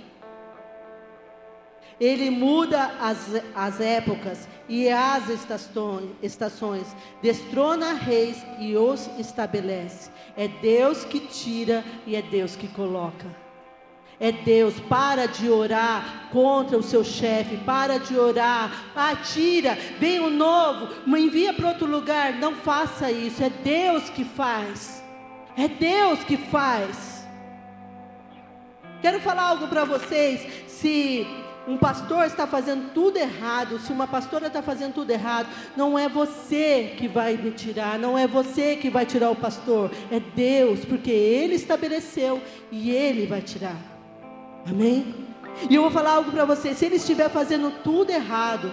ele 2.00 2.30
muda 2.30 2.92
as, 3.00 3.18
as 3.56 3.80
épocas 3.80 4.48
e 4.68 4.90
as 4.90 5.30
estações, 5.30 6.10
estações, 6.22 6.96
destrona 7.22 7.94
reis 7.94 8.38
e 8.60 8.76
os 8.76 9.10
estabelece. 9.18 10.10
É 10.38 10.48
Deus 10.48 11.06
que 11.06 11.20
tira 11.20 11.84
e 12.06 12.16
é 12.16 12.22
Deus 12.22 12.56
que 12.56 12.68
coloca. 12.68 13.26
É 14.20 14.32
Deus, 14.32 14.80
para 14.80 15.26
de 15.26 15.50
orar 15.50 16.30
contra 16.32 16.78
o 16.78 16.84
seu 16.84 17.04
chefe, 17.04 17.58
para 17.58 17.98
de 17.98 18.18
orar, 18.18 18.72
ah, 18.96 19.14
tira, 19.16 19.78
vem 20.00 20.22
um 20.22 20.30
novo, 20.30 20.88
envia 21.18 21.54
para 21.54 21.68
outro 21.68 21.86
lugar. 21.86 22.34
Não 22.34 22.56
faça 22.56 23.12
isso, 23.12 23.44
é 23.44 23.50
Deus 23.50 24.10
que 24.10 24.24
faz. 24.24 25.04
É 25.58 25.68
Deus 25.68 26.24
que 26.24 26.38
faz. 26.38 27.26
Quero 29.02 29.20
falar 29.20 29.44
algo 29.44 29.68
para 29.68 29.84
vocês. 29.84 30.66
Se 30.68 31.28
um 31.68 31.78
pastor 31.78 32.26
está 32.26 32.46
fazendo 32.46 32.94
tudo 32.94 33.18
errado, 33.18 33.80
se 33.80 33.92
uma 33.92 34.08
pastora 34.08 34.48
está 34.48 34.62
fazendo 34.62 34.94
tudo 34.94 35.10
errado, 35.12 35.48
não 35.76 35.98
é 35.98 36.08
você 36.08 36.94
que 36.98 37.08
vai 37.08 37.36
me 37.38 37.52
tirar, 37.52 37.98
não 37.98 38.18
é 38.18 38.28
você 38.28 38.76
que 38.76 38.90
vai 38.90 39.06
tirar 39.06 39.32
o 39.32 39.36
pastor, 39.36 39.92
é 40.12 40.20
Deus, 40.20 40.86
porque 40.86 41.12
Ele 41.12 41.56
estabeleceu 41.56 42.42
e 42.72 42.92
Ele 42.92 43.26
vai 43.26 43.42
tirar. 43.42 43.78
Amém? 44.68 45.14
E 45.70 45.76
eu 45.76 45.82
vou 45.82 45.92
falar 45.92 46.12
algo 46.12 46.32
para 46.32 46.46
você: 46.46 46.74
se 46.74 46.86
ele 46.86 46.96
estiver 46.96 47.30
fazendo 47.30 47.72
tudo 47.84 48.10
errado, 48.10 48.72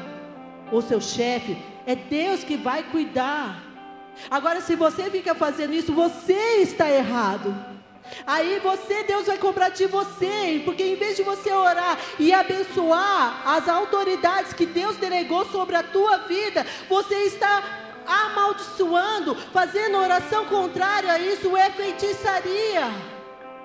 o 0.71 0.81
seu 0.81 1.01
chefe, 1.01 1.57
é 1.87 1.95
Deus 1.95 2.43
que 2.43 2.57
vai 2.57 2.83
cuidar. 2.83 3.63
Agora, 4.31 4.61
se 4.61 4.75
você 4.75 5.11
fica 5.11 5.35
fazendo 5.35 5.73
isso, 5.73 5.93
você 5.93 6.61
está 6.61 6.91
errado. 6.91 7.55
Aí 8.27 8.61
você, 8.63 9.03
Deus 9.05 9.27
vai 9.27 9.39
cobrar 9.39 9.71
de 9.71 9.87
você, 9.87 10.63
porque 10.65 10.83
em 10.83 10.97
vez 10.97 11.17
de 11.17 11.23
você 11.23 11.53
orar 11.53 11.99
e 12.19 12.33
abençoar 12.33 13.43
as 13.47 13.69
autoridades 13.69 14.53
que 14.53 14.67
Deus 14.67 14.97
delegou 14.97 15.45
sobre 15.47 15.77
a 15.77 15.83
tua 15.83 16.19
vida, 16.19 16.67
você 16.89 17.15
está 17.25 17.81
amaldiçoando, 18.07 19.35
fazendo 19.53 19.99
oração 19.99 20.47
contrária 20.47 21.13
a 21.13 21.19
isso, 21.19 21.57
é 21.57 21.71
feitiçaria. 21.71 23.13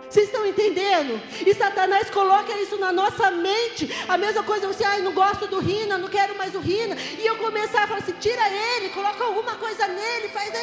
Vocês 0.10 0.28
estão 0.28 0.46
entendendo? 0.46 1.22
E 1.46 1.54
Satanás 1.54 2.10
coloca 2.10 2.54
isso 2.62 2.78
na 2.78 2.94
nossa 2.94 3.30
mente. 3.30 3.94
A 4.08 4.18
mesma 4.18 4.42
coisa, 4.42 4.66
você, 4.66 4.84
ai, 4.84 5.02
não 5.02 5.12
gosto 5.12 5.48
do 5.48 5.60
Rina, 5.60 5.98
não 5.98 6.08
quero 6.08 6.38
mais 6.38 6.56
o 6.56 6.60
Rina. 6.60 6.96
E 7.20 7.26
eu 7.26 7.36
começar 7.36 7.84
a 7.84 7.88
falar 7.88 8.00
assim: 8.00 8.14
tira 8.14 8.50
ele, 8.50 8.90
coloca 8.90 9.22
alguma 9.24 9.56
coisa 9.56 9.86
nele, 9.88 10.30
faz. 10.30 10.54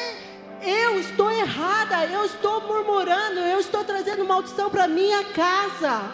Eu 0.63 0.99
estou 0.99 1.31
errada, 1.31 2.07
eu 2.07 2.25
estou 2.25 2.63
murmurando, 2.63 3.34
trazendo 4.05 4.27
maldição 4.27 4.69
para 4.69 4.87
minha 4.87 5.25
casa. 5.25 6.13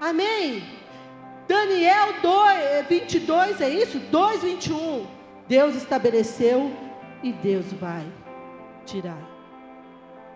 Amém? 0.00 0.64
Daniel 1.46 2.14
2, 2.20 2.86
22, 2.88 3.60
é 3.60 3.70
isso? 3.70 3.98
2, 3.98 4.42
21. 4.42 5.06
Deus 5.46 5.76
estabeleceu 5.76 6.72
e 7.22 7.32
Deus 7.32 7.72
vai 7.74 8.04
tirar. 8.84 9.18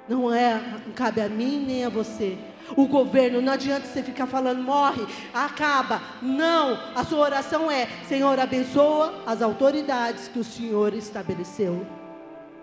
Não 0.09 0.33
é, 0.33 0.55
não 0.87 0.93
cabe 0.93 1.21
a 1.21 1.29
mim 1.29 1.65
nem 1.67 1.85
a 1.85 1.89
você. 1.89 2.39
O 2.77 2.87
governo, 2.87 3.43
não 3.43 3.53
adianta 3.53 3.87
você 3.87 4.03
ficar 4.03 4.27
falando, 4.27 4.63
morre, 4.63 5.05
acaba. 5.33 6.01
Não, 6.23 6.79
a 6.95 7.05
sua 7.05 7.21
oração 7.21 7.71
é: 7.71 7.89
Senhor, 8.07 8.39
abençoa 8.39 9.23
as 9.27 9.43
autoridades 9.43 10.29
que 10.29 10.39
o 10.39 10.45
Senhor 10.45 10.95
estabeleceu. 10.95 11.87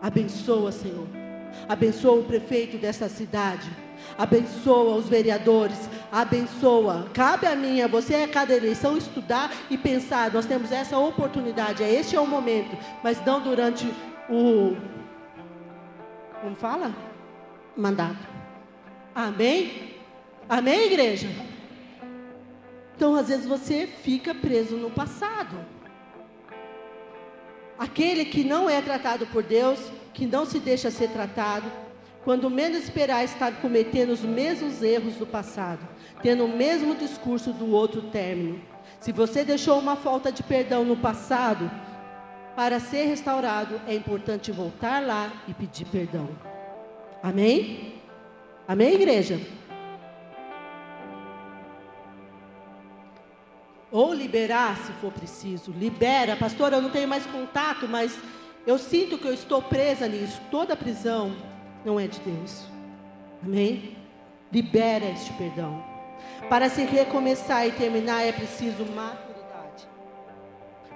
Abençoa, 0.01 0.71
Senhor. 0.71 1.20
Abençoa 1.67 2.19
o 2.19 2.23
prefeito 2.23 2.77
dessa 2.77 3.07
cidade. 3.07 3.69
Abençoa 4.17 4.95
os 4.95 5.07
vereadores. 5.07 5.77
Abençoa. 6.11 7.07
Cabe 7.13 7.47
a 7.47 7.55
mim, 7.55 7.81
a 7.81 7.87
você, 7.87 8.15
a 8.15 8.27
cada 8.27 8.53
eleição, 8.53 8.97
estudar 8.97 9.51
e 9.69 9.77
pensar. 9.77 10.31
Nós 10.31 10.45
temos 10.45 10.71
essa 10.71 10.97
oportunidade. 10.97 11.83
Este 11.83 12.15
é 12.15 12.19
o 12.19 12.27
momento. 12.27 12.77
Mas 13.03 13.23
não 13.25 13.41
durante 13.41 13.87
o. 14.29 14.75
Como 16.41 16.55
fala? 16.55 16.93
Mandato. 17.77 18.27
Amém? 19.13 19.95
Amém, 20.49 20.87
igreja? 20.87 21.29
Então, 22.95 23.15
às 23.15 23.29
vezes, 23.29 23.45
você 23.45 23.87
fica 23.87 24.33
preso 24.33 24.75
no 24.75 24.91
passado. 24.91 25.57
Aquele 27.81 28.25
que 28.25 28.43
não 28.43 28.69
é 28.69 28.79
tratado 28.79 29.25
por 29.25 29.41
Deus, 29.41 29.79
que 30.13 30.27
não 30.27 30.45
se 30.45 30.59
deixa 30.59 30.91
ser 30.91 31.09
tratado, 31.09 31.65
quando 32.23 32.47
menos 32.47 32.83
esperar, 32.83 33.23
está 33.23 33.51
cometendo 33.51 34.11
os 34.11 34.21
mesmos 34.21 34.83
erros 34.83 35.15
do 35.15 35.25
passado, 35.25 35.79
tendo 36.21 36.45
o 36.45 36.55
mesmo 36.55 36.93
discurso 36.93 37.51
do 37.51 37.71
outro 37.71 38.03
término. 38.03 38.61
Se 38.99 39.11
você 39.11 39.43
deixou 39.43 39.79
uma 39.79 39.95
falta 39.95 40.31
de 40.31 40.43
perdão 40.43 40.85
no 40.85 40.95
passado, 40.95 41.71
para 42.55 42.79
ser 42.79 43.05
restaurado, 43.05 43.81
é 43.87 43.95
importante 43.95 44.51
voltar 44.51 45.01
lá 45.03 45.33
e 45.47 45.53
pedir 45.55 45.85
perdão. 45.85 46.29
Amém? 47.23 47.95
Amém, 48.67 48.93
igreja? 48.93 49.41
Ou 53.91 54.13
liberar, 54.13 54.77
se 54.77 54.91
for 54.93 55.11
preciso. 55.11 55.71
Libera, 55.71 56.37
pastor, 56.37 56.71
eu 56.71 56.81
não 56.81 56.89
tenho 56.89 57.07
mais 57.07 57.25
contato, 57.25 57.87
mas 57.87 58.17
eu 58.65 58.77
sinto 58.77 59.17
que 59.17 59.27
eu 59.27 59.33
estou 59.33 59.61
presa 59.61 60.07
nisso. 60.07 60.39
Toda 60.49 60.77
prisão 60.77 61.35
não 61.83 61.99
é 61.99 62.07
de 62.07 62.19
Deus. 62.21 62.65
Amém? 63.43 63.97
Libera 64.51 65.05
este 65.05 65.33
perdão. 65.33 65.83
Para 66.49 66.69
se 66.69 66.83
recomeçar 66.83 67.67
e 67.67 67.71
terminar 67.71 68.21
é 68.21 68.31
preciso 68.31 68.85
maturidade. 68.85 69.87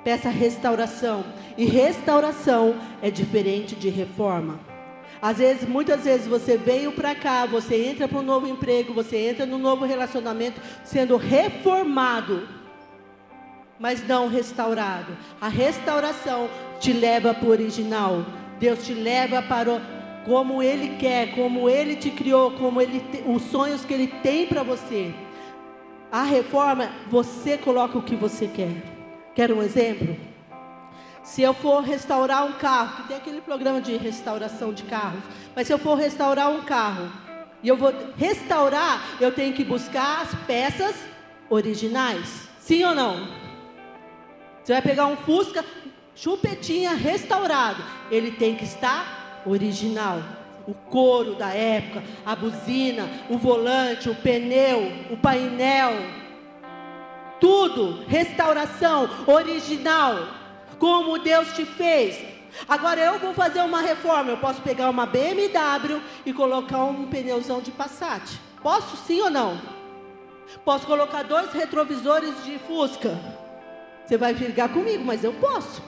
Peça 0.04 0.30
restauração. 0.30 1.26
E 1.58 1.66
restauração 1.66 2.76
é 3.02 3.12
diferente 3.12 3.76
de 3.76 3.90
reforma. 3.90 4.60
Às 5.22 5.40
vezes, 5.40 5.68
muitas 5.68 6.04
vezes 6.04 6.28
você 6.28 6.56
veio 6.56 6.92
para 6.92 7.16
cá, 7.16 7.46
você 7.46 7.88
entra 7.88 8.08
para 8.08 8.20
um 8.20 8.22
novo 8.22 8.48
emprego, 8.48 8.94
você 8.94 9.18
entra 9.18 9.46
num 9.46 9.58
novo 9.58 9.84
relacionamento, 9.84 10.62
sendo 10.84 11.18
reformado 11.18 12.48
mas 13.80 14.06
não 14.08 14.28
restaurado. 14.28 15.18
A 15.40 15.48
restauração 15.48 16.50
te 16.80 16.94
leva 16.94 17.34
para 17.34 17.48
o 17.48 17.52
original. 17.52 18.26
Deus 18.60 18.86
te 18.86 18.94
leva 18.94 19.42
para 19.42 19.74
o, 19.74 19.82
como 20.26 20.64
Ele 20.64 20.98
quer, 20.98 21.36
como 21.36 21.70
Ele 21.70 21.96
te 21.96 22.10
criou, 22.10 22.52
como 22.52 22.82
Ele 22.82 23.04
os 23.26 23.44
sonhos 23.44 23.84
que 23.84 23.94
Ele 23.94 24.08
tem 24.08 24.48
para 24.48 24.64
você. 24.64 25.14
A 26.12 26.24
reforma, 26.24 26.90
você 27.10 27.58
coloca 27.58 27.98
o 27.98 28.04
que 28.04 28.16
você 28.16 28.48
quer. 28.48 28.72
Quer 29.34 29.52
um 29.52 29.62
exemplo? 29.62 30.16
Se 31.22 31.42
eu 31.42 31.54
for 31.54 31.82
restaurar 31.82 32.46
um 32.46 32.54
carro, 32.54 32.98
que 32.98 33.08
tem 33.10 33.18
aquele 33.18 33.42
programa 33.42 33.82
de 33.82 33.98
restauração 33.98 34.72
de 34.72 34.84
carros, 34.84 35.24
mas 35.56 35.68
se 35.68 35.74
eu 35.74 35.80
for 35.80 35.96
restaurar 35.96 36.52
um 36.52 36.62
carro 36.62 37.12
e 37.64 37.68
eu 37.68 37.76
vou 37.76 37.92
restaurar, 38.16 39.02
eu 39.20 39.32
tenho 39.32 39.52
que 39.54 39.64
buscar 39.64 40.22
as 40.22 40.36
peças 40.46 40.96
originais. 41.50 42.48
Sim 42.60 42.84
ou 42.84 42.96
não? 42.96 43.45
Você 44.66 44.74
vai 44.74 44.82
pegar 44.82 45.06
um 45.06 45.16
Fusca, 45.18 45.64
chupetinha 46.16 46.96
restaurado. 46.96 47.84
Ele 48.10 48.32
tem 48.32 48.56
que 48.56 48.64
estar 48.64 49.44
original. 49.46 50.18
O 50.68 50.74
couro 50.74 51.36
da 51.36 51.50
época, 51.50 52.04
a 52.26 52.36
buzina, 52.36 53.08
o 53.30 53.38
volante, 53.38 54.10
o 54.10 54.16
pneu, 54.16 54.92
o 55.12 55.18
painel. 55.18 55.94
Tudo, 57.40 58.06
restauração, 58.08 59.08
original. 59.28 60.30
Como 60.80 61.20
Deus 61.20 61.54
te 61.54 61.64
fez. 61.64 62.26
Agora 62.68 63.00
eu 63.00 63.20
vou 63.20 63.36
fazer 63.36 63.62
uma 63.62 63.82
reforma. 63.82 64.32
Eu 64.32 64.38
posso 64.38 64.64
pegar 64.64 64.90
uma 64.90 65.06
BMW 65.06 66.02
e 66.26 66.34
colocar 66.34 66.86
um 66.86 67.06
pneuzão 67.06 67.62
de 67.62 67.70
Passat. 67.70 68.40
Posso 68.64 68.98
sim 68.98 69.22
ou 69.22 69.30
não? 69.30 69.62
Posso 70.64 70.88
colocar 70.88 71.22
dois 71.22 71.54
retrovisores 71.54 72.44
de 72.44 72.58
Fusca. 72.58 73.45
Você 74.06 74.18
vai 74.18 74.34
brigar 74.34 74.70
comigo, 74.70 75.04
mas 75.04 75.24
eu 75.24 75.34
posso. 75.34 75.82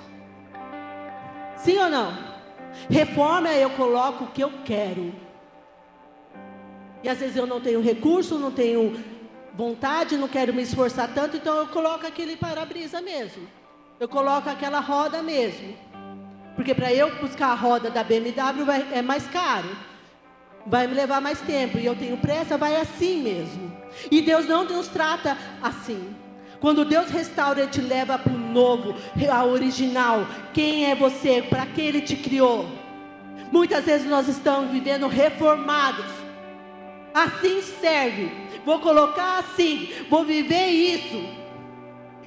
Sim 1.55 1.77
ou 1.77 1.89
não? 1.89 2.17
Reforma 2.89 3.49
eu 3.53 3.69
coloco 3.71 4.25
o 4.25 4.27
que 4.27 4.43
eu 4.43 4.51
quero. 4.65 5.13
E 7.03 7.09
às 7.09 7.19
vezes 7.19 7.35
eu 7.35 7.45
não 7.45 7.61
tenho 7.61 7.81
recurso, 7.81 8.39
não 8.39 8.51
tenho 8.51 8.97
vontade, 9.53 10.17
não 10.17 10.27
quero 10.27 10.53
me 10.53 10.61
esforçar 10.61 11.09
tanto, 11.13 11.37
então 11.37 11.57
eu 11.57 11.67
coloco 11.67 12.05
aquele 12.05 12.35
para-brisa 12.35 13.01
mesmo. 13.01 13.47
Eu 13.99 14.07
coloco 14.07 14.49
aquela 14.49 14.79
roda 14.79 15.21
mesmo. 15.21 15.75
Porque 16.55 16.73
para 16.73 16.91
eu 16.91 17.15
buscar 17.17 17.49
a 17.49 17.55
roda 17.55 17.89
da 17.89 18.03
BMW 18.03 18.65
vai, 18.65 18.87
é 18.91 19.01
mais 19.01 19.27
caro. 19.27 19.69
Vai 20.65 20.87
me 20.87 20.93
levar 20.93 21.21
mais 21.21 21.39
tempo. 21.41 21.77
E 21.77 21.85
eu 21.85 21.95
tenho 21.95 22.17
pressa, 22.17 22.57
vai 22.57 22.75
assim 22.75 23.21
mesmo. 23.21 23.75
E 24.11 24.21
Deus 24.21 24.47
não 24.47 24.63
nos 24.63 24.87
trata 24.87 25.37
assim. 25.61 26.15
Quando 26.59 26.85
Deus 26.85 27.09
restaura, 27.09 27.61
Ele 27.61 27.71
te 27.71 27.81
leva 27.81 28.17
para 28.17 28.33
o 28.33 28.37
novo, 28.37 28.95
a 29.31 29.45
original. 29.45 30.27
Quem 30.53 30.85
é 30.85 30.95
você? 30.95 31.41
Para 31.41 31.65
que 31.65 31.81
Ele 31.81 32.01
te 32.01 32.15
criou? 32.15 32.67
Muitas 33.51 33.85
vezes 33.85 34.07
nós 34.07 34.27
estamos 34.27 34.71
vivendo 34.71 35.07
reformados. 35.07 36.05
Assim 37.13 37.61
serve. 37.61 38.31
Vou 38.65 38.79
colocar 38.79 39.39
assim. 39.39 39.89
Vou 40.09 40.23
viver 40.23 40.67
isso. 40.67 41.23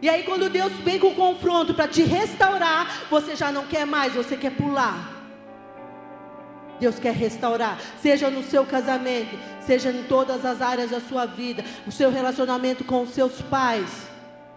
E 0.03 0.09
aí, 0.09 0.23
quando 0.23 0.49
Deus 0.49 0.73
vem 0.85 0.99
com 0.99 1.09
o 1.09 1.15
confronto 1.15 1.75
para 1.75 1.87
te 1.87 2.03
restaurar, 2.03 3.07
você 3.11 3.37
já 3.37 3.53
não 3.53 3.67
quer 3.67 3.85
mais, 3.85 4.15
você 4.15 4.37
quer 4.37 4.51
pular. 4.51 5.21
Deus 6.81 6.99
quer 6.99 7.13
restaurar, 7.13 7.79
seja 8.01 8.31
no 8.31 8.43
seu 8.43 8.65
casamento, 8.65 9.39
seja 9.61 9.91
em 9.91 10.03
todas 10.05 10.47
as 10.47 10.63
áreas 10.63 10.91
da 10.91 11.01
sua 11.01 11.27
vida, 11.27 11.63
o 11.87 11.93
seu 11.93 12.11
relacionamento 12.11 12.83
com 12.85 13.03
os 13.03 13.11
seus 13.11 13.43
pais. 13.43 14.09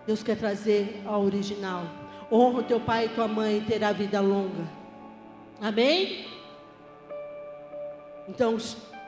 Deus 0.06 0.22
quer 0.22 0.38
trazer 0.38 1.02
ao 1.06 1.24
original. 1.24 1.84
Honra 2.32 2.60
o 2.60 2.64
teu 2.64 2.80
pai 2.80 3.06
e 3.06 3.10
tua 3.10 3.28
mãe 3.28 3.58
e 3.58 3.62
terá 3.62 3.92
vida 3.92 4.20
longa. 4.20 4.68
Amém? 5.62 6.26
Então, 8.28 8.58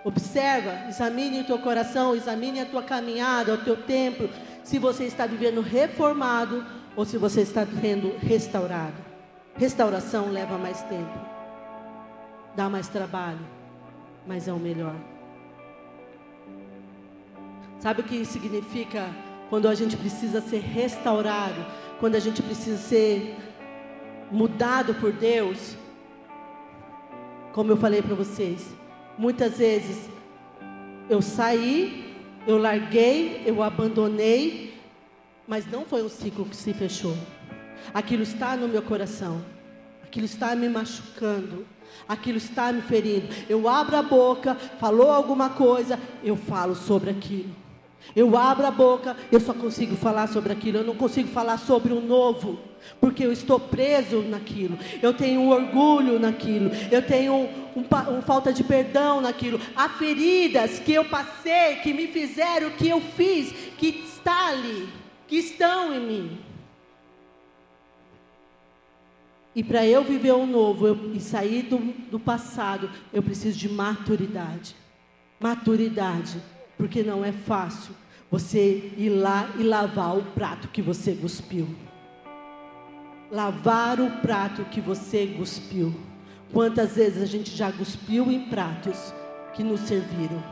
observa, 0.04 0.88
examine 0.88 1.42
o 1.42 1.44
teu 1.44 1.60
coração, 1.60 2.16
examine 2.16 2.60
a 2.60 2.66
tua 2.66 2.84
caminhada, 2.84 3.54
o 3.54 3.58
teu 3.58 3.76
templo, 3.76 4.30
se 4.64 4.78
você 4.78 5.06
está 5.06 5.26
vivendo 5.26 5.62
reformado 5.62 6.66
ou 6.96 7.06
se 7.06 7.18
você 7.18 7.42
está 7.42 7.66
sendo 7.66 8.16
restaurado. 8.18 8.96
Restauração 9.58 10.32
leva 10.32 10.58
mais 10.58 10.82
tempo, 10.84 11.18
dá 12.56 12.70
mais 12.70 12.88
trabalho, 12.88 13.40
mas 14.28 14.48
é 14.48 14.54
o 14.54 14.60
melhor. 14.60 14.96
Sabe 17.80 18.02
o 18.02 18.04
que 18.04 18.26
significa 18.26 19.10
quando 19.50 19.68
a 19.68 19.76
gente 19.76 19.96
precisa 19.96 20.42
ser 20.42 20.60
restaurado, 20.60 21.66
quando 22.00 22.16
a 22.16 22.20
gente 22.20 22.42
precisa 22.42 22.78
ser 22.78 23.36
mudado 24.32 24.94
por 24.96 25.12
Deus, 25.12 25.76
como 27.54 27.72
eu 27.72 27.78
falei 27.78 28.02
para 28.02 28.16
vocês, 28.16 28.74
muitas 29.18 29.58
vezes 29.58 30.10
eu 31.10 31.22
saí, 31.22 32.16
eu 32.48 32.58
larguei, 32.58 33.44
eu 33.46 33.62
abandonei, 33.62 34.74
mas 35.48 35.70
não 35.70 35.86
foi 35.86 36.04
um 36.04 36.10
ciclo 36.10 36.46
que 36.46 36.56
se 36.56 36.74
fechou. 36.74 37.16
Aquilo 37.94 38.24
está 38.24 38.58
no 38.58 38.68
meu 38.68 38.82
coração, 38.82 39.44
aquilo 40.04 40.26
está 40.26 40.56
me 40.56 40.68
machucando, 40.68 41.66
aquilo 42.08 42.38
está 42.38 42.74
me 42.74 42.82
ferindo. 42.82 43.28
Eu 43.48 43.70
abro 43.70 43.96
a 43.96 44.02
boca, 44.02 44.56
falou 44.80 45.12
alguma 45.12 45.52
coisa, 45.52 46.00
eu 46.24 46.36
falo 46.36 46.76
sobre 46.76 47.12
aquilo. 47.12 47.65
Eu 48.14 48.38
abro 48.38 48.66
a 48.66 48.72
boca, 48.72 49.16
eu 49.32 49.40
só 49.40 49.54
consigo 49.54 49.96
falar 49.96 50.28
sobre 50.28 50.52
aquilo, 50.52 50.80
eu 50.80 50.84
não 50.84 50.96
consigo 50.96 51.30
falar 51.30 51.58
sobre 51.58 51.94
o 51.94 52.02
novo, 52.02 52.60
porque 53.00 53.26
eu 53.26 53.32
estou 53.32 53.60
preso 53.60 54.22
naquilo, 54.22 54.78
eu 55.02 55.14
tenho 55.14 55.42
um 55.42 55.50
orgulho 55.50 56.20
naquilo, 56.20 56.72
eu 56.92 57.02
tenho 57.02 57.34
um, 57.34 57.50
um, 57.76 58.18
um, 58.18 58.22
falta 58.22 58.54
de 58.54 58.64
perdão 58.64 59.22
naquilo. 59.22 59.60
Há 59.76 59.90
feridas 59.90 60.80
que 60.80 60.94
eu 60.94 61.06
passei, 61.06 61.78
que 61.78 61.94
me 61.94 62.08
fizeram, 62.08 62.72
que 62.72 62.88
eu 62.88 63.02
fiz, 63.02 63.52
que 63.78 63.88
está 63.88 64.50
ali, 64.50 64.88
que 65.28 65.38
estão 65.38 65.94
em 65.94 66.00
mim. 66.00 66.38
E 69.56 69.64
para 69.64 69.86
eu 69.86 70.04
viver 70.04 70.34
o 70.34 70.46
novo 70.46 70.86
eu, 70.86 71.14
e 71.14 71.20
sair 71.20 71.64
do, 71.64 71.78
do 72.12 72.20
passado, 72.20 72.90
eu 73.14 73.24
preciso 73.24 73.58
de 73.58 73.70
maturidade. 73.70 74.76
Maturidade 75.40 76.42
porque 76.78 77.04
não 77.04 77.24
é 77.24 77.32
fácil 77.32 77.96
você 78.30 78.92
ir 78.98 79.10
lá 79.10 79.50
e 79.58 79.64
lavar 79.64 80.18
o 80.18 80.24
prato 80.24 80.68
que 80.68 80.82
você 80.82 81.14
cuspiu. 81.14 81.68
Lavar 83.32 84.00
o 84.00 84.10
prato 84.22 84.66
que 84.66 84.82
você 84.82 85.28
cuspiu. 85.38 85.94
Quantas 86.52 86.96
vezes 86.96 87.22
a 87.22 87.26
gente 87.26 87.56
já 87.56 87.72
cuspiu 87.72 88.32
em 88.32 88.50
pratos 88.50 89.14
que 89.54 89.64
nos 89.64 89.82
serviram? 89.82 90.44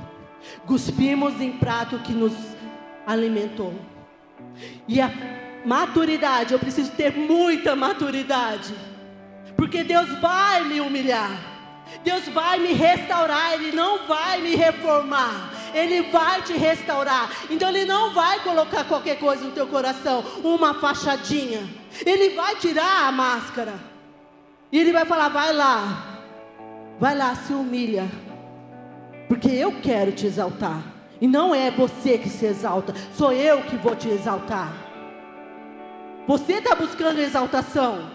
Cuspimos 0.66 1.40
em 1.40 1.54
prato 1.54 2.00
que 2.00 2.14
nos 2.14 2.34
alimentou. 3.06 3.74
E 4.88 5.00
a 5.00 5.12
maturidade, 5.66 6.54
eu 6.54 6.60
preciso 6.60 6.92
ter 6.92 7.14
muita 7.16 7.76
maturidade. 7.76 8.74
Porque 9.56 9.84
Deus 9.84 10.10
vai 10.20 10.64
me 10.64 10.80
humilhar. 10.82 11.54
Deus 12.04 12.28
vai 12.30 12.60
me 12.60 12.74
restaurar, 12.74 13.54
Ele 13.54 13.72
não 13.72 14.08
vai 14.08 14.42
me 14.42 14.56
reformar, 14.56 15.53
Ele 15.74 16.04
vai 16.04 16.42
te 16.42 16.54
restaurar. 16.54 17.30
Então 17.50 17.70
Ele 17.70 17.86
não 17.86 18.14
vai 18.14 18.40
colocar 18.42 18.84
qualquer 18.84 19.18
coisa 19.20 19.44
no 19.44 19.52
teu 19.52 19.68
coração, 19.68 20.24
uma 20.44 20.74
fachadinha. 20.76 21.68
Ele 22.06 22.36
vai 22.36 22.56
tirar 22.56 23.08
a 23.08 23.12
máscara. 23.12 23.74
E 24.72 24.80
Ele 24.80 24.92
vai 24.92 25.06
falar: 25.06 25.30
vai 25.30 25.54
lá, 25.54 26.22
vai 27.00 27.16
lá, 27.16 27.36
se 27.36 27.54
humilha, 27.54 28.10
porque 29.28 29.50
eu 29.50 29.82
quero 29.82 30.12
te 30.12 30.26
exaltar. 30.26 30.82
E 31.22 31.28
não 31.28 31.56
é 31.56 31.72
você 31.72 32.18
que 32.18 32.30
se 32.30 32.46
exalta, 32.46 32.94
sou 33.16 33.32
eu 33.32 33.62
que 33.64 33.78
vou 33.78 33.96
te 33.96 34.10
exaltar. 34.10 34.74
Você 36.28 36.54
está 36.54 36.76
buscando 36.76 37.20
exaltação. 37.20 38.12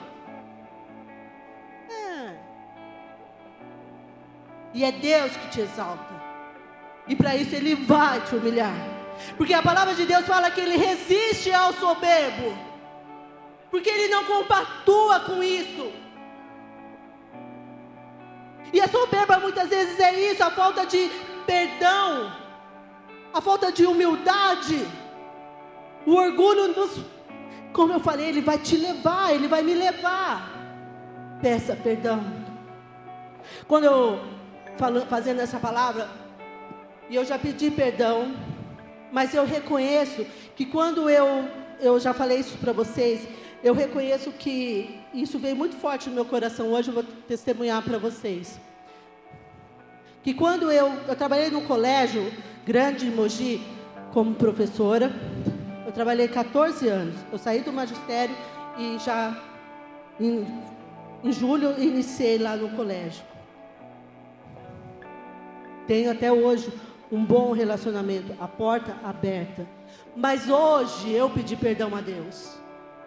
E 4.74 4.84
é 4.84 4.92
Deus 4.92 5.36
que 5.36 5.48
te 5.48 5.60
exalta. 5.60 6.17
E 7.08 7.16
para 7.16 7.36
isso 7.36 7.54
Ele 7.54 7.74
vai 7.74 8.20
te 8.20 8.34
humilhar. 8.34 8.74
Porque 9.36 9.54
a 9.54 9.62
palavra 9.62 9.94
de 9.94 10.04
Deus 10.04 10.26
fala 10.26 10.50
que 10.50 10.60
Ele 10.60 10.76
resiste 10.76 11.52
ao 11.52 11.72
soberbo. 11.72 12.56
Porque 13.70 13.88
Ele 13.88 14.08
não 14.08 14.24
compactua 14.24 15.20
com 15.20 15.42
isso. 15.42 15.90
E 18.72 18.80
a 18.80 18.88
soberba 18.88 19.38
muitas 19.38 19.68
vezes 19.68 19.98
é 19.98 20.30
isso, 20.30 20.42
a 20.42 20.50
falta 20.50 20.84
de 20.84 21.10
perdão, 21.46 22.30
a 23.32 23.40
falta 23.40 23.72
de 23.72 23.86
humildade. 23.86 24.86
O 26.04 26.14
orgulho 26.14 26.68
nos, 26.68 27.02
como 27.72 27.94
eu 27.94 28.00
falei, 28.00 28.28
ele 28.28 28.42
vai 28.42 28.58
te 28.58 28.76
levar, 28.76 29.34
ele 29.34 29.48
vai 29.48 29.62
me 29.62 29.74
levar. 29.74 30.50
Peça 31.40 31.74
perdão. 31.76 32.22
Quando 33.66 33.84
eu 33.84 34.20
falando, 34.76 35.06
fazendo 35.06 35.40
essa 35.40 35.58
palavra, 35.58 36.08
e 37.08 37.16
eu 37.16 37.24
já 37.24 37.38
pedi 37.38 37.70
perdão, 37.70 38.34
mas 39.10 39.34
eu 39.34 39.44
reconheço 39.44 40.26
que 40.54 40.66
quando 40.66 41.08
eu, 41.08 41.48
eu 41.80 41.98
já 41.98 42.12
falei 42.12 42.38
isso 42.38 42.58
para 42.58 42.72
vocês, 42.72 43.26
eu 43.62 43.74
reconheço 43.74 44.30
que 44.32 45.00
isso 45.12 45.38
veio 45.38 45.56
muito 45.56 45.76
forte 45.76 46.08
no 46.08 46.14
meu 46.14 46.24
coração. 46.24 46.70
Hoje 46.72 46.88
eu 46.88 46.94
vou 46.94 47.02
testemunhar 47.02 47.82
para 47.82 47.98
vocês. 47.98 48.60
Que 50.22 50.34
quando 50.34 50.70
eu, 50.70 50.92
eu 51.08 51.16
trabalhei 51.16 51.50
num 51.50 51.64
colégio 51.66 52.30
grande 52.64 53.06
em 53.06 53.10
Mogi, 53.10 53.60
como 54.12 54.34
professora, 54.34 55.10
eu 55.86 55.92
trabalhei 55.92 56.28
14 56.28 56.86
anos. 56.88 57.14
Eu 57.32 57.38
saí 57.38 57.60
do 57.60 57.72
magistério 57.72 58.34
e 58.78 58.98
já 58.98 59.42
em, 60.20 60.46
em 61.24 61.32
julho 61.32 61.74
iniciei 61.80 62.38
lá 62.38 62.54
no 62.56 62.68
colégio. 62.70 63.24
Tenho 65.86 66.10
até 66.10 66.30
hoje 66.30 66.70
um 67.10 67.24
bom 67.24 67.52
relacionamento, 67.52 68.34
a 68.40 68.46
porta 68.46 68.96
aberta. 69.04 69.66
Mas 70.16 70.48
hoje 70.48 71.12
eu 71.12 71.30
pedi 71.30 71.56
perdão 71.56 71.94
a 71.94 72.00
Deus. 72.00 72.56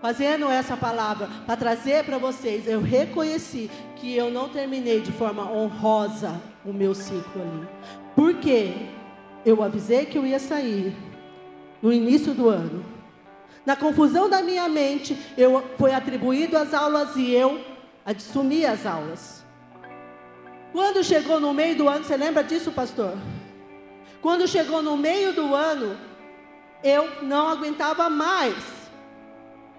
Fazendo 0.02 0.50
essa 0.50 0.76
palavra 0.76 1.30
para 1.46 1.56
trazer 1.56 2.04
para 2.04 2.18
vocês, 2.18 2.68
eu 2.68 2.82
reconheci 2.82 3.70
que 3.98 4.16
eu 4.16 4.32
não 4.32 4.50
terminei 4.50 5.00
de 5.02 5.12
forma 5.12 5.52
honrosa 5.52 6.42
o 6.66 6.74
meu 6.74 6.96
ciclo 6.96 7.42
ali. 7.42 7.68
Porque 8.16 8.74
eu 9.46 9.62
avisei 9.62 10.08
que 10.08 10.18
eu 10.18 10.26
ia 10.26 10.40
sair 10.40 10.96
no 11.82 11.94
início 11.94 12.34
do 12.34 12.50
ano. 12.50 12.84
Na 13.64 13.76
confusão 13.76 14.28
da 14.28 14.42
minha 14.42 14.68
mente, 14.68 15.16
eu 15.38 15.64
foi 15.78 15.94
atribuído 15.94 16.58
as 16.58 16.74
aulas 16.74 17.16
e 17.16 17.32
eu 17.32 17.62
assumi 18.04 18.66
as 18.66 18.88
aulas. 18.88 19.46
Quando 20.72 21.04
chegou 21.04 21.40
no 21.40 21.54
meio 21.54 21.78
do 21.78 21.88
ano, 21.88 22.04
você 22.04 22.18
lembra 22.18 22.44
disso, 22.44 22.72
pastor? 22.72 23.16
Quando 24.22 24.48
chegou 24.48 24.82
no 24.82 24.96
meio 24.96 25.34
do 25.34 25.56
ano, 25.56 25.98
eu 26.84 27.24
não 27.24 27.48
aguentava 27.48 28.10
mais. 28.10 28.82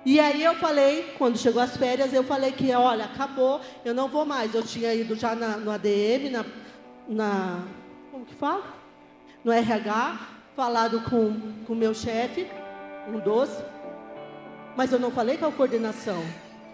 E 0.04 0.18
aí 0.18 0.42
eu 0.42 0.56
falei, 0.56 1.14
quando 1.16 1.38
chegou 1.38 1.62
as 1.62 1.76
férias, 1.76 2.12
eu 2.12 2.24
falei 2.24 2.50
que, 2.50 2.72
olha, 2.72 3.04
acabou, 3.04 3.60
eu 3.84 3.94
não 3.94 4.08
vou 4.08 4.26
mais. 4.26 4.52
Eu 4.52 4.62
tinha 4.64 4.92
ido 4.92 5.14
já 5.14 5.34
na, 5.34 5.56
no 5.56 5.70
ADM, 5.70 6.30
na, 6.32 6.44
na, 7.08 7.60
como 8.10 8.26
que 8.26 8.34
fala? 8.34 8.64
No 9.44 9.52
RH, 9.52 10.18
falado 10.56 11.00
com 11.02 11.72
o 11.72 11.74
meu 11.74 11.94
chefe, 11.94 12.48
um 13.08 13.20
doce, 13.20 13.62
mas 14.76 14.92
eu 14.92 14.98
não 14.98 15.10
falei 15.12 15.36
com 15.36 15.46
a 15.46 15.52
coordenação. 15.52 16.22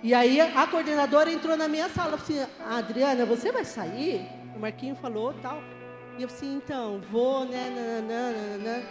E 0.03 0.15
aí 0.15 0.41
a 0.41 0.67
coordenadora 0.67 1.31
entrou 1.31 1.57
na 1.57 1.69
minha 1.69 1.89
sala 1.91 2.17
e 2.17 2.19
falou 2.19 2.45
assim, 2.45 2.53
Adriana, 2.71 3.27
você 3.27 3.53
vai 3.53 3.65
sair? 3.65 4.27
O 4.57 4.59
Marquinho 4.59 4.97
falou 4.97 5.35
tal. 5.43 5.63
E 6.19 6.23
eu 6.23 6.27
assim, 6.27 6.57
então, 6.57 7.01
vou, 7.13 7.45
né, 7.45 7.71
nananana. 7.71 8.83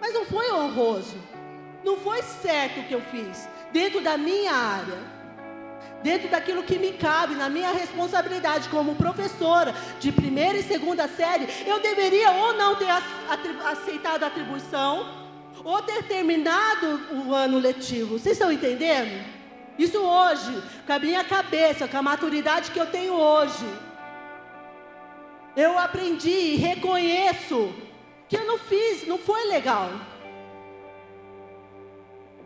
Mas 0.00 0.14
não 0.14 0.24
foi 0.24 0.50
honroso. 0.50 1.18
Não 1.84 1.98
foi 1.98 2.22
certo 2.22 2.80
o 2.80 2.84
que 2.84 2.94
eu 2.94 3.02
fiz. 3.02 3.46
Dentro 3.70 4.00
da 4.00 4.16
minha 4.16 4.54
área. 4.54 4.98
Dentro 6.02 6.30
daquilo 6.30 6.62
que 6.62 6.78
me 6.78 6.94
cabe, 6.94 7.34
na 7.34 7.50
minha 7.50 7.70
responsabilidade 7.72 8.70
como 8.70 8.96
professora 8.96 9.74
de 10.00 10.10
primeira 10.10 10.56
e 10.56 10.62
segunda 10.62 11.06
série, 11.08 11.46
eu 11.66 11.78
deveria 11.78 12.32
ou 12.32 12.54
não 12.54 12.74
ter 12.74 12.88
aceitado 13.66 14.24
a 14.24 14.28
atribuição, 14.28 15.06
ou 15.62 15.80
ter 15.82 16.02
terminado 16.04 17.00
o 17.12 17.34
ano 17.34 17.58
letivo. 17.58 18.18
Vocês 18.18 18.36
estão 18.36 18.50
entendendo? 18.50 19.24
Isso 19.78 19.98
hoje, 19.98 20.62
com 20.86 20.92
a 20.94 20.98
minha 20.98 21.22
cabeça, 21.22 21.86
com 21.86 21.98
a 21.98 22.02
maturidade 22.02 22.70
que 22.70 22.80
eu 22.80 22.86
tenho 22.86 23.12
hoje. 23.12 23.91
Eu 25.56 25.78
aprendi 25.78 26.30
e 26.30 26.56
reconheço 26.56 27.72
que 28.28 28.36
eu 28.36 28.46
não 28.46 28.58
fiz, 28.58 29.06
não 29.06 29.18
foi 29.18 29.44
legal. 29.46 29.90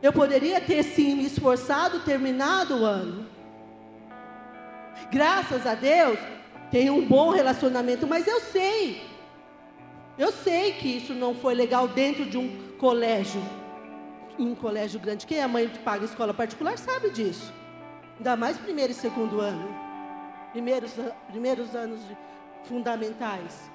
Eu 0.03 0.13
poderia 0.13 0.61
ter 0.61 0.83
sim 0.83 1.15
me 1.15 1.27
esforçado, 1.27 2.01
terminado 2.01 2.79
o 2.79 2.85
ano. 2.85 3.27
Graças 5.11 5.67
a 5.67 5.75
Deus, 5.75 6.19
tenho 6.71 6.95
um 6.95 7.07
bom 7.07 7.31
relacionamento, 7.31 8.07
mas 8.07 8.27
eu 8.27 8.41
sei. 8.41 9.03
Eu 10.19 10.33
sei 10.33 10.73
que 10.73 10.89
isso 10.97 11.15
não 11.15 11.35
foi 11.35 11.55
legal 11.55 11.87
dentro 11.87 12.25
de 12.27 12.37
um 12.37 12.75
colégio 12.79 13.43
em 14.39 14.49
um 14.49 14.55
colégio 14.55 15.01
grande. 15.01 15.27
Quem 15.27 15.39
é 15.39 15.47
mãe 15.47 15.69
que 15.69 15.79
paga 15.79 16.05
escola 16.05 16.35
particular 16.35 16.77
sabe 16.79 17.11
disso. 17.11 17.53
Ainda 18.19 18.37
mais 18.37 18.57
primeiro 18.57 18.93
e 18.93 18.95
segundo 18.95 19.41
ano. 19.41 19.69
Primeiros, 20.53 20.93
primeiros 21.29 21.75
anos 21.75 22.01
fundamentais. 22.69 23.71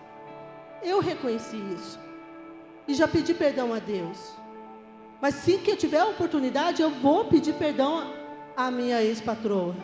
Eu 0.84 1.00
reconheci 1.00 1.58
isso. 1.76 2.00
E 2.88 2.94
já 2.94 3.08
pedi 3.08 3.34
perdão 3.34 3.74
a 3.74 3.80
Deus. 3.80 4.18
Mas 5.22 5.36
sim 5.36 5.60
que 5.60 5.72
eu 5.72 5.78
tiver 5.78 6.00
a 6.00 6.08
oportunidade, 6.08 6.82
eu 6.82 6.90
vou 6.90 7.26
pedir 7.26 7.54
perdão 7.54 8.12
à 8.58 8.72
minha 8.72 9.04
ex-patroa, 9.04 9.76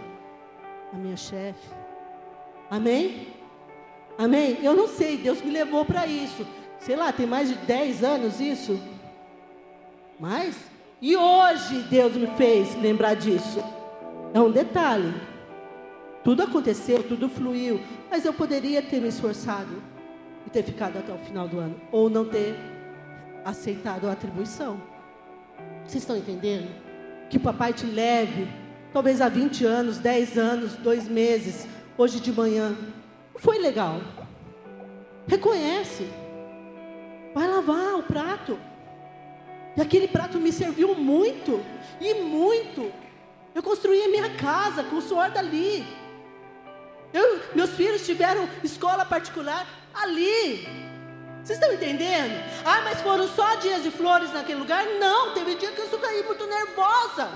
à 0.92 0.98
minha 0.98 1.16
chefe. 1.16 1.70
Amém? 2.70 3.28
Amém? 4.18 4.58
Eu 4.64 4.76
não 4.76 4.88
sei, 4.88 5.16
Deus 5.18 5.42
me 5.42 5.52
levou 5.52 5.86
para 5.86 6.08
isso. 6.08 6.46
Sei 6.80 6.96
lá, 6.96 7.12
tem 7.12 7.28
mais 7.28 7.50
de 7.50 7.56
10 7.56 8.04
anos 8.04 8.40
isso. 8.40 8.80
Mas, 10.20 10.58
e 11.00 11.16
hoje 11.16 11.84
Deus 11.84 12.16
me 12.16 12.28
fez 12.36 12.76
lembrar 12.76 13.14
disso. 13.14 13.64
É 14.34 14.40
um 14.40 14.52
detalhe. 14.52 15.14
Tudo 16.28 16.44
aconteceu, 16.44 17.02
tudo 17.04 17.30
fluiu, 17.30 17.80
mas 18.12 18.26
eu 18.26 18.34
poderia 18.34 18.82
ter 18.82 19.00
me 19.00 19.08
esforçado 19.08 19.82
e 20.46 20.50
ter 20.50 20.62
ficado 20.62 20.98
até 20.98 21.14
o 21.14 21.18
final 21.18 21.48
do 21.48 21.58
ano, 21.58 21.80
ou 21.90 22.10
não 22.10 22.26
ter 22.26 22.54
aceitado 23.46 24.10
a 24.10 24.12
atribuição. 24.12 24.78
Vocês 25.86 26.04
estão 26.04 26.18
entendendo? 26.18 26.68
Que 27.30 27.38
o 27.38 27.40
papai 27.40 27.72
te 27.72 27.86
leve, 27.86 28.46
talvez 28.92 29.22
há 29.22 29.30
20 29.30 29.64
anos, 29.64 30.00
10 30.00 30.38
anos, 30.38 30.74
dois 30.74 31.08
meses, 31.08 31.66
hoje 31.98 32.20
de 32.20 32.34
manhã. 32.34 32.76
Foi 33.38 33.58
legal. 33.58 34.02
Reconhece. 35.28 36.10
Vai 37.34 37.48
lavar 37.48 38.00
o 38.00 38.04
prato. 38.04 38.60
E 39.78 39.82
aquele 39.82 40.10
prato 40.10 40.38
me 40.40 40.52
serviu 40.52 40.94
muito, 40.94 41.64
e 42.02 42.16
muito. 42.16 42.92
Eu 43.56 43.64
construí 43.64 44.04
a 44.04 44.10
minha 44.10 44.36
casa 44.36 44.84
com 44.84 44.98
o 44.98 45.02
suor 45.02 45.32
dali. 45.32 45.86
Eu, 47.14 47.42
meus 47.56 47.72
filhos 47.72 48.06
tiveram 48.06 48.48
escola 48.64 49.06
particular 49.06 49.66
ali. 49.94 50.68
Vocês 51.44 51.60
estão 51.60 51.74
entendendo? 51.74 52.44
Ah, 52.66 52.82
mas 52.84 53.02
foram 53.02 53.28
só 53.28 53.56
dias 53.56 53.82
de 53.82 53.90
flores 53.90 54.34
naquele 54.34 54.60
lugar? 54.60 54.86
Não, 55.00 55.34
teve 55.34 55.56
dia 55.56 55.72
que 55.72 55.80
eu 55.80 55.88
fiquei 55.88 56.24
muito 56.24 56.46
nervosa. 56.46 57.30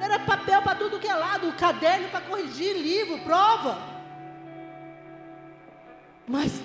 Era 0.00 0.18
papel 0.18 0.62
para 0.62 0.74
tudo 0.76 0.98
que 0.98 1.06
é 1.06 1.14
lado, 1.14 1.52
caderno 1.52 2.08
para 2.08 2.22
corrigir, 2.22 2.74
livro, 2.76 3.18
prova. 3.18 3.78
Mas 6.26 6.62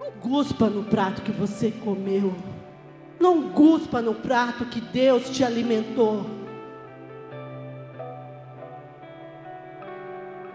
não 0.00 0.10
guspa 0.12 0.68
no 0.68 0.84
prato 0.84 1.22
que 1.22 1.30
você 1.30 1.70
comeu. 1.70 2.34
Não 3.20 3.50
guspa 3.50 4.02
no 4.02 4.14
prato 4.14 4.64
que 4.64 4.80
Deus 4.80 5.30
te 5.30 5.44
alimentou. 5.44 6.41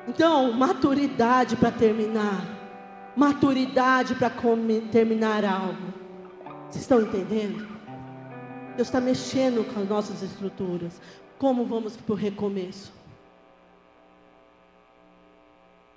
Então, 0.08 0.53
maturidade 0.53 1.55
para 1.55 1.72
terminar. 1.72 2.45
Maturidade 3.16 4.16
para 4.16 4.32
terminar 4.91 5.43
algo. 5.43 5.93
Vocês 6.70 6.84
estão 6.84 7.01
entendendo? 7.01 7.68
Deus 8.76 8.88
está 8.88 9.01
mexendo 9.01 9.66
com 9.74 9.82
as 9.82 9.89
nossas 9.89 10.22
estruturas. 10.22 11.01
Como 11.38 11.66
vamos 11.66 11.97
para 11.97 12.14
o 12.14 12.16
recomeço? 12.16 12.93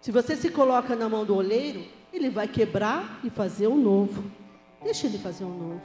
Se 0.00 0.10
você 0.10 0.34
se 0.34 0.50
coloca 0.50 0.96
na 0.96 1.08
mão 1.08 1.24
do 1.24 1.36
oleiro, 1.36 1.84
ele 2.12 2.30
vai 2.30 2.48
quebrar 2.48 3.20
e 3.22 3.30
fazer 3.30 3.68
um 3.68 3.76
novo. 3.76 4.24
Deixa 4.82 5.06
ele 5.06 5.18
fazer 5.18 5.44
um 5.44 5.56
novo. 5.56 5.82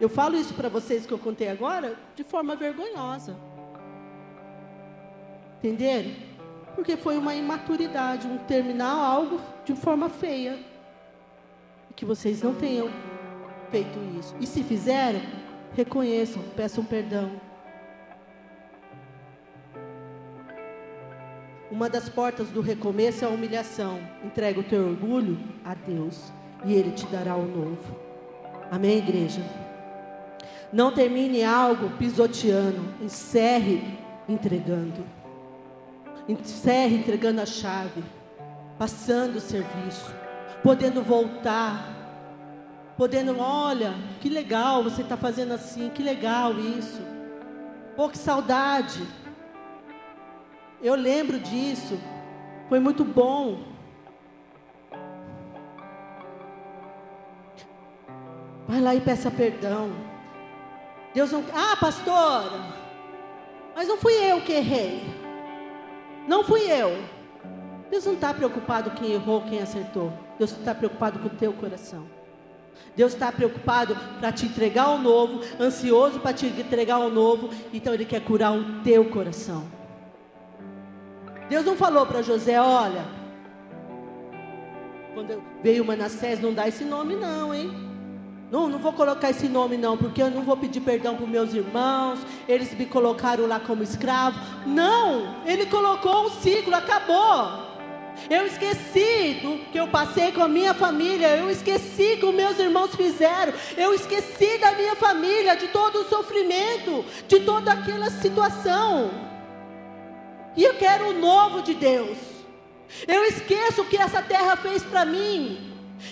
Eu 0.00 0.08
falo 0.08 0.36
isso 0.36 0.54
para 0.54 0.68
vocês 0.68 1.04
que 1.04 1.12
eu 1.12 1.18
contei 1.18 1.48
agora 1.48 1.96
de 2.16 2.24
forma 2.24 2.56
vergonhosa. 2.56 3.36
Entenderam? 5.58 6.37
Porque 6.78 6.96
foi 6.96 7.18
uma 7.18 7.34
imaturidade, 7.34 8.28
um 8.28 8.38
terminar 8.38 8.92
algo 8.92 9.40
de 9.64 9.74
forma 9.74 10.08
feia. 10.08 10.56
Que 11.96 12.04
vocês 12.04 12.40
não 12.40 12.54
tenham 12.54 12.88
feito 13.68 13.98
isso. 14.16 14.32
E 14.38 14.46
se 14.46 14.62
fizeram, 14.62 15.20
reconheçam, 15.74 16.40
peçam 16.54 16.84
perdão. 16.84 17.32
Uma 21.68 21.90
das 21.90 22.08
portas 22.08 22.48
do 22.50 22.60
recomeço 22.60 23.24
é 23.24 23.26
a 23.26 23.30
humilhação. 23.32 23.98
Entrega 24.24 24.60
o 24.60 24.62
teu 24.62 24.86
orgulho 24.86 25.36
a 25.64 25.74
Deus 25.74 26.32
e 26.64 26.74
Ele 26.74 26.92
te 26.92 27.06
dará 27.06 27.34
o 27.34 27.44
novo. 27.44 27.98
Amém, 28.70 28.98
igreja? 28.98 29.42
Não 30.72 30.92
termine 30.92 31.42
algo 31.42 31.90
pisoteando, 31.98 32.94
encerre 33.02 33.82
entregando. 34.28 35.17
Encerre 36.28 36.96
entregando 36.96 37.40
a 37.40 37.46
chave, 37.46 38.04
passando 38.78 39.36
o 39.36 39.40
serviço, 39.40 40.14
podendo 40.62 41.02
voltar, 41.02 41.98
podendo, 42.98 43.38
olha, 43.40 43.94
que 44.20 44.28
legal 44.28 44.84
você 44.84 45.00
está 45.00 45.16
fazendo 45.16 45.54
assim, 45.54 45.88
que 45.88 46.02
legal 46.02 46.52
isso. 46.58 47.00
Pô, 47.96 48.08
que 48.08 48.18
saudade. 48.18 49.02
Eu 50.82 50.94
lembro 50.94 51.40
disso. 51.40 51.98
Foi 52.68 52.78
muito 52.78 53.04
bom. 53.04 53.64
Vai 58.68 58.80
lá 58.80 58.94
e 58.94 59.00
peça 59.00 59.30
perdão. 59.30 59.90
Deus 61.14 61.32
não. 61.32 61.42
Ah, 61.54 61.76
pastora. 61.76 62.60
Mas 63.74 63.88
não 63.88 63.96
fui 63.96 64.12
eu 64.12 64.42
que 64.42 64.52
errei. 64.52 65.02
Não 66.28 66.44
fui 66.44 66.60
eu. 66.70 67.02
Deus 67.90 68.04
não 68.04 68.12
está 68.12 68.34
preocupado 68.34 68.90
quem 68.90 69.12
errou, 69.12 69.40
quem 69.40 69.62
acertou. 69.62 70.12
Deus 70.38 70.52
está 70.52 70.74
preocupado 70.74 71.18
com 71.18 71.26
o 71.26 71.30
teu 71.30 71.54
coração. 71.54 72.06
Deus 72.94 73.14
está 73.14 73.32
preocupado 73.32 73.96
para 74.20 74.30
te 74.30 74.44
entregar 74.44 74.90
o 74.90 74.98
novo, 74.98 75.40
ansioso 75.58 76.20
para 76.20 76.34
te 76.34 76.46
entregar 76.46 76.98
o 76.98 77.08
novo. 77.08 77.48
Então 77.72 77.94
Ele 77.94 78.04
quer 78.04 78.20
curar 78.22 78.52
o 78.52 78.82
teu 78.82 79.06
coração. 79.06 79.64
Deus 81.48 81.64
não 81.64 81.76
falou 81.76 82.04
para 82.04 82.20
José, 82.20 82.60
olha, 82.60 83.06
quando 85.14 85.42
veio 85.62 85.82
Manassés, 85.82 86.40
não 86.42 86.52
dá 86.52 86.68
esse 86.68 86.84
nome 86.84 87.16
não, 87.16 87.54
hein? 87.54 87.87
Não, 88.50 88.66
não 88.66 88.78
vou 88.78 88.92
colocar 88.92 89.28
esse 89.28 89.46
nome 89.46 89.76
não, 89.76 89.96
porque 89.96 90.22
eu 90.22 90.30
não 90.30 90.42
vou 90.42 90.56
pedir 90.56 90.80
perdão 90.80 91.16
para 91.16 91.26
meus 91.26 91.52
irmãos, 91.52 92.18
eles 92.48 92.72
me 92.72 92.86
colocaram 92.86 93.46
lá 93.46 93.60
como 93.60 93.82
escravo. 93.82 94.38
Não, 94.66 95.42
ele 95.44 95.66
colocou 95.66 96.26
um 96.26 96.30
ciclo, 96.30 96.74
acabou. 96.74 97.68
Eu 98.30 98.46
esqueci 98.46 99.40
do 99.42 99.58
que 99.70 99.78
eu 99.78 99.86
passei 99.86 100.32
com 100.32 100.42
a 100.42 100.48
minha 100.48 100.74
família, 100.74 101.36
eu 101.36 101.50
esqueci 101.50 102.16
que 102.16 102.32
meus 102.32 102.58
irmãos 102.58 102.94
fizeram, 102.94 103.52
eu 103.76 103.94
esqueci 103.94 104.58
da 104.58 104.72
minha 104.72 104.96
família, 104.96 105.54
de 105.54 105.68
todo 105.68 106.00
o 106.00 106.08
sofrimento, 106.08 107.04
de 107.28 107.40
toda 107.40 107.72
aquela 107.72 108.10
situação. 108.10 109.10
E 110.56 110.64
eu 110.64 110.74
quero 110.74 111.10
o 111.10 111.20
novo 111.20 111.62
de 111.62 111.74
Deus. 111.74 112.16
Eu 113.06 113.24
esqueço 113.24 113.82
o 113.82 113.84
que 113.84 113.96
essa 113.96 114.22
terra 114.22 114.56
fez 114.56 114.82
para 114.82 115.04
mim. 115.04 115.67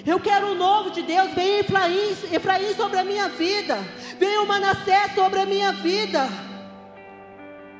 Eu 0.06 0.18
quero 0.20 0.52
o 0.52 0.54
novo 0.54 0.90
de 0.90 1.02
Deus. 1.02 1.32
Vem 1.34 1.60
Efraim, 1.60 2.16
Efraim 2.32 2.74
sobre 2.74 2.98
a 2.98 3.04
minha 3.04 3.28
vida. 3.28 3.76
Vem 4.18 4.38
o 4.38 4.46
Manassés 4.46 5.14
sobre 5.14 5.40
a 5.40 5.46
minha 5.46 5.72
vida. 5.72 6.28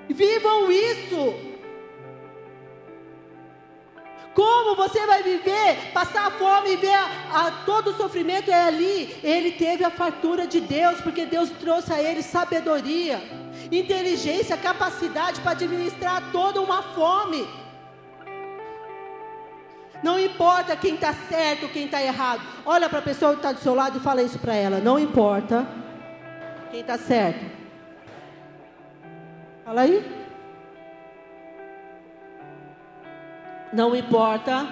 Vivam 0.09 0.71
isso. 0.71 1.35
Como 4.35 4.77
você 4.77 5.07
vai 5.07 5.23
viver, 5.23 5.93
passar 5.95 6.31
fome 6.33 6.75
e 6.75 6.77
ver 6.77 6.93
a, 6.93 7.07
a, 7.33 7.51
todo 7.65 7.91
o 7.91 7.97
sofrimento 7.97 8.51
é 8.51 8.65
ali. 8.65 9.19
Ele 9.23 9.53
teve 9.53 9.83
a 9.83 9.91
fartura 9.91 10.47
de 10.47 10.61
Deus, 10.61 11.01
porque 11.01 11.25
Deus 11.25 11.49
trouxe 11.59 11.93
a 11.93 12.03
ele 12.03 12.23
sabedoria 12.23 13.19
inteligência, 13.71 14.57
capacidade 14.57 15.41
para 15.41 15.53
administrar 15.53 16.31
toda 16.33 16.61
uma 16.61 16.83
fome. 16.83 17.47
Não 20.03 20.19
importa 20.19 20.77
quem 20.77 20.95
está 20.95 21.13
certo, 21.13 21.69
quem 21.69 21.87
está 21.87 22.03
errado. 22.03 22.43
Olha 22.65 22.89
para 22.89 22.99
a 22.99 23.03
pessoa 23.03 23.33
que 23.33 23.39
está 23.39 23.53
do 23.53 23.61
seu 23.61 23.75
lado 23.75 23.99
e 23.99 24.01
fala 24.01 24.23
isso 24.23 24.39
para 24.39 24.55
ela. 24.55 24.79
Não 24.79 24.99
importa 24.99 25.67
quem 26.71 26.81
está 26.81 26.99
certo. 26.99 27.45
Fala 29.65 29.81
aí. 29.81 30.05
Não 33.73 33.97
importa. 33.97 34.67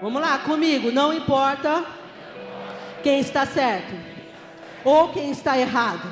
Vamos 0.00 0.20
lá 0.20 0.38
comigo. 0.38 0.90
Não 0.90 1.12
importa 1.12 1.84
quem 3.02 3.20
está 3.20 3.44
certo 3.44 3.94
ou 4.84 5.08
quem 5.08 5.30
está 5.30 5.58
errado. 5.58 6.08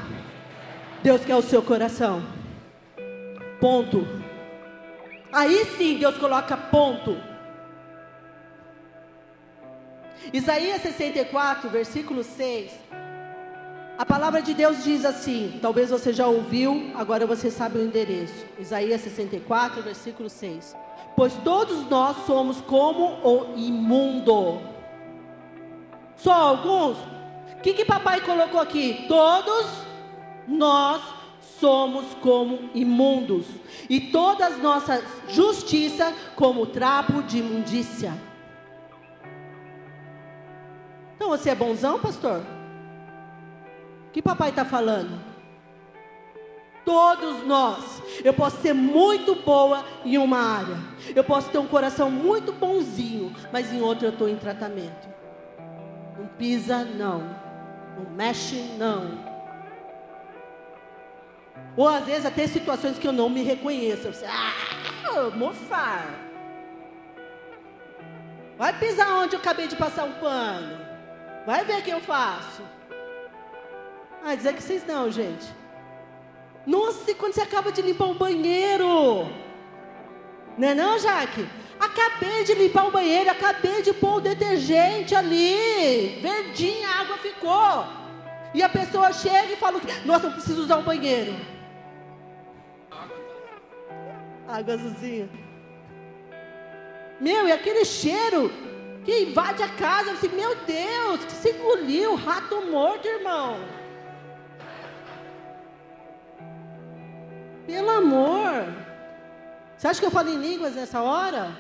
Deus 1.03 1.25
quer 1.25 1.37
o 1.37 1.43
seu 1.43 1.63
coração. 1.63 2.23
Ponto. 3.61 4.07
Aí 5.33 5.65
sim 5.77 5.97
Deus 5.97 6.17
coloca 6.19 6.57
ponto. 6.57 7.34
Isaías 10.35 10.83
64, 10.83 11.71
versículo 11.71 12.25
6. 12.25 12.73
A 13.97 14.05
palavra 14.05 14.43
de 14.43 14.53
Deus 14.53 14.83
diz 14.83 15.05
assim: 15.05 15.61
talvez 15.63 15.91
você 15.91 16.13
já 16.13 16.27
ouviu, 16.27 16.91
agora 16.97 17.25
você 17.25 17.53
sabe 17.53 17.79
o 17.79 17.85
endereço. 17.85 18.45
Isaías 18.59 19.01
64, 19.03 19.81
versículo 19.81 20.29
6. 20.29 20.77
Pois 21.15 21.35
todos 21.45 21.89
nós 21.89 22.17
somos 22.27 22.61
como 22.63 23.21
o 23.23 23.57
imundo. 23.57 24.61
Só 26.17 26.33
alguns? 26.33 26.99
O 27.53 27.61
que, 27.63 27.73
que 27.73 27.85
papai 27.85 28.21
colocou 28.21 28.61
aqui? 28.61 29.05
Todos 29.07 29.67
nós 30.49 31.01
somos 31.61 32.07
como 32.21 32.71
imundos, 32.75 33.47
e 33.89 34.01
toda 34.01 34.49
as 34.49 34.61
nossa 34.61 35.01
justiça 35.29 36.13
como 36.35 36.67
trapo 36.67 37.23
de 37.23 37.39
imundícia. 37.39 38.34
Então 41.25 41.39
você 41.39 41.49
é 41.49 41.55
bonzão, 41.55 41.99
pastor? 41.99 42.43
O 44.09 44.11
que 44.13 44.21
papai 44.21 44.51
está 44.51 44.63
falando? 44.63 45.19
Todos 46.85 47.47
nós. 47.47 48.03
Eu 48.23 48.35
posso 48.35 48.61
ser 48.61 48.75
muito 48.75 49.35
boa 49.37 49.83
em 50.05 50.19
uma 50.19 50.37
área. 50.37 50.77
Eu 51.17 51.25
posso 51.25 51.49
ter 51.49 51.57
um 51.57 51.67
coração 51.67 52.11
muito 52.11 52.53
bonzinho, 52.53 53.35
mas 53.51 53.73
em 53.73 53.81
outra 53.81 54.09
eu 54.09 54.13
estou 54.13 54.29
em 54.29 54.37
tratamento. 54.37 55.09
Não 56.19 56.27
pisa, 56.27 56.85
não. 56.85 57.21
Não 57.97 58.11
mexe, 58.15 58.57
não 58.79 59.33
ou 61.77 61.89
às 61.89 62.05
vezes 62.05 62.25
até 62.25 62.47
situações 62.47 62.99
que 62.99 63.09
eu 63.09 63.13
não 63.13 63.29
me 63.29 63.43
reconheço. 63.43 64.13
Você, 64.13 64.27
ah, 64.27 65.31
mofar. 65.35 66.07
Vai 68.57 68.79
pisar 68.79 69.11
onde 69.15 69.35
eu 69.35 69.41
acabei 69.41 69.67
de 69.67 69.75
passar 69.75 70.05
um 70.05 70.13
pano. 70.13 70.84
Vai 71.47 71.65
ver 71.65 71.79
o 71.79 71.83
que 71.83 71.91
eu 71.91 72.01
faço. 72.01 72.63
Ah, 74.25 74.35
dizer 74.35 74.55
que 74.55 74.63
vocês 74.63 74.87
não, 74.87 75.11
gente. 75.11 75.47
Nossa, 76.67 77.11
e 77.11 77.15
quando 77.15 77.35
você 77.35 77.43
acaba 77.43 77.71
de 77.71 77.83
limpar 77.83 78.07
o 78.07 78.15
banheiro? 78.15 79.31
Não 80.57 80.69
é 80.69 80.75
não, 80.75 80.99
Jaque? 80.99 81.47
Acabei 81.79 82.45
de 82.45 82.55
limpar 82.55 82.87
o 82.87 82.91
banheiro, 82.91 83.31
acabei 83.31 83.83
de 83.83 83.93
pôr 83.93 84.15
o 84.15 84.21
detergente 84.21 85.15
ali. 85.15 86.21
Verdinha, 86.23 86.89
a 86.89 87.01
água 87.01 87.19
ficou. 87.19 87.87
E 88.55 88.63
a 88.63 88.69
pessoa 88.69 89.13
chega 89.13 89.53
e 89.53 89.57
fala: 89.57 89.81
Nossa, 90.07 90.29
eu 90.29 90.33
preciso 90.33 90.63
usar 90.63 90.79
o 90.79 90.83
banheiro. 90.83 91.35
Água 94.49 94.75
azulzinha. 94.75 95.29
Meu, 97.21 97.47
e 97.47 97.53
aquele 97.53 97.85
cheiro 97.85 98.51
que 99.05 99.25
invade 99.25 99.63
a 99.63 99.69
casa. 99.69 100.11
Eu 100.11 100.17
falei, 100.17 100.37
meu 100.37 100.55
Deus, 100.57 101.25
que 101.25 101.33
se 101.33 101.51
engoliu, 101.51 102.15
rato 102.17 102.63
morto, 102.63 103.07
irmão. 103.07 103.59
Pelo 107.67 107.91
amor. 107.91 108.67
Você 109.77 109.89
acha 109.89 110.01
que 110.01 110.07
eu 110.07 110.11
falo 110.11 110.31
em 110.31 110.39
línguas 110.39 110.75
nessa 110.75 111.03
hora? 111.03 111.55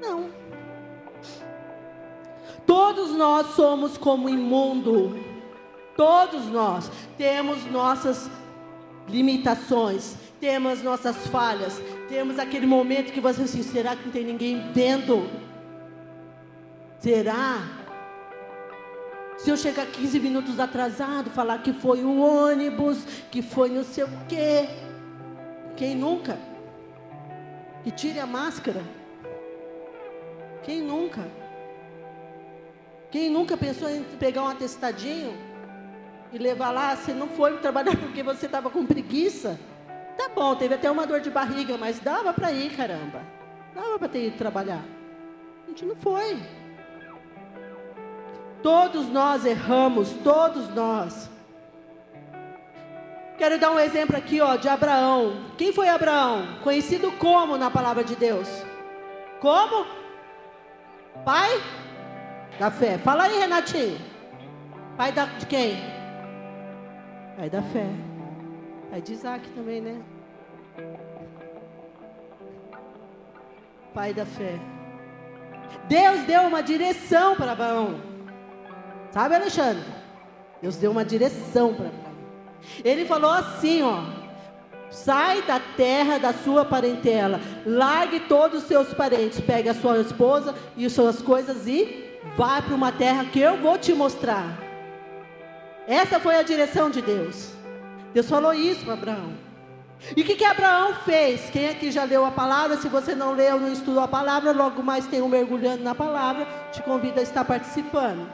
Não. 0.00 0.30
Todos 2.66 3.10
nós 3.12 3.48
somos 3.54 3.96
como 3.96 4.28
imundo. 4.28 5.18
Todos 5.96 6.46
nós 6.46 6.90
temos 7.16 7.64
nossas 7.70 8.30
limitações, 9.08 10.16
temos 10.40 10.82
nossas 10.82 11.26
falhas, 11.28 11.80
temos 12.08 12.38
aquele 12.38 12.66
momento 12.66 13.12
que 13.12 13.20
você 13.20 13.42
assim, 13.42 13.62
será 13.62 13.96
que 13.96 14.04
não 14.04 14.12
tem 14.12 14.24
ninguém 14.24 14.72
vendo? 14.72 15.28
Será? 16.98 17.62
Se 19.38 19.50
eu 19.50 19.56
chegar 19.56 19.86
15 19.86 20.18
minutos 20.18 20.58
atrasado, 20.58 21.30
falar 21.30 21.58
que 21.58 21.72
foi 21.72 22.02
o 22.02 22.18
ônibus, 22.18 23.04
que 23.30 23.42
foi 23.42 23.68
não 23.68 23.84
sei 23.84 24.04
o 24.04 24.08
quê. 24.28 24.68
Quem 25.76 25.94
nunca? 25.94 26.38
Que 27.84 27.90
tire 27.90 28.18
a 28.18 28.26
máscara. 28.26 28.82
Quem 30.64 30.80
nunca? 30.80 31.28
Quem 33.10 33.30
nunca 33.30 33.56
pensou 33.56 33.88
em 33.88 34.02
pegar 34.18 34.42
um 34.42 34.48
atestadinho 34.48 35.36
e 36.32 36.38
levar 36.38 36.70
lá? 36.70 36.96
Você 36.96 37.12
não 37.12 37.28
foi 37.28 37.58
trabalhar 37.58 37.96
porque 38.00 38.22
você 38.22 38.46
estava 38.46 38.70
com 38.70 38.86
preguiça. 38.86 39.58
Tá 40.16 40.30
bom, 40.34 40.54
teve 40.56 40.74
até 40.74 40.90
uma 40.90 41.06
dor 41.06 41.20
de 41.20 41.30
barriga, 41.30 41.76
mas 41.76 42.00
dava 42.00 42.32
para 42.32 42.50
ir, 42.50 42.74
caramba. 42.74 43.22
Dava 43.74 43.98
para 43.98 44.08
ter 44.08 44.28
ido 44.28 44.38
trabalhar. 44.38 44.82
A 45.64 45.68
gente 45.68 45.84
não 45.84 45.96
foi. 45.96 46.38
Todos 48.62 49.08
nós 49.08 49.44
erramos, 49.44 50.12
todos 50.24 50.68
nós. 50.74 51.30
Quero 53.36 53.58
dar 53.58 53.70
um 53.70 53.78
exemplo 53.78 54.16
aqui, 54.16 54.40
ó, 54.40 54.56
de 54.56 54.68
Abraão. 54.68 55.50
Quem 55.58 55.72
foi 55.72 55.88
Abraão? 55.88 56.58
Conhecido 56.62 57.12
como 57.12 57.58
na 57.58 57.70
palavra 57.70 58.02
de 58.02 58.16
Deus? 58.16 58.48
Como? 59.40 59.86
Pai 61.24 61.50
da 62.58 62.70
fé. 62.70 62.96
Fala 62.98 63.24
aí, 63.24 63.38
Renatinho. 63.38 64.00
Pai 64.96 65.12
da, 65.12 65.26
de 65.26 65.46
quem? 65.46 65.76
Pai 67.36 67.50
da 67.50 67.60
fé. 67.60 68.05
Pai 68.90 69.00
de 69.00 69.12
Isaac 69.12 69.48
também, 69.50 69.80
né? 69.80 70.02
Pai 73.92 74.14
da 74.14 74.24
fé. 74.24 74.58
Deus 75.88 76.20
deu 76.22 76.42
uma 76.42 76.62
direção 76.62 77.34
para 77.34 77.52
Abraão. 77.52 78.00
Sabe, 79.10 79.34
Alexandre? 79.34 79.84
Deus 80.60 80.76
deu 80.76 80.90
uma 80.90 81.04
direção 81.04 81.74
para 81.74 81.86
Abraão. 81.86 82.06
Ele 82.84 83.04
falou 83.04 83.30
assim, 83.30 83.82
ó: 83.82 84.02
Sai 84.90 85.42
da 85.42 85.58
terra 85.58 86.18
da 86.18 86.32
sua 86.32 86.64
parentela, 86.64 87.40
largue 87.64 88.20
todos 88.20 88.62
os 88.62 88.68
seus 88.68 88.94
parentes, 88.94 89.40
pegue 89.40 89.68
a 89.68 89.74
sua 89.74 89.98
esposa 89.98 90.54
e 90.76 90.86
as 90.86 90.92
suas 90.92 91.20
coisas 91.20 91.66
e 91.66 92.04
vá 92.36 92.62
para 92.62 92.74
uma 92.74 92.92
terra 92.92 93.24
que 93.24 93.40
eu 93.40 93.56
vou 93.56 93.76
te 93.76 93.92
mostrar. 93.92 94.58
Essa 95.88 96.18
foi 96.18 96.36
a 96.36 96.42
direção 96.42 96.90
de 96.90 97.02
Deus. 97.02 97.55
Deus 98.16 98.30
falou 98.30 98.54
isso 98.54 98.82
para 98.82 98.94
Abraão. 98.94 99.34
E 100.16 100.22
o 100.22 100.24
que, 100.24 100.36
que 100.36 100.44
Abraão 100.46 100.94
fez? 101.04 101.50
Quem 101.50 101.68
aqui 101.68 101.90
já 101.90 102.04
leu 102.04 102.24
a 102.24 102.30
palavra? 102.30 102.78
Se 102.78 102.88
você 102.88 103.14
não 103.14 103.34
leu, 103.34 103.60
não 103.60 103.70
estudou 103.70 104.02
a 104.02 104.08
palavra, 104.08 104.52
logo 104.52 104.82
mais 104.82 105.06
tem 105.06 105.20
um 105.20 105.28
mergulhando 105.28 105.84
na 105.84 105.94
palavra, 105.94 106.48
te 106.72 106.82
convido 106.82 107.20
a 107.20 107.22
estar 107.22 107.44
participando. 107.44 108.26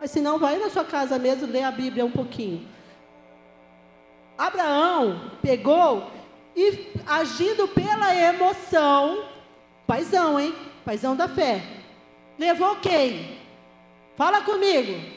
Mas 0.00 0.12
se 0.12 0.20
não, 0.20 0.38
vai 0.38 0.60
na 0.60 0.70
sua 0.70 0.84
casa 0.84 1.18
mesmo, 1.18 1.48
lê 1.48 1.64
a 1.64 1.72
Bíblia 1.72 2.06
um 2.06 2.10
pouquinho. 2.12 2.68
Abraão 4.38 5.32
pegou 5.42 6.08
e 6.54 6.92
agindo 7.04 7.66
pela 7.66 8.14
emoção, 8.14 9.24
paizão, 9.88 10.38
hein? 10.38 10.54
Paizão 10.84 11.16
da 11.16 11.26
fé. 11.26 11.62
Levou 12.38 12.76
quem? 12.76 13.40
Fala 14.16 14.42
comigo. 14.42 15.16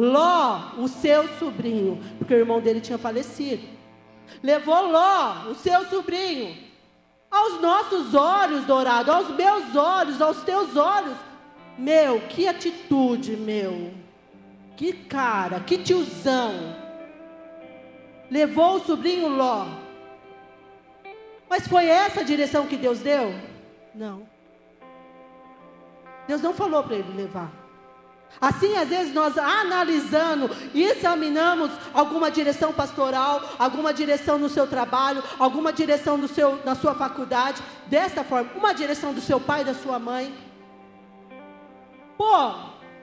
Ló, 0.00 0.72
o 0.78 0.88
seu 0.88 1.28
sobrinho, 1.38 2.00
porque 2.18 2.32
o 2.32 2.38
irmão 2.38 2.60
dele 2.60 2.80
tinha 2.80 2.96
falecido. 2.96 3.62
Levou 4.42 4.90
Ló, 4.90 5.50
o 5.50 5.54
seu 5.54 5.84
sobrinho, 5.86 6.56
aos 7.30 7.60
nossos 7.60 8.14
olhos 8.14 8.64
dourados, 8.64 9.14
aos 9.14 9.28
meus 9.36 9.76
olhos, 9.76 10.22
aos 10.22 10.42
teus 10.42 10.74
olhos, 10.74 11.16
meu, 11.76 12.20
que 12.22 12.48
atitude, 12.48 13.36
meu. 13.36 13.92
Que 14.76 14.92
cara, 14.94 15.60
que 15.60 15.76
tiozão. 15.76 16.54
Levou 18.30 18.76
o 18.76 18.80
sobrinho 18.80 19.28
Ló. 19.28 19.66
Mas 21.48 21.68
foi 21.68 21.86
essa 21.86 22.20
a 22.20 22.24
direção 22.24 22.66
que 22.66 22.76
Deus 22.76 23.00
deu? 23.00 23.34
Não. 23.94 24.26
Deus 26.26 26.40
não 26.40 26.54
falou 26.54 26.82
para 26.84 26.96
ele 26.96 27.12
levar. 27.14 27.59
Assim, 28.38 28.76
às 28.76 28.88
vezes, 28.88 29.14
nós 29.14 29.36
analisando 29.36 30.50
examinamos 30.74 31.70
alguma 31.92 32.30
direção 32.30 32.72
pastoral, 32.72 33.42
alguma 33.58 33.92
direção 33.92 34.38
no 34.38 34.48
seu 34.48 34.66
trabalho, 34.66 35.22
alguma 35.38 35.72
direção 35.72 36.16
no 36.16 36.28
seu, 36.28 36.58
na 36.64 36.74
sua 36.74 36.94
faculdade, 36.94 37.62
dessa 37.86 38.22
forma, 38.22 38.50
uma 38.54 38.72
direção 38.72 39.12
do 39.12 39.20
seu 39.20 39.40
pai, 39.40 39.64
da 39.64 39.74
sua 39.74 39.98
mãe. 39.98 40.34
Pô, 42.16 42.54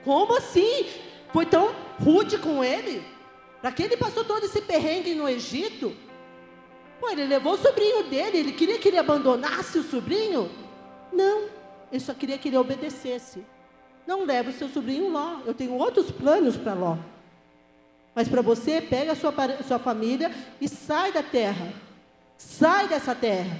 como 0.04 0.36
assim? 0.36 0.86
Foi 1.32 1.44
tão 1.44 1.74
rude 2.00 2.38
com 2.38 2.64
ele? 2.64 3.04
Para 3.60 3.72
que 3.72 3.82
ele 3.82 3.96
passou 3.96 4.24
todo 4.24 4.44
esse 4.44 4.60
perrengue 4.62 5.14
no 5.14 5.28
Egito? 5.28 5.94
Pô, 7.00 7.08
ele 7.10 7.26
levou 7.26 7.54
o 7.54 7.58
sobrinho 7.58 8.04
dele, 8.04 8.38
ele 8.38 8.52
queria 8.52 8.78
que 8.78 8.88
ele 8.88 8.98
abandonasse 8.98 9.78
o 9.78 9.84
sobrinho? 9.84 10.50
Não, 11.12 11.48
ele 11.92 12.00
só 12.00 12.14
queria 12.14 12.38
que 12.38 12.48
ele 12.48 12.56
obedecesse. 12.56 13.44
Não 14.08 14.24
leve 14.24 14.48
o 14.48 14.52
seu 14.54 14.70
sobrinho 14.70 15.10
Ló, 15.10 15.40
eu 15.44 15.52
tenho 15.52 15.74
outros 15.74 16.10
planos 16.10 16.56
para 16.56 16.72
Ló. 16.72 16.96
Mas 18.14 18.26
para 18.26 18.40
você, 18.40 18.80
pega 18.80 19.12
a 19.12 19.14
sua, 19.14 19.34
sua 19.66 19.78
família 19.78 20.32
e 20.58 20.66
sai 20.66 21.12
da 21.12 21.22
terra. 21.22 21.74
Sai 22.38 22.88
dessa 22.88 23.14
terra. 23.14 23.54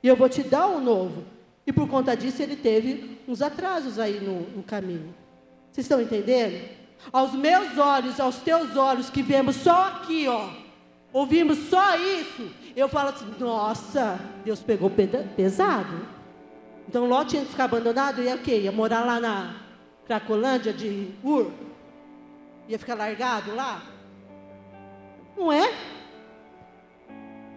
E 0.00 0.06
eu 0.06 0.14
vou 0.14 0.28
te 0.28 0.44
dar 0.44 0.68
um 0.68 0.80
novo. 0.80 1.24
E 1.66 1.72
por 1.72 1.88
conta 1.88 2.16
disso 2.16 2.40
ele 2.40 2.54
teve 2.54 3.18
uns 3.26 3.42
atrasos 3.42 3.98
aí 3.98 4.20
no, 4.20 4.42
no 4.42 4.62
caminho. 4.62 5.12
Vocês 5.72 5.84
estão 5.84 6.00
entendendo? 6.00 6.68
Aos 7.12 7.32
meus 7.32 7.76
olhos, 7.76 8.20
aos 8.20 8.36
teus 8.36 8.76
olhos, 8.76 9.10
que 9.10 9.20
vemos 9.20 9.56
só 9.56 9.88
aqui, 9.88 10.28
ó, 10.28 10.48
ouvimos 11.12 11.58
só 11.68 11.96
isso, 11.96 12.48
eu 12.76 12.88
falo 12.88 13.08
assim: 13.08 13.34
nossa, 13.40 14.16
Deus 14.44 14.60
pegou 14.60 14.92
pesado. 15.36 16.06
Então 16.88 17.08
Ló 17.08 17.24
tinha 17.24 17.42
que 17.42 17.50
ficar 17.50 17.64
abandonado, 17.64 18.22
ia 18.22 18.36
o 18.36 18.38
quê? 18.38 18.60
Ia 18.60 18.70
morar 18.70 19.04
lá 19.04 19.18
na 19.18 19.67
Cracolândia 20.08 20.72
de 20.72 21.10
Ur? 21.22 21.52
Ia 22.66 22.78
ficar 22.78 22.94
largado 22.94 23.54
lá? 23.54 23.82
Não 25.36 25.52
é? 25.52 25.70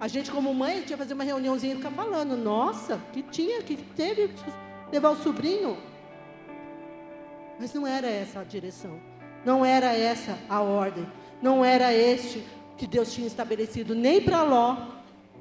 A 0.02 0.08
gente, 0.08 0.30
como 0.30 0.54
mãe, 0.54 0.74
a 0.74 0.76
gente 0.80 0.90
ia 0.90 0.98
fazer 0.98 1.14
uma 1.14 1.24
reuniãozinha 1.24 1.74
e 1.74 1.78
ficar 1.78 1.92
falando, 1.92 2.36
nossa, 2.36 3.00
que 3.14 3.24
tinha, 3.24 3.62
que 3.62 3.78
teve 3.78 4.34
levar 4.92 5.12
o 5.12 5.16
sobrinho. 5.16 5.78
Mas 7.58 7.74
não 7.74 7.88
era 7.88 8.08
essa 8.08 8.42
a 8.42 8.44
direção. 8.44 9.00
Não 9.46 9.66
era 9.66 9.96
essa 9.96 10.38
a 10.50 10.60
ordem. 10.60 11.08
Não 11.42 11.64
era 11.64 11.94
este 11.94 12.46
que 12.78 12.86
Deus 12.86 13.14
tinha 13.14 13.28
estabelecido 13.28 13.96
nem 13.96 14.22
para 14.22 14.44
Ló 14.44 14.76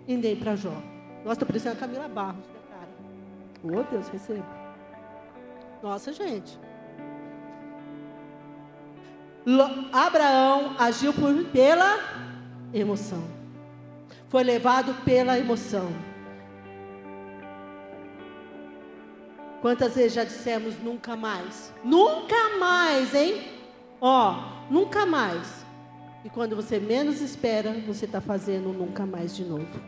e 0.07 0.17
nem 0.17 0.37
para 0.37 0.55
Jó. 0.55 0.81
Nossa, 1.25 1.33
estou 1.33 1.47
parecendo 1.47 1.75
a 1.75 1.79
Camila 1.79 2.09
Barros, 2.09 2.47
né, 2.47 2.61
cara? 2.71 2.89
Oh, 3.65 3.83
Deus, 3.91 4.09
receba. 4.09 4.47
Nossa, 5.83 6.13
gente. 6.13 6.70
Abraão 9.93 10.75
agiu 10.79 11.13
por, 11.13 11.33
pela 11.47 11.99
emoção 12.73 13.41
foi 14.31 14.45
levado 14.45 14.95
pela 15.05 15.37
emoção. 15.39 15.93
Quantas 19.61 19.97
vezes 19.97 20.15
já 20.15 20.25
dissemos 20.25 20.79
nunca 20.79 21.17
mais? 21.17 21.75
Nunca 21.85 22.57
mais, 22.59 23.13
hein? 23.13 23.43
Ó, 24.01 24.37
nunca 24.71 25.05
mais. 25.05 25.67
E 26.25 26.31
quando 26.31 26.55
você 26.55 26.79
menos 26.79 27.21
espera, 27.21 27.73
você 27.87 28.05
está 28.05 28.21
fazendo 28.21 28.73
nunca 28.73 29.05
mais 29.05 29.35
de 29.35 29.45
novo. 29.45 29.81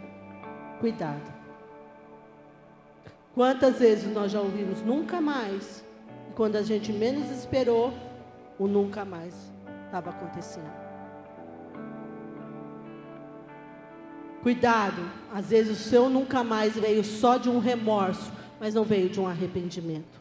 Cuidado. 0.81 1.33
Quantas 3.35 3.79
vezes 3.79 4.13
nós 4.13 4.33
já 4.33 4.41
ouvimos 4.41 4.83
nunca 4.83 5.21
mais? 5.21 5.85
E 6.29 6.35
quando 6.35 6.57
a 6.57 6.63
gente 6.63 6.93
menos 6.93 7.31
esperou, 7.31 7.95
o 8.63 8.69
nunca 8.69 9.05
mais 9.05 9.35
estava 9.87 10.11
acontecendo. 10.11 10.71
Cuidado, 14.43 15.03
às 15.33 15.51
vezes 15.51 15.81
o 15.81 15.89
seu 15.89 16.09
nunca 16.09 16.43
mais 16.43 16.75
veio 16.75 17.05
só 17.05 17.37
de 17.37 17.49
um 17.49 17.59
remorso, 17.59 18.31
mas 18.61 18.75
não 18.75 18.85
veio 18.85 19.09
de 19.09 19.21
um 19.21 19.27
arrependimento. 19.27 20.21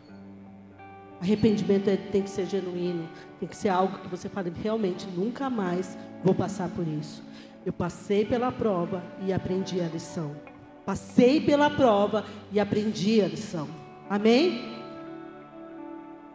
Arrependimento 1.21 1.87
é, 1.87 1.95
tem 1.95 2.23
que 2.23 2.29
ser 2.29 2.47
genuíno, 2.47 3.07
tem 3.39 3.47
que 3.47 3.55
ser 3.55 3.69
algo 3.69 3.99
que 3.99 4.07
você 4.07 4.27
fale, 4.27 4.51
realmente, 4.61 5.07
nunca 5.07 5.49
mais 5.49 5.97
vou 6.23 6.33
passar 6.33 6.69
por 6.69 6.87
isso. 6.87 7.23
Eu 7.63 7.73
passei 7.73 8.25
pela 8.25 8.51
prova 8.51 9.03
e 9.23 9.31
aprendi 9.31 9.79
a 9.81 9.87
lição. 9.87 10.35
Passei 10.83 11.39
pela 11.39 11.69
prova 11.69 12.25
e 12.51 12.59
aprendi 12.59 13.21
a 13.21 13.27
lição. 13.27 13.67
Amém? 14.09 14.79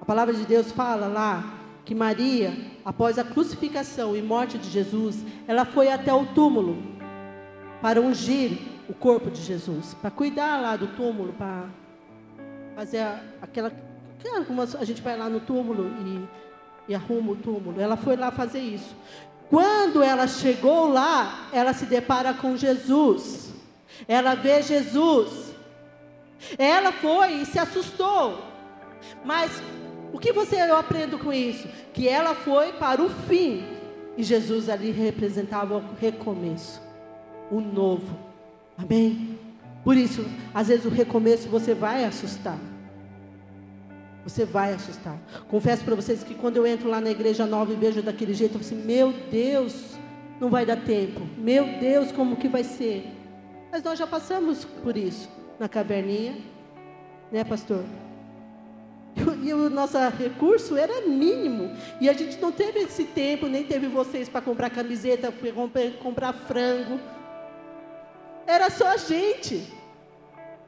A 0.00 0.04
palavra 0.04 0.32
de 0.32 0.44
Deus 0.44 0.70
fala 0.70 1.08
lá 1.08 1.65
que 1.86 1.94
Maria, 1.94 2.52
após 2.84 3.16
a 3.16 3.22
crucificação 3.22 4.16
e 4.16 4.20
morte 4.20 4.58
de 4.58 4.68
Jesus, 4.68 5.24
ela 5.46 5.64
foi 5.64 5.88
até 5.88 6.12
o 6.12 6.26
túmulo 6.26 6.76
para 7.80 8.00
ungir 8.00 8.58
o 8.88 8.92
corpo 8.92 9.30
de 9.30 9.40
Jesus, 9.40 9.94
para 9.94 10.10
cuidar 10.10 10.60
lá 10.60 10.76
do 10.76 10.88
túmulo, 10.88 11.32
para 11.32 11.66
fazer 12.74 13.06
aquela. 13.40 13.72
A 14.80 14.84
gente 14.84 15.00
vai 15.00 15.16
lá 15.16 15.28
no 15.28 15.38
túmulo 15.38 15.88
e, 16.04 16.92
e 16.92 16.94
arruma 16.94 17.32
o 17.32 17.36
túmulo. 17.36 17.80
Ela 17.80 17.96
foi 17.96 18.16
lá 18.16 18.32
fazer 18.32 18.58
isso. 18.58 18.96
Quando 19.48 20.02
ela 20.02 20.26
chegou 20.26 20.88
lá, 20.88 21.48
ela 21.52 21.72
se 21.72 21.86
depara 21.86 22.34
com 22.34 22.56
Jesus. 22.56 23.54
Ela 24.08 24.34
vê 24.34 24.60
Jesus. 24.60 25.54
Ela 26.58 26.90
foi 26.90 27.34
e 27.34 27.46
se 27.46 27.60
assustou. 27.60 28.42
Mas 29.24 29.62
o 30.12 30.18
que 30.18 30.32
você 30.32 30.56
eu 30.56 30.76
aprendo 30.76 31.18
com 31.18 31.32
isso? 31.32 31.68
Que 31.92 32.08
ela 32.08 32.34
foi 32.34 32.72
para 32.72 33.02
o 33.02 33.08
fim 33.08 33.64
e 34.16 34.22
Jesus 34.22 34.68
ali 34.68 34.90
representava 34.90 35.76
o 35.76 35.84
recomeço, 36.00 36.80
o 37.50 37.60
novo. 37.60 38.16
Amém? 38.78 39.38
Por 39.84 39.96
isso, 39.96 40.24
às 40.52 40.68
vezes 40.68 40.84
o 40.84 40.88
recomeço 40.88 41.48
você 41.48 41.74
vai 41.74 42.04
assustar. 42.04 42.58
Você 44.24 44.44
vai 44.44 44.72
assustar. 44.72 45.16
Confesso 45.48 45.84
para 45.84 45.94
vocês 45.94 46.24
que 46.24 46.34
quando 46.34 46.56
eu 46.56 46.66
entro 46.66 46.88
lá 46.88 47.00
na 47.00 47.10
igreja 47.10 47.46
nova 47.46 47.72
e 47.72 47.76
vejo 47.76 48.02
daquele 48.02 48.34
jeito, 48.34 48.56
eu 48.56 48.60
falo 48.60 48.74
assim: 48.74 48.84
meu 48.84 49.12
Deus, 49.30 49.96
não 50.40 50.50
vai 50.50 50.66
dar 50.66 50.76
tempo. 50.76 51.20
Meu 51.38 51.78
Deus, 51.78 52.10
como 52.10 52.36
que 52.36 52.48
vai 52.48 52.64
ser? 52.64 53.06
Mas 53.70 53.82
nós 53.82 53.98
já 53.98 54.06
passamos 54.06 54.64
por 54.64 54.96
isso 54.96 55.28
na 55.58 55.68
caverninha, 55.68 56.36
né, 57.30 57.44
pastor? 57.44 57.84
E 59.42 59.52
o 59.52 59.70
nosso 59.70 59.96
recurso 60.10 60.76
era 60.76 61.06
mínimo. 61.06 61.74
E 62.00 62.08
a 62.08 62.12
gente 62.12 62.38
não 62.38 62.52
teve 62.52 62.80
esse 62.80 63.04
tempo, 63.04 63.46
nem 63.46 63.64
teve 63.64 63.86
vocês 63.88 64.28
para 64.28 64.42
comprar 64.42 64.70
camiseta, 64.70 65.32
para 65.32 65.90
comprar 66.02 66.32
frango. 66.32 67.00
Era 68.46 68.68
só 68.70 68.88
a 68.88 68.96
gente. 68.96 69.72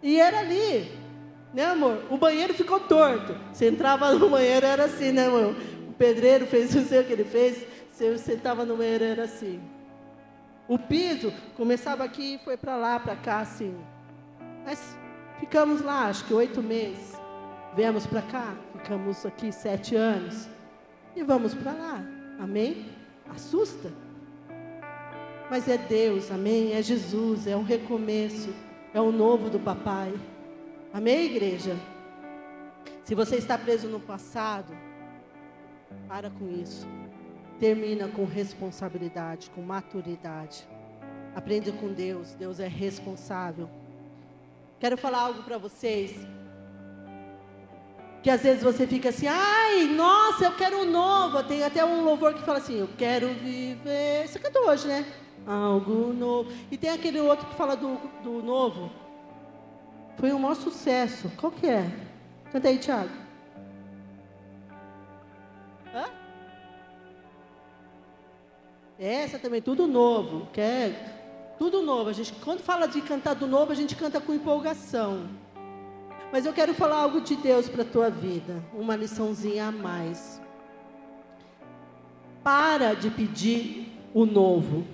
E 0.03 0.19
era 0.21 0.41
ali. 0.41 0.91
Né, 1.53 1.65
amor? 1.65 2.05
O 2.11 2.17
banheiro 2.17 2.55
ficou 2.55 2.81
torto. 2.81 3.35
Você 3.53 3.69
entrava 3.69 4.13
no 4.15 4.31
banheiro, 4.31 4.67
era 4.67 4.85
assim, 4.85 5.13
né, 5.13 5.27
amor? 5.27 5.55
O 5.89 5.93
pedreiro 5.93 6.47
fez 6.47 6.75
o 6.75 6.83
sei 6.85 7.01
o 7.01 7.05
que 7.05 7.13
ele 7.13 7.25
fez. 7.25 7.67
Você 7.93 8.17
sentava 8.19 8.65
no 8.65 8.77
banheiro, 8.77 9.05
era 9.05 9.25
assim. 9.25 9.61
O 10.69 10.79
piso 10.79 11.33
começava 11.57 12.05
aqui 12.05 12.35
e 12.35 12.39
foi 12.45 12.57
para 12.57 12.77
lá, 12.77 13.01
para 13.01 13.17
cá, 13.17 13.41
assim. 13.41 13.75
Mas 14.65 14.97
ficamos 15.41 15.81
lá, 15.81 16.07
acho 16.07 16.25
que 16.25 16.35
oito 16.35 16.63
meses. 16.63 17.17
Viemos 17.75 18.07
para 18.07 18.23
cá, 18.23 18.55
ficamos 18.73 19.25
aqui 19.25 19.53
sete 19.53 19.95
anos. 19.95 20.49
E 21.15 21.23
vamos 21.23 21.55
para 21.55 21.73
lá. 21.73 22.05
Amém? 22.39 22.87
Assusta. 23.29 23.91
Mas 25.51 25.67
é 25.69 25.79
Deus, 25.79 26.31
amém? 26.31 26.75
É 26.75 26.83
Jesus, 26.83 27.47
é 27.47 27.57
um 27.57 27.63
recomeço, 27.63 28.55
é 28.93 29.01
o 29.01 29.11
novo 29.11 29.49
do 29.49 29.59
papai. 29.59 30.13
Amém, 30.93 31.27
igreja? 31.27 31.77
Se 33.05 33.15
você 33.15 33.37
está 33.37 33.57
preso 33.57 33.89
no 33.89 33.99
passado, 33.99 34.77
para 36.07 36.31
com 36.31 36.51
isso. 36.51 36.87
Termina 37.59 38.09
com 38.09 38.25
responsabilidade, 38.25 39.51
com 39.51 39.63
maturidade. 39.63 40.69
Aprende 41.35 41.73
com 41.73 41.93
Deus, 41.93 42.35
Deus 42.35 42.61
é 42.61 42.69
responsável. 42.69 43.69
Quero 44.79 44.97
falar 44.97 45.21
algo 45.21 45.43
para 45.43 45.59
vocês. 45.59 46.15
Que 48.23 48.31
às 48.31 48.43
vezes 48.43 48.63
você 48.63 48.87
fica 48.87 49.11
assim, 49.11 49.27
ai, 49.29 49.85
nossa, 49.85 50.45
eu 50.45 50.53
quero 50.53 50.79
um 50.79 50.91
novo. 50.91 51.43
Tem 51.45 51.63
até 51.63 51.85
um 51.85 52.03
louvor 52.05 52.35
que 52.35 52.43
fala 52.43 52.59
assim, 52.59 52.79
eu 52.79 52.89
quero 52.99 53.29
viver. 53.35 54.27
Você 54.27 54.39
cantou 54.39 54.69
hoje, 54.69 54.87
né? 54.89 55.07
algo 55.49 56.13
novo. 56.13 56.53
E 56.71 56.77
tem 56.77 56.91
aquele 56.91 57.21
outro 57.21 57.47
que 57.47 57.55
fala 57.55 57.75
do, 57.75 57.97
do 58.23 58.43
novo. 58.43 58.91
Foi 60.19 60.33
um 60.33 60.39
maior 60.39 60.55
sucesso. 60.55 61.31
Qual 61.37 61.51
que 61.51 61.67
é? 61.67 61.91
Canta 62.53 62.69
aí, 62.69 62.79
Thiago. 62.79 63.11
Hã? 65.95 66.05
Essa 68.99 69.39
também, 69.39 69.63
tudo 69.63 69.87
novo. 69.87 70.49
Quer? 70.53 71.55
Tudo 71.59 71.83
novo. 71.83 72.11
A 72.11 72.13
gente, 72.13 72.33
quando 72.45 72.61
fala 72.61 72.87
de 72.87 73.01
cantar 73.01 73.35
do 73.35 73.47
novo, 73.47 73.73
a 73.73 73.75
gente 73.75 73.97
canta 73.97 74.21
com 74.21 74.35
empolgação. 74.35 75.29
Mas 76.31 76.45
eu 76.45 76.53
quero 76.53 76.75
falar 76.75 76.97
algo 76.97 77.21
de 77.21 77.37
Deus 77.37 77.69
para 77.69 77.83
a 77.83 77.87
tua 77.87 78.11
vida. 78.11 78.63
Uma 78.75 78.97
liçãozinha 78.97 79.69
a 79.69 79.73
mais. 79.73 80.41
Para 82.43 82.95
de 82.95 83.11
pedir 83.11 83.93
o 84.13 84.27
novo. 84.27 84.85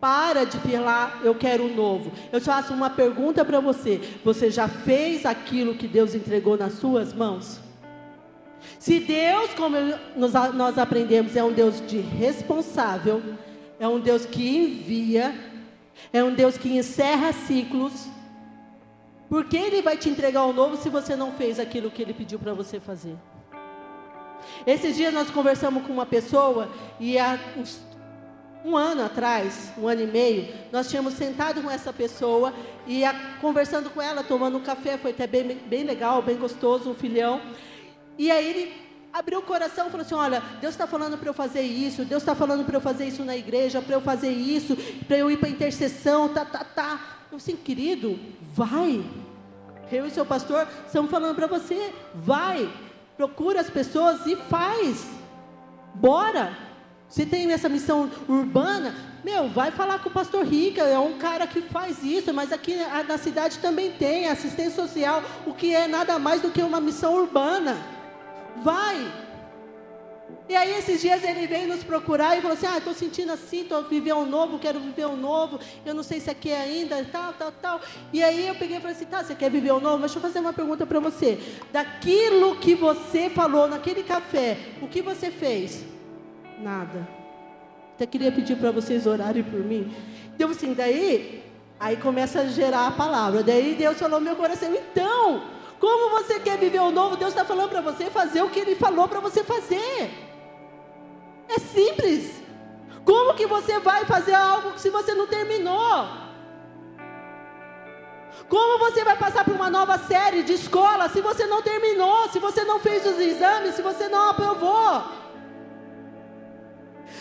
Para 0.00 0.44
de 0.44 0.56
falar, 0.58 1.20
eu 1.24 1.34
quero 1.34 1.64
um 1.64 1.74
novo. 1.74 2.12
Eu 2.32 2.40
só 2.40 2.52
faço 2.52 2.72
uma 2.72 2.88
pergunta 2.88 3.44
para 3.44 3.60
você: 3.60 4.00
você 4.24 4.50
já 4.50 4.68
fez 4.68 5.26
aquilo 5.26 5.74
que 5.74 5.88
Deus 5.88 6.14
entregou 6.14 6.56
nas 6.56 6.74
suas 6.74 7.12
mãos? 7.12 7.60
Se 8.78 9.00
Deus, 9.00 9.52
como 9.54 9.76
nós 10.54 10.78
aprendemos, 10.78 11.36
é 11.36 11.42
um 11.42 11.52
Deus 11.52 11.82
de 11.86 11.98
responsável, 11.98 13.22
é 13.78 13.88
um 13.88 13.98
Deus 13.98 14.24
que 14.24 14.56
envia, 14.56 15.34
é 16.12 16.22
um 16.22 16.32
Deus 16.32 16.56
que 16.56 16.76
encerra 16.76 17.32
ciclos, 17.32 18.08
por 19.28 19.44
que 19.44 19.56
Ele 19.56 19.82
vai 19.82 19.96
te 19.96 20.08
entregar 20.08 20.44
o 20.44 20.52
novo 20.52 20.76
se 20.76 20.88
você 20.88 21.14
não 21.14 21.32
fez 21.32 21.58
aquilo 21.58 21.90
que 21.90 22.02
Ele 22.02 22.14
pediu 22.14 22.38
para 22.38 22.54
você 22.54 22.80
fazer? 22.80 23.16
Esses 24.66 24.96
dias 24.96 25.12
nós 25.12 25.30
conversamos 25.30 25.86
com 25.86 25.92
uma 25.92 26.06
pessoa 26.06 26.70
e 26.98 27.18
há 27.18 27.38
uns 27.56 27.86
um 28.64 28.76
ano 28.76 29.04
atrás, 29.04 29.72
um 29.78 29.86
ano 29.86 30.02
e 30.02 30.06
meio, 30.06 30.52
nós 30.72 30.88
tínhamos 30.88 31.14
sentado 31.14 31.62
com 31.62 31.70
essa 31.70 31.92
pessoa 31.92 32.52
e 32.86 33.04
a, 33.04 33.14
conversando 33.40 33.88
com 33.88 34.02
ela, 34.02 34.24
tomando 34.24 34.58
um 34.58 34.62
café, 34.62 34.98
foi 34.98 35.12
até 35.12 35.26
bem, 35.26 35.56
bem 35.66 35.84
legal, 35.84 36.20
bem 36.22 36.36
gostoso, 36.36 36.90
um 36.90 36.94
filhão. 36.94 37.40
E 38.18 38.30
aí 38.30 38.48
ele 38.48 38.72
abriu 39.12 39.38
o 39.38 39.42
coração 39.42 39.86
e 39.86 39.90
falou 39.90 40.04
assim: 40.04 40.14
Olha, 40.14 40.42
Deus 40.60 40.74
está 40.74 40.86
falando 40.86 41.16
para 41.16 41.28
eu 41.28 41.34
fazer 41.34 41.62
isso, 41.62 42.04
Deus 42.04 42.22
está 42.22 42.34
falando 42.34 42.64
para 42.64 42.76
eu 42.76 42.80
fazer 42.80 43.06
isso 43.06 43.24
na 43.24 43.36
igreja, 43.36 43.80
para 43.80 43.94
eu 43.94 44.00
fazer 44.00 44.30
isso, 44.30 44.76
para 45.06 45.16
eu 45.16 45.30
ir 45.30 45.38
para 45.38 45.48
intercessão, 45.48 46.28
tá, 46.28 46.44
tá, 46.44 46.64
tá. 46.64 47.17
Eu 47.30 47.36
assim, 47.36 47.56
querido, 47.56 48.18
vai. 48.54 49.04
Eu 49.90 50.06
e 50.06 50.10
seu 50.10 50.24
pastor 50.24 50.66
estamos 50.86 51.10
falando 51.10 51.34
para 51.34 51.46
você, 51.46 51.92
vai. 52.14 52.70
Procura 53.16 53.60
as 53.60 53.68
pessoas 53.70 54.26
e 54.26 54.36
faz. 54.36 55.06
Bora. 55.94 56.56
Se 57.08 57.24
tem 57.24 57.50
essa 57.52 57.70
missão 57.70 58.10
urbana, 58.28 58.94
meu, 59.24 59.48
vai 59.48 59.70
falar 59.70 59.98
com 59.98 60.10
o 60.10 60.12
pastor 60.12 60.44
Rica, 60.44 60.82
é 60.82 60.98
um 60.98 61.16
cara 61.16 61.46
que 61.46 61.62
faz 61.62 62.02
isso, 62.04 62.34
mas 62.34 62.52
aqui 62.52 62.76
na 62.76 63.16
cidade 63.16 63.58
também 63.58 63.92
tem 63.92 64.28
assistência 64.28 64.82
social, 64.82 65.22
o 65.46 65.54
que 65.54 65.74
é 65.74 65.88
nada 65.88 66.18
mais 66.18 66.42
do 66.42 66.50
que 66.50 66.62
uma 66.62 66.80
missão 66.80 67.14
urbana. 67.14 67.78
Vai. 68.62 69.27
E 70.48 70.56
aí 70.56 70.78
esses 70.78 71.00
dias 71.00 71.22
ele 71.24 71.46
veio 71.46 71.68
nos 71.68 71.84
procurar 71.84 72.36
e 72.36 72.40
falou 72.40 72.56
assim: 72.56 72.66
"Ah, 72.66 72.78
estou 72.78 72.94
sentindo 72.94 73.32
assim, 73.32 73.60
estou 73.60 73.82
vivendo 73.84 74.18
um 74.18 74.26
novo, 74.26 74.58
quero 74.58 74.80
viver 74.80 75.06
um 75.06 75.16
novo. 75.16 75.60
Eu 75.84 75.94
não 75.94 76.02
sei 76.02 76.20
se 76.20 76.30
aqui 76.30 76.50
é 76.50 76.60
ainda, 76.60 77.04
tal, 77.04 77.34
tal, 77.34 77.52
tal". 77.52 77.80
E 78.12 78.22
aí 78.22 78.46
eu 78.46 78.54
peguei 78.54 78.78
e 78.78 78.80
falei 78.80 78.96
assim: 78.96 79.04
"Tá, 79.04 79.22
você 79.22 79.34
quer 79.34 79.50
viver 79.50 79.72
um 79.72 79.80
novo? 79.80 79.98
Mas 79.98 80.12
deixa 80.12 80.18
eu 80.18 80.22
fazer 80.22 80.40
uma 80.40 80.52
pergunta 80.52 80.86
para 80.86 81.00
você. 81.00 81.38
Daquilo 81.70 82.56
que 82.56 82.74
você 82.74 83.28
falou 83.28 83.68
naquele 83.68 84.02
café, 84.02 84.56
o 84.80 84.88
que 84.88 85.02
você 85.02 85.30
fez?" 85.30 85.84
Nada. 86.60 87.06
Até 87.94 88.06
queria 88.06 88.32
pedir 88.32 88.56
para 88.56 88.70
vocês 88.70 89.06
orarem 89.06 89.42
por 89.42 89.60
mim. 89.60 89.92
Então, 90.34 90.50
assim, 90.50 90.72
daí, 90.72 91.42
aí 91.78 91.96
começa 91.96 92.40
a 92.40 92.46
gerar 92.46 92.86
a 92.86 92.90
palavra. 92.92 93.42
Daí 93.42 93.74
Deus 93.74 93.98
falou 93.98 94.20
no 94.20 94.24
meu 94.24 94.36
coração, 94.36 94.72
então, 94.72 95.42
como 95.78 96.10
você 96.10 96.40
quer 96.40 96.58
viver 96.58 96.80
o 96.80 96.90
novo, 96.90 97.16
Deus 97.16 97.30
está 97.30 97.44
falando 97.44 97.70
para 97.70 97.80
você 97.80 98.10
fazer 98.10 98.42
o 98.42 98.50
que 98.50 98.60
Ele 98.60 98.74
falou 98.74 99.06
para 99.08 99.20
você 99.20 99.44
fazer. 99.44 100.10
É 101.48 101.58
simples. 101.58 102.42
Como 103.04 103.34
que 103.34 103.46
você 103.46 103.78
vai 103.78 104.04
fazer 104.04 104.34
algo 104.34 104.78
se 104.78 104.90
você 104.90 105.14
não 105.14 105.26
terminou? 105.26 106.08
Como 108.48 108.78
você 108.78 109.04
vai 109.04 109.16
passar 109.16 109.44
por 109.44 109.54
uma 109.54 109.70
nova 109.70 109.98
série 109.98 110.42
de 110.42 110.54
escola 110.54 111.08
se 111.08 111.20
você 111.20 111.46
não 111.46 111.62
terminou, 111.62 112.28
se 112.28 112.38
você 112.38 112.64
não 112.64 112.78
fez 112.80 113.06
os 113.06 113.18
exames, 113.18 113.74
se 113.74 113.82
você 113.82 114.08
não 114.08 114.30
aprovou? 114.30 115.04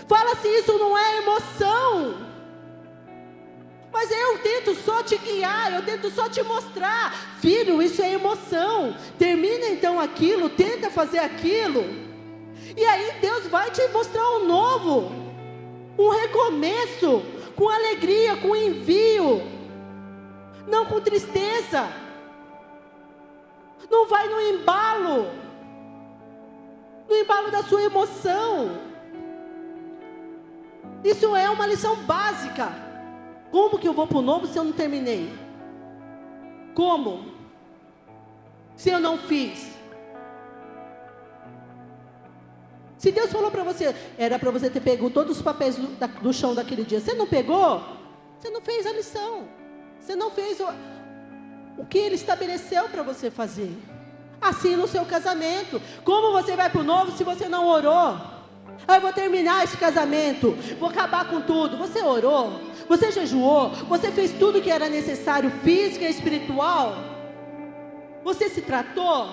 Fala 0.08 0.36
se 0.36 0.48
isso 0.48 0.78
não 0.78 0.98
é 0.98 1.18
emoção. 1.18 2.28
Mas 3.98 4.12
eu 4.12 4.38
tento 4.38 4.76
só 4.76 5.02
te 5.02 5.18
guiar, 5.18 5.74
eu 5.74 5.82
tento 5.82 6.12
só 6.12 6.30
te 6.30 6.44
mostrar. 6.44 7.12
Filho, 7.42 7.82
isso 7.82 8.00
é 8.04 8.14
emoção. 8.14 8.96
Termina 9.18 9.70
então 9.70 10.00
aquilo, 10.00 10.50
tenta 10.50 10.92
fazer 10.92 11.18
aquilo. 11.18 11.84
E 12.78 12.86
aí 12.86 13.14
Deus 13.20 13.48
vai 13.48 13.72
te 13.72 13.88
mostrar 13.88 14.24
um 14.38 14.46
novo, 14.46 15.12
um 15.98 16.10
recomeço, 16.10 17.24
com 17.56 17.68
alegria, 17.68 18.38
com 18.38 18.56
envio, 18.56 19.42
não 20.68 20.86
com 20.86 21.02
tristeza. 21.02 21.92
Não 23.90 24.08
vai 24.08 24.28
no 24.28 24.40
embalo, 24.40 25.28
no 27.10 27.16
embalo 27.16 27.50
da 27.50 27.64
sua 27.64 27.82
emoção. 27.82 28.80
Isso 31.04 31.36
é 31.36 31.50
uma 31.50 31.66
lição 31.66 31.96
básica. 32.04 32.87
Como 33.52 33.80
que 33.80 33.88
eu 33.88 33.94
vou 33.94 34.08
para 34.08 34.18
o 34.18 34.22
novo 34.22 34.48
se 34.48 34.58
eu 34.58 34.64
não 34.64 34.72
terminei? 34.72 35.32
Como? 36.76 37.32
Se 38.76 38.90
eu 38.90 39.00
não 39.00 39.18
fiz? 39.18 39.78
Se 42.98 43.12
Deus 43.12 43.32
falou 43.32 43.52
para 43.52 43.64
você, 43.64 43.96
era 44.18 44.40
para 44.40 44.52
você 44.52 44.70
ter 44.70 44.82
pego 44.82 45.10
todos 45.10 45.38
os 45.38 45.42
papéis 45.42 45.76
do, 45.76 45.88
da, 45.98 46.08
do, 46.08 46.34
chão 46.34 46.56
daquele 46.56 46.84
dia, 46.84 47.00
você 47.00 47.14
não 47.14 47.28
pegou? 47.28 47.84
Você 48.40 48.50
não 48.50 48.62
fez 48.62 48.86
a 48.86 48.92
lição. 48.92 49.48
Você 50.00 50.16
não 50.16 50.32
fez 50.32 50.60
o, 50.60 50.68
o 51.78 51.86
que 51.86 51.98
Ele 51.98 52.16
estabeleceu 52.16 52.90
para 52.90 53.04
você 53.04 53.30
fazer. 53.30 53.72
Assim 54.42 54.76
no 54.76 54.88
seu 54.88 55.06
casamento. 55.06 55.82
Como 56.04 56.32
você 56.32 56.56
vai 56.56 56.70
para 56.70 56.82
o 56.82 56.84
novo 56.84 57.12
se 57.12 57.24
você 57.24 57.48
não 57.48 57.68
orou? 57.68 58.20
Ah, 58.88 58.96
eu 58.96 59.02
vou 59.02 59.14
terminar 59.14 59.64
esse 59.64 59.78
casamento, 59.78 60.52
vou 60.80 60.90
acabar 60.90 61.28
com 61.28 61.42
tudo. 61.42 61.78
Você 61.78 62.02
orou? 62.02 62.67
Você 62.88 63.12
jejuou? 63.12 63.70
Você 63.70 64.12
fez 64.12 64.32
tudo 64.34 64.62
que 64.62 64.72
era 64.72 64.88
necessário, 64.88 65.52
física 65.64 66.06
e 66.06 66.10
espiritual? 66.10 66.96
Você 68.24 68.50
se 68.50 68.62
tratou? 68.62 69.28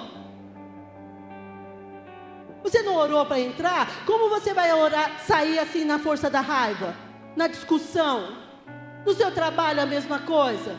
Você 2.62 2.82
não 2.82 2.97
orou 2.97 3.24
para 3.26 3.40
entrar? 3.40 4.05
Como 4.06 4.31
você 4.31 4.55
vai 4.55 4.72
orar, 4.72 5.20
sair 5.20 5.59
assim 5.59 5.85
na 5.85 5.98
força 5.98 6.31
da 6.31 6.40
raiva? 6.40 6.97
Na 7.36 7.47
discussão? 7.47 8.36
No 9.05 9.12
seu 9.12 9.31
trabalho 9.31 9.82
a 9.82 9.86
mesma 9.86 10.20
coisa? 10.20 10.74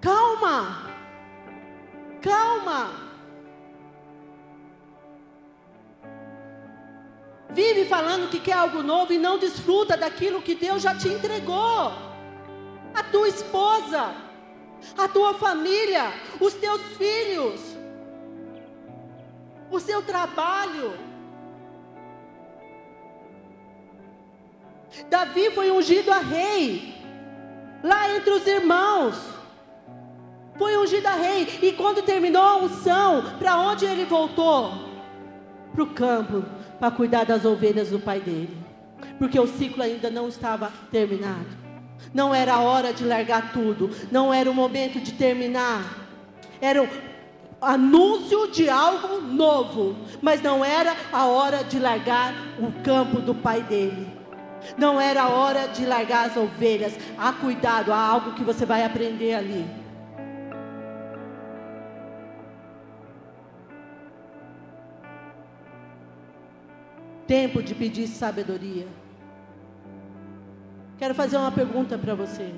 Calma! 0.00 0.90
Calma! 2.20 3.07
Vive 7.50 7.86
falando 7.86 8.28
que 8.28 8.38
quer 8.38 8.52
algo 8.52 8.82
novo 8.82 9.12
e 9.12 9.18
não 9.18 9.38
desfruta 9.38 9.96
daquilo 9.96 10.42
que 10.42 10.54
Deus 10.54 10.82
já 10.82 10.94
te 10.94 11.08
entregou. 11.08 11.92
A 12.94 13.02
tua 13.10 13.28
esposa, 13.28 14.14
a 14.96 15.08
tua 15.08 15.34
família, 15.34 16.12
os 16.40 16.52
teus 16.54 16.80
filhos, 16.98 17.60
o 19.70 19.80
seu 19.80 20.02
trabalho. 20.02 20.92
Davi 25.08 25.50
foi 25.50 25.70
ungido 25.70 26.12
a 26.12 26.18
rei, 26.18 26.94
lá 27.82 28.14
entre 28.14 28.30
os 28.30 28.46
irmãos. 28.46 29.16
Foi 30.58 30.76
ungido 30.76 31.06
a 31.06 31.12
rei, 31.12 31.60
e 31.62 31.72
quando 31.72 32.02
terminou 32.02 32.42
a 32.42 32.56
unção, 32.56 33.36
para 33.38 33.56
onde 33.56 33.86
ele 33.86 34.04
voltou? 34.04 34.72
Para 35.72 35.82
o 35.84 35.94
campo 35.94 36.57
para 36.78 36.90
cuidar 36.90 37.24
das 37.24 37.44
ovelhas 37.44 37.90
do 37.90 37.98
pai 37.98 38.20
dele, 38.20 38.56
porque 39.18 39.38
o 39.38 39.46
ciclo 39.46 39.82
ainda 39.82 40.10
não 40.10 40.28
estava 40.28 40.72
terminado. 40.90 41.68
Não 42.14 42.34
era 42.34 42.54
a 42.54 42.60
hora 42.60 42.92
de 42.92 43.04
largar 43.04 43.52
tudo, 43.52 43.90
não 44.10 44.32
era 44.32 44.50
o 44.50 44.54
momento 44.54 45.00
de 45.00 45.12
terminar. 45.12 46.06
Era 46.60 46.82
o 46.82 46.88
anúncio 47.60 48.50
de 48.50 48.68
algo 48.68 49.20
novo, 49.20 49.96
mas 50.22 50.40
não 50.40 50.64
era 50.64 50.94
a 51.12 51.26
hora 51.26 51.64
de 51.64 51.78
largar 51.78 52.34
o 52.58 52.70
campo 52.82 53.20
do 53.20 53.34
pai 53.34 53.62
dele. 53.62 54.18
Não 54.76 55.00
era 55.00 55.22
a 55.22 55.28
hora 55.28 55.66
de 55.68 55.84
largar 55.84 56.26
as 56.26 56.36
ovelhas. 56.36 56.96
Há 57.16 57.32
cuidado, 57.32 57.92
há 57.92 57.98
algo 57.98 58.32
que 58.32 58.44
você 58.44 58.64
vai 58.64 58.84
aprender 58.84 59.34
ali. 59.34 59.66
Tempo 67.28 67.62
de 67.62 67.74
pedir 67.74 68.08
sabedoria. 68.08 68.88
Quero 70.96 71.14
fazer 71.14 71.36
uma 71.36 71.52
pergunta 71.52 71.98
para 71.98 72.14
você, 72.14 72.54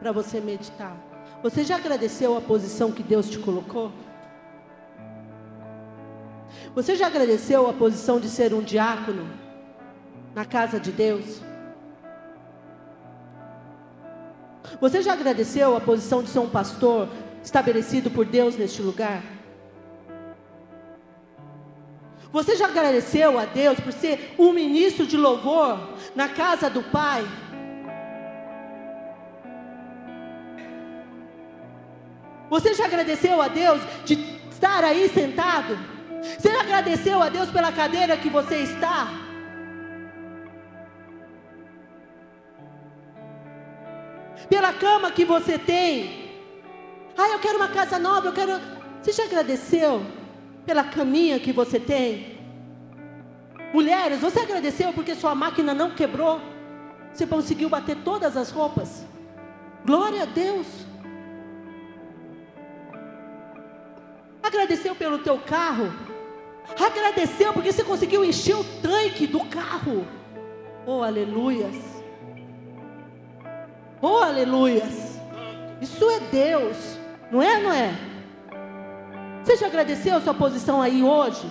para 0.00 0.10
você 0.10 0.40
meditar. 0.40 0.96
Você 1.42 1.62
já 1.62 1.76
agradeceu 1.76 2.36
a 2.36 2.40
posição 2.40 2.90
que 2.90 3.02
Deus 3.02 3.28
te 3.28 3.38
colocou? 3.38 3.92
Você 6.74 6.96
já 6.96 7.06
agradeceu 7.06 7.68
a 7.68 7.74
posição 7.74 8.18
de 8.18 8.28
ser 8.28 8.54
um 8.54 8.62
diácono 8.62 9.28
na 10.34 10.46
casa 10.46 10.80
de 10.80 10.90
Deus? 10.90 11.42
Você 14.80 15.02
já 15.02 15.12
agradeceu 15.12 15.76
a 15.76 15.80
posição 15.80 16.22
de 16.22 16.30
ser 16.30 16.38
um 16.38 16.48
pastor 16.48 17.08
estabelecido 17.44 18.10
por 18.10 18.24
Deus 18.24 18.56
neste 18.56 18.80
lugar? 18.80 19.22
Você 22.30 22.56
já 22.56 22.66
agradeceu 22.66 23.38
a 23.38 23.46
Deus 23.46 23.80
por 23.80 23.92
ser 23.92 24.34
um 24.38 24.52
ministro 24.52 25.06
de 25.06 25.16
louvor 25.16 25.78
na 26.14 26.28
casa 26.28 26.68
do 26.68 26.82
Pai? 26.82 27.26
Você 32.50 32.74
já 32.74 32.84
agradeceu 32.84 33.40
a 33.40 33.48
Deus 33.48 33.80
de 34.04 34.14
estar 34.50 34.84
aí 34.84 35.08
sentado? 35.08 35.78
Você 36.38 36.50
já 36.52 36.60
agradeceu 36.60 37.22
a 37.22 37.28
Deus 37.28 37.50
pela 37.50 37.72
cadeira 37.72 38.16
que 38.16 38.28
você 38.28 38.56
está? 38.56 39.08
Pela 44.48 44.72
cama 44.72 45.10
que 45.10 45.24
você 45.24 45.58
tem? 45.58 46.28
Ah, 47.16 47.28
eu 47.30 47.38
quero 47.38 47.56
uma 47.56 47.68
casa 47.68 47.98
nova, 47.98 48.28
eu 48.28 48.32
quero. 48.32 48.60
Você 49.02 49.12
já 49.12 49.24
agradeceu? 49.24 50.17
Pela 50.68 50.84
caminha 50.84 51.40
que 51.40 51.50
você 51.50 51.80
tem. 51.80 52.38
Mulheres, 53.72 54.20
você 54.20 54.40
agradeceu 54.40 54.92
porque 54.92 55.14
sua 55.14 55.34
máquina 55.34 55.72
não 55.72 55.92
quebrou? 55.92 56.42
Você 57.10 57.26
conseguiu 57.26 57.70
bater 57.70 57.96
todas 58.04 58.36
as 58.36 58.50
roupas? 58.50 59.06
Glória 59.82 60.24
a 60.24 60.26
Deus. 60.26 60.66
Agradeceu 64.42 64.94
pelo 64.94 65.20
teu 65.20 65.38
carro? 65.38 65.90
Agradeceu 66.78 67.54
porque 67.54 67.72
você 67.72 67.82
conseguiu 67.82 68.22
encher 68.22 68.56
o 68.56 68.64
tanque 68.82 69.26
do 69.26 69.42
carro? 69.46 70.06
Oh, 70.84 71.02
aleluias. 71.02 71.76
Oh, 74.02 74.18
aleluias. 74.18 75.18
Isso 75.80 76.10
é 76.10 76.20
Deus, 76.30 76.98
não 77.32 77.42
é, 77.42 77.58
não 77.58 77.72
é? 77.72 78.07
Você 79.48 79.56
já 79.56 79.66
agradeceu 79.68 80.14
a 80.14 80.20
sua 80.20 80.34
posição 80.34 80.82
aí 80.82 81.02
hoje? 81.02 81.50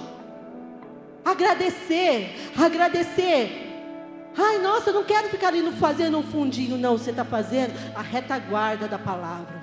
Agradecer, 1.25 2.29
agradecer. 2.55 3.73
Ai, 4.37 4.59
nossa, 4.59 4.91
eu 4.91 4.93
não 4.93 5.03
quero 5.03 5.29
ficar 5.29 5.47
ali 5.47 5.63
fazendo 5.71 6.15
um 6.19 6.21
fundinho, 6.21 6.77
não. 6.77 6.95
Você 6.95 7.09
está 7.09 7.25
fazendo 7.25 7.73
a 7.95 8.03
retaguarda 8.03 8.87
da 8.87 8.99
palavra, 8.99 9.59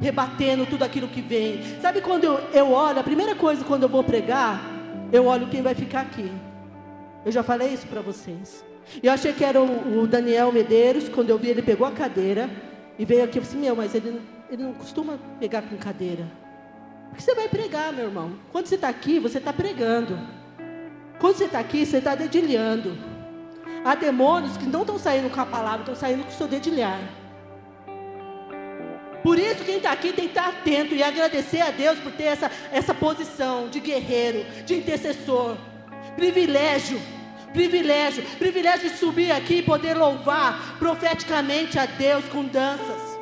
rebatendo 0.00 0.66
tudo 0.66 0.82
aquilo 0.82 1.06
que 1.06 1.20
vem. 1.20 1.62
Sabe 1.80 2.00
quando 2.00 2.24
eu, 2.24 2.40
eu 2.52 2.72
olho, 2.72 2.98
a 2.98 3.04
primeira 3.04 3.36
coisa 3.36 3.64
quando 3.64 3.84
eu 3.84 3.88
vou 3.88 4.02
pregar, 4.02 4.60
eu 5.12 5.26
olho 5.26 5.46
quem 5.46 5.62
vai 5.62 5.76
ficar 5.76 6.00
aqui. 6.00 6.28
Eu 7.24 7.30
já 7.30 7.44
falei 7.44 7.68
isso 7.68 7.86
para 7.86 8.00
vocês. 8.00 8.64
Eu 9.00 9.12
achei 9.12 9.32
que 9.32 9.44
era 9.44 9.62
o, 9.62 10.00
o, 10.00 10.06
Daniel 10.08 10.50
Medeiros, 10.50 11.08
quando 11.08 11.30
eu 11.30 11.38
vi 11.38 11.50
ele 11.50 11.62
pegou 11.62 11.86
a 11.86 11.92
cadeira 11.92 12.50
e 12.98 13.04
veio 13.04 13.22
aqui. 13.22 13.38
Eu 13.38 13.42
assim, 13.42 13.58
meu, 13.58 13.76
mas 13.76 13.94
ele, 13.94 14.20
ele 14.50 14.64
não 14.64 14.74
costuma 14.74 15.16
pegar 15.38 15.62
com 15.62 15.76
cadeira. 15.76 16.42
Porque 17.14 17.22
você 17.22 17.34
vai 17.36 17.48
pregar, 17.48 17.92
meu 17.92 18.06
irmão. 18.06 18.32
Quando 18.50 18.66
você 18.66 18.74
está 18.74 18.88
aqui, 18.88 19.20
você 19.20 19.38
está 19.38 19.52
pregando. 19.52 20.18
Quando 21.20 21.36
você 21.36 21.44
está 21.44 21.60
aqui, 21.60 21.86
você 21.86 21.98
está 21.98 22.16
dedilhando. 22.16 22.98
Há 23.84 23.94
demônios 23.94 24.56
que 24.56 24.66
não 24.66 24.80
estão 24.80 24.98
saindo 24.98 25.30
com 25.30 25.40
a 25.40 25.46
palavra, 25.46 25.80
estão 25.80 25.94
saindo 25.94 26.24
com 26.24 26.30
o 26.30 26.34
seu 26.34 26.48
dedilhar. 26.48 26.98
Por 29.22 29.38
isso, 29.38 29.62
quem 29.64 29.76
está 29.76 29.92
aqui 29.92 30.12
tem 30.12 30.24
que 30.24 30.36
estar 30.36 30.48
atento 30.48 30.92
e 30.92 31.04
agradecer 31.04 31.60
a 31.60 31.70
Deus 31.70 32.00
por 32.00 32.10
ter 32.10 32.24
essa, 32.24 32.50
essa 32.72 32.92
posição 32.92 33.68
de 33.68 33.78
guerreiro, 33.78 34.44
de 34.66 34.74
intercessor. 34.74 35.56
Privilégio, 36.16 37.00
privilégio, 37.52 38.24
privilégio 38.38 38.90
de 38.90 38.96
subir 38.96 39.30
aqui 39.30 39.58
e 39.58 39.62
poder 39.62 39.94
louvar 39.94 40.76
profeticamente 40.80 41.78
a 41.78 41.86
Deus 41.86 42.24
com 42.24 42.44
danças. 42.44 43.13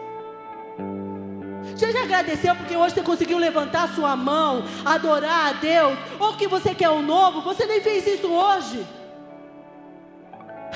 Você 1.75 1.91
já 1.91 2.03
agradeceu 2.03 2.55
porque 2.55 2.77
hoje 2.77 2.95
você 2.95 3.03
conseguiu 3.03 3.39
levantar 3.39 3.89
sua 3.95 4.15
mão, 4.15 4.65
adorar 4.85 5.49
a 5.49 5.53
Deus, 5.55 5.99
ou 6.19 6.37
que 6.37 6.47
você 6.47 6.75
quer 6.75 6.91
o 6.91 6.95
um 6.95 7.03
novo, 7.03 7.41
você 7.41 7.67
nem 7.67 7.81
fez 7.81 8.07
isso 8.07 8.29
hoje. 8.29 8.87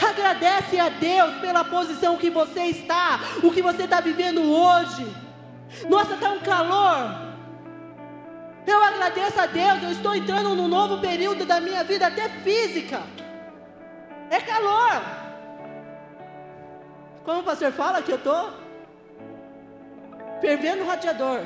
Agradece 0.09 0.79
a 0.79 0.89
Deus 0.89 1.37
pela 1.37 1.65
posição 1.65 2.17
que 2.17 2.31
você 2.31 2.65
está, 2.65 3.21
o 3.43 3.51
que 3.51 3.63
você 3.63 3.85
está 3.85 4.01
vivendo 4.01 4.43
hoje. 4.43 5.07
Nossa, 5.89 6.15
está 6.15 6.31
um 6.31 6.41
calor. 6.41 7.27
Eu 8.67 8.83
agradeço 8.83 9.39
a 9.41 9.47
Deus, 9.47 9.83
eu 9.83 9.93
estou 9.93 10.15
entrando 10.15 10.55
num 10.55 10.69
novo 10.69 10.99
período 11.01 11.47
da 11.47 11.61
minha 11.61 11.85
vida, 11.85 12.09
até 12.09 12.29
física. 12.29 13.03
É 14.29 14.41
calor. 14.41 15.03
Como 17.25 17.41
o 17.41 17.45
pastor 17.45 17.73
fala 17.73 18.03
que 18.03 18.11
eu 18.11 18.17
estou 18.17 18.66
fervendo 20.41 20.83
o 20.83 20.87
radiador. 20.87 21.41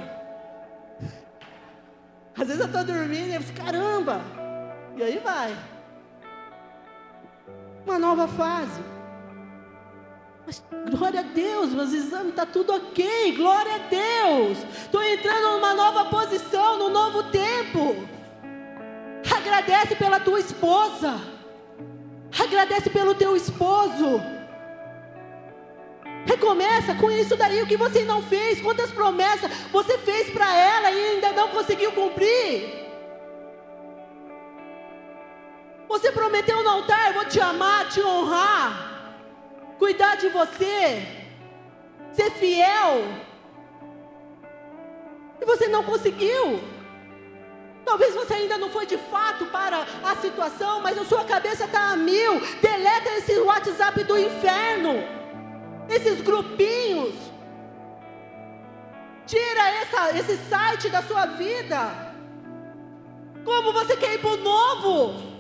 Às 2.37 2.47
vezes 2.47 2.61
eu 2.61 2.67
estou 2.67 2.85
dormindo 2.85 3.29
e 3.29 3.35
eu 3.35 3.43
falo, 3.43 3.65
caramba. 3.65 4.21
E 4.97 5.03
aí 5.03 5.19
vai. 5.19 5.57
Uma 7.85 7.99
nova 7.99 8.29
fase. 8.29 8.81
Mas 10.47 10.63
glória 10.91 11.21
a 11.21 11.23
Deus, 11.23 11.71
meus 11.71 11.93
exames 11.93 12.31
está 12.31 12.47
tudo 12.47 12.75
ok. 12.75 13.37
Glória 13.37 13.75
a 13.75 13.79
Deus. 13.79 14.59
Estou 14.83 15.03
entrando 15.03 15.53
numa 15.53 15.75
nova 15.75 16.07
posição, 16.07 16.79
num 16.79 16.91
novo 16.91 17.25
tempo. 17.25 18.09
Agradece 19.37 19.95
pela 19.97 20.19
tua 20.19 20.41
esposa. 20.41 21.21
Agradece 22.39 22.91
pelo 22.91 23.15
teu 23.15 23.37
esposo. 23.37 24.21
Recomeça 26.51 26.95
com 26.97 27.11
isso 27.11 27.37
daí, 27.37 27.63
o 27.63 27.67
que 27.67 27.77
você 27.77 28.05
não 28.05 28.23
fez, 28.23 28.61
quantas 28.61 28.91
promessas 28.91 29.51
você 29.71 29.97
fez 29.99 30.31
para 30.31 30.53
ela 30.53 30.91
e 30.91 31.05
ainda 31.11 31.31
não 31.31 31.49
conseguiu 31.49 31.93
cumprir. 31.93 32.89
Você 35.89 36.11
prometeu 36.11 36.63
no 36.63 36.71
altar, 36.71 37.09
eu 37.09 37.15
vou 37.15 37.25
te 37.25 37.41
amar, 37.41 37.89
te 37.89 38.01
honrar 38.01 38.91
cuidar 39.81 40.17
de 40.17 40.29
você, 40.29 41.03
ser 42.13 42.31
fiel. 42.33 43.03
E 45.41 45.45
você 45.47 45.67
não 45.69 45.83
conseguiu. 45.83 46.61
Talvez 47.83 48.15
você 48.15 48.35
ainda 48.35 48.59
não 48.59 48.69
foi 48.69 48.85
de 48.85 48.99
fato 48.99 49.47
para 49.47 49.87
a 50.05 50.15
situação, 50.17 50.81
mas 50.83 50.99
a 50.99 51.05
sua 51.07 51.25
cabeça 51.25 51.65
está 51.65 51.93
a 51.93 51.97
mil. 51.97 52.41
Deleta 52.61 53.09
esse 53.19 53.39
WhatsApp 53.39 54.05
do 54.05 54.19
inferno, 54.19 55.20
esses 55.91 56.21
grupinhos. 56.23 57.15
Tira 59.27 59.69
essa, 59.83 60.19
esse 60.19 60.37
site 60.49 60.89
da 60.89 61.03
sua 61.03 61.27
vida. 61.27 62.11
Como 63.45 63.73
você 63.73 63.97
quer 63.97 64.15
ir 64.15 64.19
para 64.19 64.31
o 64.31 64.37
novo? 64.37 65.31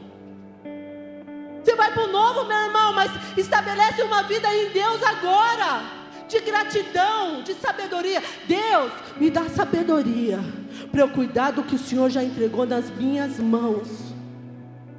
Você 1.62 1.74
vai 1.74 1.92
para 1.92 2.04
o 2.04 2.12
novo, 2.12 2.44
meu 2.44 2.56
irmão, 2.56 2.92
mas 2.92 3.10
estabelece 3.36 4.02
uma 4.02 4.22
vida 4.22 4.52
em 4.54 4.70
Deus 4.70 5.02
agora, 5.02 5.82
de 6.26 6.40
gratidão, 6.40 7.42
de 7.42 7.54
sabedoria. 7.54 8.22
Deus, 8.46 8.92
me 9.16 9.30
dá 9.30 9.48
sabedoria 9.48 10.38
para 10.90 11.02
eu 11.02 11.08
cuidar 11.10 11.50
do 11.50 11.62
que 11.62 11.74
o 11.74 11.78
Senhor 11.78 12.08
já 12.10 12.22
entregou 12.22 12.64
nas 12.64 12.90
minhas 12.90 13.38
mãos. 13.38 13.88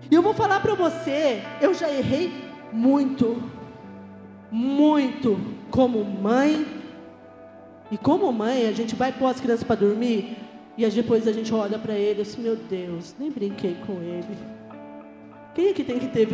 E 0.09 0.13
eu 0.15 0.21
vou 0.21 0.33
falar 0.33 0.59
para 0.59 0.75
você, 0.75 1.41
eu 1.59 1.73
já 1.73 1.89
errei 1.89 2.31
muito, 2.71 3.41
muito, 4.51 5.39
como 5.69 6.03
mãe. 6.03 6.65
E 7.89 7.97
como 7.97 8.31
mãe, 8.31 8.67
a 8.67 8.71
gente 8.71 8.95
vai 8.95 9.11
pôr 9.11 9.27
as 9.27 9.39
crianças 9.39 9.63
para 9.63 9.75
dormir 9.75 10.37
e 10.77 10.89
depois 10.89 11.27
a 11.27 11.33
gente 11.33 11.53
olha 11.53 11.77
para 11.77 11.93
ele 11.93 12.21
assim, 12.21 12.41
meu 12.41 12.55
Deus, 12.55 13.13
nem 13.19 13.29
brinquei 13.29 13.75
com 13.85 14.01
ele. 14.01 14.37
Quem 15.53 15.67
é 15.67 15.73
que 15.73 15.83
tem 15.83 15.99
que 15.99 16.07
ter 16.07 16.27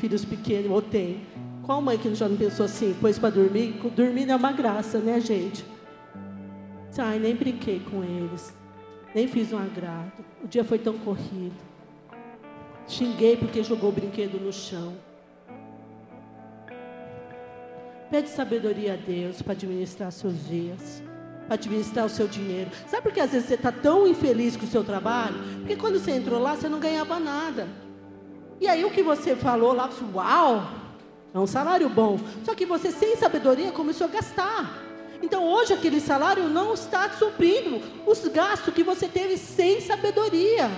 filhos 0.00 0.24
pequenos 0.24 0.70
ou 0.70 0.80
tem? 0.80 1.20
Qual 1.62 1.82
mãe 1.82 1.98
que 1.98 2.12
já 2.14 2.28
não 2.28 2.36
pensou 2.36 2.64
assim? 2.64 2.94
Pôs 3.00 3.18
para 3.18 3.30
dormir? 3.30 3.74
Dormir 3.94 4.30
é 4.30 4.36
uma 4.36 4.52
graça, 4.52 4.98
né, 4.98 5.20
gente? 5.20 5.64
Ai, 6.98 7.18
nem 7.18 7.34
brinquei 7.34 7.80
com 7.80 8.02
eles. 8.02 8.54
Nem 9.14 9.28
fiz 9.28 9.52
um 9.52 9.58
agrado. 9.58 10.24
O 10.42 10.48
dia 10.48 10.64
foi 10.64 10.78
tão 10.78 10.96
corrido. 10.98 11.54
Xinguei 12.88 13.36
porque 13.36 13.62
jogou 13.62 13.90
o 13.90 13.92
brinquedo 13.92 14.40
no 14.40 14.52
chão. 14.52 14.94
Pede 18.10 18.28
sabedoria 18.28 18.94
a 18.94 18.96
Deus 18.96 19.42
para 19.42 19.52
administrar 19.52 20.12
seus 20.12 20.46
dias, 20.46 21.02
para 21.46 21.54
administrar 21.54 22.06
o 22.06 22.08
seu 22.08 22.28
dinheiro. 22.28 22.70
Sabe 22.86 23.02
por 23.02 23.12
que 23.12 23.20
às 23.20 23.32
vezes 23.32 23.48
você 23.48 23.54
está 23.54 23.72
tão 23.72 24.06
infeliz 24.06 24.56
com 24.56 24.64
o 24.64 24.68
seu 24.68 24.84
trabalho? 24.84 25.36
Porque 25.58 25.76
quando 25.76 25.98
você 25.98 26.12
entrou 26.12 26.40
lá, 26.40 26.54
você 26.54 26.68
não 26.68 26.78
ganhava 26.78 27.18
nada. 27.18 27.68
E 28.60 28.68
aí 28.68 28.84
o 28.84 28.90
que 28.90 29.02
você 29.02 29.34
falou 29.34 29.72
lá, 29.72 29.90
uau, 30.14 30.70
é 31.34 31.38
um 31.38 31.46
salário 31.46 31.88
bom. 31.88 32.18
Só 32.44 32.54
que 32.54 32.64
você, 32.64 32.90
sem 32.90 33.16
sabedoria, 33.16 33.72
começou 33.72 34.06
a 34.06 34.10
gastar. 34.10 34.82
Então 35.20 35.44
hoje 35.44 35.72
aquele 35.72 36.00
salário 36.00 36.44
não 36.44 36.74
está 36.74 37.10
suprindo 37.10 37.80
os 38.06 38.26
gastos 38.28 38.72
que 38.72 38.82
você 38.82 39.08
teve 39.08 39.36
sem 39.36 39.80
sabedoria. 39.80 40.70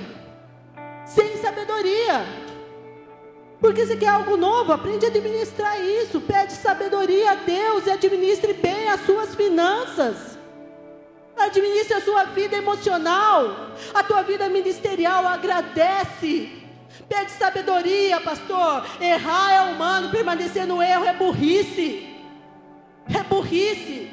Sem 1.05 1.37
sabedoria. 1.37 2.48
Porque 3.61 3.85
você 3.85 3.97
quer 3.97 4.09
algo 4.09 4.37
novo, 4.37 4.73
aprende 4.73 5.05
a 5.05 5.09
administrar 5.09 5.81
isso. 5.81 6.21
Pede 6.21 6.53
sabedoria 6.53 7.33
a 7.33 7.35
Deus 7.35 7.87
e 7.87 7.91
administre 7.91 8.53
bem 8.53 8.89
as 8.89 9.01
suas 9.01 9.35
finanças. 9.35 10.39
Administre 11.37 11.95
a 11.95 12.01
sua 12.01 12.25
vida 12.25 12.57
emocional, 12.57 13.73
a 13.95 14.03
tua 14.03 14.23
vida 14.23 14.49
ministerial. 14.49 15.27
Agradece. 15.27 16.53
Pede 17.09 17.33
sabedoria, 17.33 18.21
pastor. 18.21 18.85
Errar 19.01 19.53
é 19.53 19.61
humano, 19.73 20.11
permanecer 20.11 20.67
no 20.67 20.81
erro 20.81 21.05
é 21.05 21.13
burrice. 21.13 22.17
É 23.13 23.23
burrice. 23.25 24.11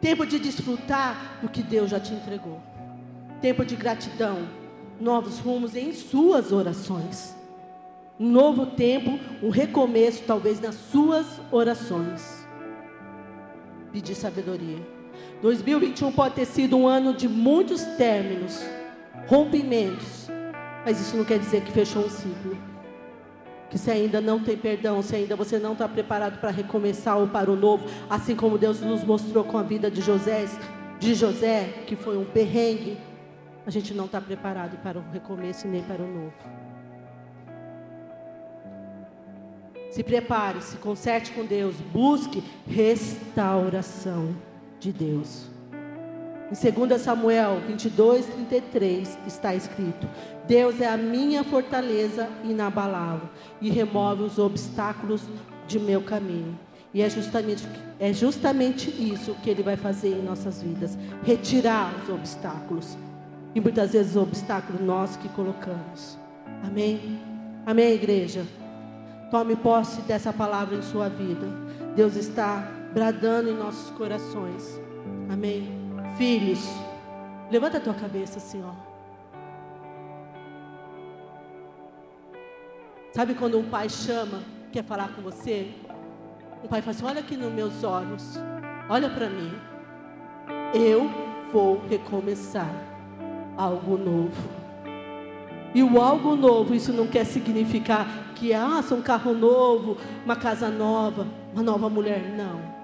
Tempo 0.00 0.26
de 0.26 0.38
desfrutar 0.38 1.38
do 1.40 1.48
que 1.48 1.62
Deus 1.62 1.90
já 1.90 1.98
te 1.98 2.12
entregou. 2.12 2.75
Tempo 3.40 3.64
de 3.64 3.76
gratidão. 3.76 4.48
Novos 5.00 5.38
rumos 5.38 5.76
em 5.76 5.92
suas 5.92 6.52
orações. 6.52 7.36
Um 8.18 8.30
novo 8.30 8.66
tempo, 8.66 9.18
um 9.42 9.50
recomeço, 9.50 10.22
talvez 10.26 10.58
nas 10.58 10.74
suas 10.74 11.26
orações. 11.50 12.46
Pedir 13.92 14.14
sabedoria. 14.14 14.78
2021 15.42 16.12
pode 16.12 16.34
ter 16.34 16.46
sido 16.46 16.76
um 16.76 16.86
ano 16.86 17.12
de 17.12 17.28
muitos 17.28 17.82
términos, 17.98 18.58
rompimentos, 19.26 20.30
mas 20.84 20.98
isso 20.98 21.16
não 21.16 21.24
quer 21.24 21.38
dizer 21.38 21.62
que 21.62 21.72
fechou 21.72 22.06
um 22.06 22.10
ciclo. 22.10 22.56
Que 23.68 23.76
se 23.76 23.90
ainda 23.90 24.20
não 24.20 24.40
tem 24.40 24.56
perdão, 24.56 25.02
se 25.02 25.14
ainda 25.14 25.36
você 25.36 25.58
não 25.58 25.72
está 25.72 25.86
preparado 25.86 26.40
para 26.40 26.50
recomeçar 26.50 27.18
ou 27.18 27.28
para 27.28 27.50
o 27.50 27.56
novo, 27.56 27.84
assim 28.08 28.34
como 28.34 28.56
Deus 28.56 28.80
nos 28.80 29.04
mostrou 29.04 29.44
com 29.44 29.58
a 29.58 29.62
vida 29.62 29.90
de 29.90 30.00
José, 30.00 30.46
de 30.98 31.14
José, 31.14 31.82
que 31.86 31.96
foi 31.96 32.16
um 32.16 32.24
perrengue, 32.24 32.96
a 33.66 33.70
gente 33.70 33.92
não 33.92 34.04
está 34.04 34.20
preparado 34.20 34.80
para 34.80 34.98
o 34.98 35.04
recomeço 35.10 35.66
nem 35.66 35.82
para 35.82 36.00
o 36.00 36.06
novo. 36.06 36.32
Se 39.90 40.04
prepare, 40.04 40.62
se 40.62 40.76
conserte 40.76 41.32
com 41.32 41.44
Deus, 41.44 41.74
busque 41.92 42.44
restauração 42.66 44.36
de 44.78 44.92
Deus. 44.92 45.46
Em 46.48 46.86
2 46.86 47.00
Samuel 47.00 47.60
22, 47.66 48.26
33 48.26 49.18
está 49.26 49.52
escrito: 49.54 50.06
Deus 50.46 50.80
é 50.80 50.86
a 50.86 50.96
minha 50.96 51.42
fortaleza 51.42 52.28
inabalável 52.44 53.28
e 53.60 53.68
remove 53.68 54.22
os 54.22 54.38
obstáculos 54.38 55.22
de 55.66 55.80
meu 55.80 56.02
caminho. 56.02 56.56
E 56.94 57.02
é 57.02 57.10
justamente, 57.10 57.66
é 57.98 58.12
justamente 58.12 58.90
isso 58.90 59.34
que 59.42 59.50
Ele 59.50 59.62
vai 59.62 59.76
fazer 59.76 60.10
em 60.10 60.22
nossas 60.22 60.62
vidas: 60.62 60.96
retirar 61.24 61.92
os 62.04 62.10
obstáculos. 62.10 62.96
E 63.56 63.60
muitas 63.60 63.94
vezes 63.94 64.14
o 64.16 64.20
obstáculo 64.20 64.84
nós 64.84 65.16
que 65.16 65.30
colocamos. 65.30 66.18
Amém? 66.62 67.18
Amém, 67.64 67.94
igreja? 67.94 68.44
Tome 69.30 69.56
posse 69.56 70.02
dessa 70.02 70.30
palavra 70.30 70.76
em 70.76 70.82
sua 70.82 71.08
vida. 71.08 71.46
Deus 71.94 72.16
está 72.16 72.70
bradando 72.92 73.48
em 73.48 73.54
nossos 73.54 73.88
corações. 73.92 74.78
Amém. 75.32 75.70
Filhos, 76.18 76.68
levanta 77.50 77.78
a 77.78 77.80
tua 77.80 77.94
cabeça, 77.94 78.38
Senhor. 78.38 78.74
Sabe 83.14 83.34
quando 83.36 83.58
um 83.58 83.70
pai 83.70 83.88
chama, 83.88 84.42
quer 84.70 84.84
falar 84.84 85.14
com 85.14 85.22
você? 85.22 85.72
O 86.62 86.68
pai 86.68 86.82
fala 86.82 86.94
assim: 86.94 87.06
Olha 87.06 87.20
aqui 87.20 87.38
nos 87.38 87.50
meus 87.50 87.82
olhos, 87.82 88.38
olha 88.86 89.08
para 89.08 89.30
mim. 89.30 89.50
Eu 90.74 91.10
vou 91.50 91.80
recomeçar 91.88 92.95
algo 93.56 93.96
novo. 93.96 94.48
E 95.74 95.82
o 95.82 96.00
algo 96.00 96.36
novo, 96.36 96.74
isso 96.74 96.92
não 96.92 97.06
quer 97.06 97.24
significar 97.24 98.06
que, 98.34 98.52
ah, 98.52 98.82
um 98.90 99.02
carro 99.02 99.34
novo, 99.34 99.96
uma 100.24 100.36
casa 100.36 100.68
nova, 100.70 101.26
uma 101.52 101.62
nova 101.62 101.88
mulher. 101.88 102.34
Não 102.36 102.76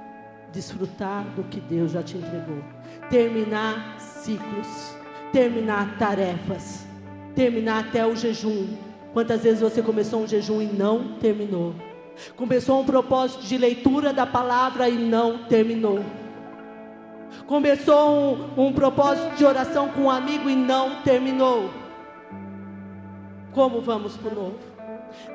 desfrutar 0.52 1.24
do 1.34 1.42
que 1.44 1.58
Deus 1.58 1.92
já 1.92 2.02
te 2.02 2.16
entregou, 2.18 2.62
terminar 3.08 3.96
ciclos, 3.98 4.94
terminar 5.32 5.96
tarefas. 5.98 6.86
terminar 7.34 7.80
até 7.80 8.06
o 8.06 8.14
jejum. 8.14 8.68
Quantas 9.14 9.42
vezes 9.42 9.60
você 9.60 9.80
começou 9.80 10.22
um 10.22 10.28
jejum 10.28 10.60
e 10.60 10.66
não 10.66 11.14
terminou? 11.14 11.74
Começou 12.36 12.80
um 12.80 12.84
propósito 12.84 13.42
de 13.42 13.56
leitura 13.56 14.12
da 14.12 14.26
palavra 14.26 14.86
e 14.88 14.98
não 14.98 15.38
terminou. 15.44 16.04
Começou 17.46 18.54
um, 18.56 18.68
um 18.68 18.72
propósito 18.72 19.36
de 19.36 19.44
oração 19.44 19.88
com 19.88 20.02
um 20.02 20.10
amigo 20.10 20.48
e 20.48 20.56
não 20.56 21.02
terminou. 21.02 21.70
Como 23.52 23.80
vamos 23.80 24.16
para 24.16 24.32
o 24.32 24.34
novo? 24.34 24.58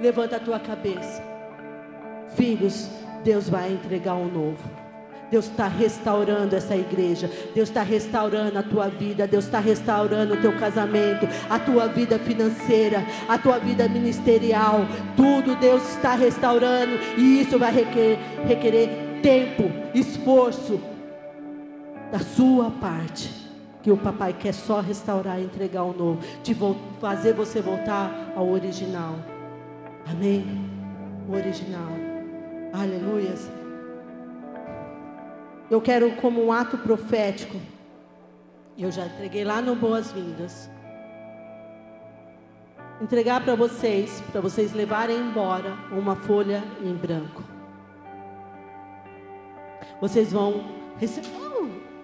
Levanta 0.02 0.38
a 0.38 0.40
tua 0.40 0.60
cabeça. 0.60 1.24
Filhos, 2.36 2.90
Deus 3.24 3.50
vai 3.50 3.72
entregar 3.72 4.16
um 4.16 4.28
novo. 4.28 4.88
Deus 5.30 5.46
está 5.46 5.68
restaurando 5.68 6.56
essa 6.56 6.76
igreja. 6.76 7.30
Deus 7.54 7.70
está 7.70 7.84
restaurando 7.84 8.58
a 8.58 8.64
tua 8.64 8.88
vida. 8.88 9.28
Deus 9.28 9.46
está 9.46 9.60
restaurando 9.60 10.34
o 10.34 10.42
teu 10.42 10.58
casamento, 10.58 11.28
a 11.50 11.60
tua 11.60 11.88
vida 11.88 12.18
financeira, 12.18 13.06
a 13.28 13.38
tua 13.38 13.60
vida 13.60 13.88
ministerial. 13.90 14.86
Tudo 15.16 15.56
Deus 15.56 15.88
está 15.90 16.14
restaurando. 16.14 16.98
E 17.18 17.42
isso 17.42 17.60
vai 17.60 17.74
requerer, 17.74 18.18
requerer 18.48 18.90
tempo, 19.22 19.70
esforço 19.94 20.80
da 22.12 22.20
sua 22.20 22.72
parte. 22.72 23.48
Que 23.82 23.92
o 23.92 23.98
papai 23.98 24.34
quer 24.34 24.54
só 24.54 24.82
restaurar 24.82 25.40
e 25.40 25.46
entregar 25.46 25.84
o 25.84 25.94
novo. 25.94 26.20
De 26.44 26.56
fazer 27.00 27.34
você 27.34 27.62
voltar 27.62 28.34
ao 28.36 28.50
original. 28.50 29.16
Amém? 30.06 30.46
O 31.30 31.34
original. 31.34 31.92
Aleluias. 32.74 33.50
Eu 35.70 35.82
quero, 35.82 36.16
como 36.18 36.44
um 36.44 36.52
ato 36.52 36.78
profético, 36.78 37.58
eu 38.78 38.92
já 38.92 39.06
entreguei 39.06 39.44
lá 39.44 39.62
no 39.62 39.76
Boas-Vindas, 39.76 40.70
entregar 43.02 43.44
para 43.44 43.56
vocês, 43.56 44.22
para 44.32 44.40
vocês 44.40 44.72
levarem 44.72 45.18
embora 45.18 45.78
uma 45.92 46.16
folha 46.16 46.64
em 46.82 46.94
branco. 46.94 47.44
Vocês 50.00 50.32
vão 50.32 50.64
receber, 50.98 51.28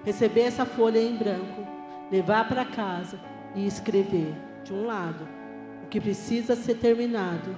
receber 0.03 0.41
essa 0.41 0.65
folha 0.65 0.99
em 0.99 1.15
branco, 1.15 1.65
levar 2.11 2.47
para 2.47 2.65
casa 2.65 3.19
e 3.55 3.65
escrever, 3.65 4.34
de 4.63 4.73
um 4.73 4.85
lado, 4.85 5.27
o 5.84 5.88
que 5.88 5.99
precisa 5.99 6.55
ser 6.55 6.75
terminado, 6.75 7.55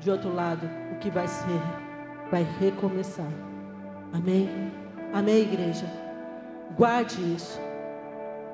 de 0.00 0.10
outro 0.10 0.32
lado, 0.32 0.68
o 0.92 0.98
que 0.98 1.10
vai 1.10 1.26
ser, 1.26 1.60
vai 2.30 2.46
recomeçar. 2.60 3.32
Amém? 4.12 4.48
Amém, 5.12 5.42
igreja? 5.42 5.86
Guarde 6.76 7.20
isso. 7.34 7.60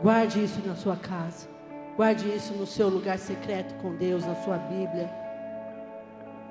Guarde 0.03 0.43
isso 0.43 0.61
na 0.67 0.75
sua 0.75 0.97
casa. 0.97 1.49
Guarde 1.97 2.29
isso 2.29 2.55
no 2.55 2.67
seu 2.67 2.89
lugar 2.89 3.19
secreto 3.19 3.75
com 3.83 3.95
Deus, 3.95 4.25
na 4.25 4.35
sua 4.37 4.57
Bíblia. 4.57 5.11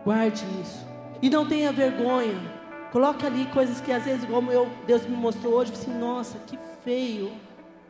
Guarde 0.03 0.45
isso. 0.61 0.85
E 1.21 1.29
não 1.29 1.47
tenha 1.47 1.71
vergonha. 1.71 2.58
Coloque 2.91 3.25
ali 3.25 3.45
coisas 3.47 3.79
que 3.79 3.91
às 3.91 4.03
vezes, 4.03 4.25
como 4.25 4.51
eu, 4.51 4.67
Deus 4.87 5.05
me 5.05 5.15
mostrou 5.15 5.53
hoje, 5.53 5.73
assim, 5.73 5.93
nossa, 5.93 6.39
que 6.39 6.57
feio. 6.83 7.31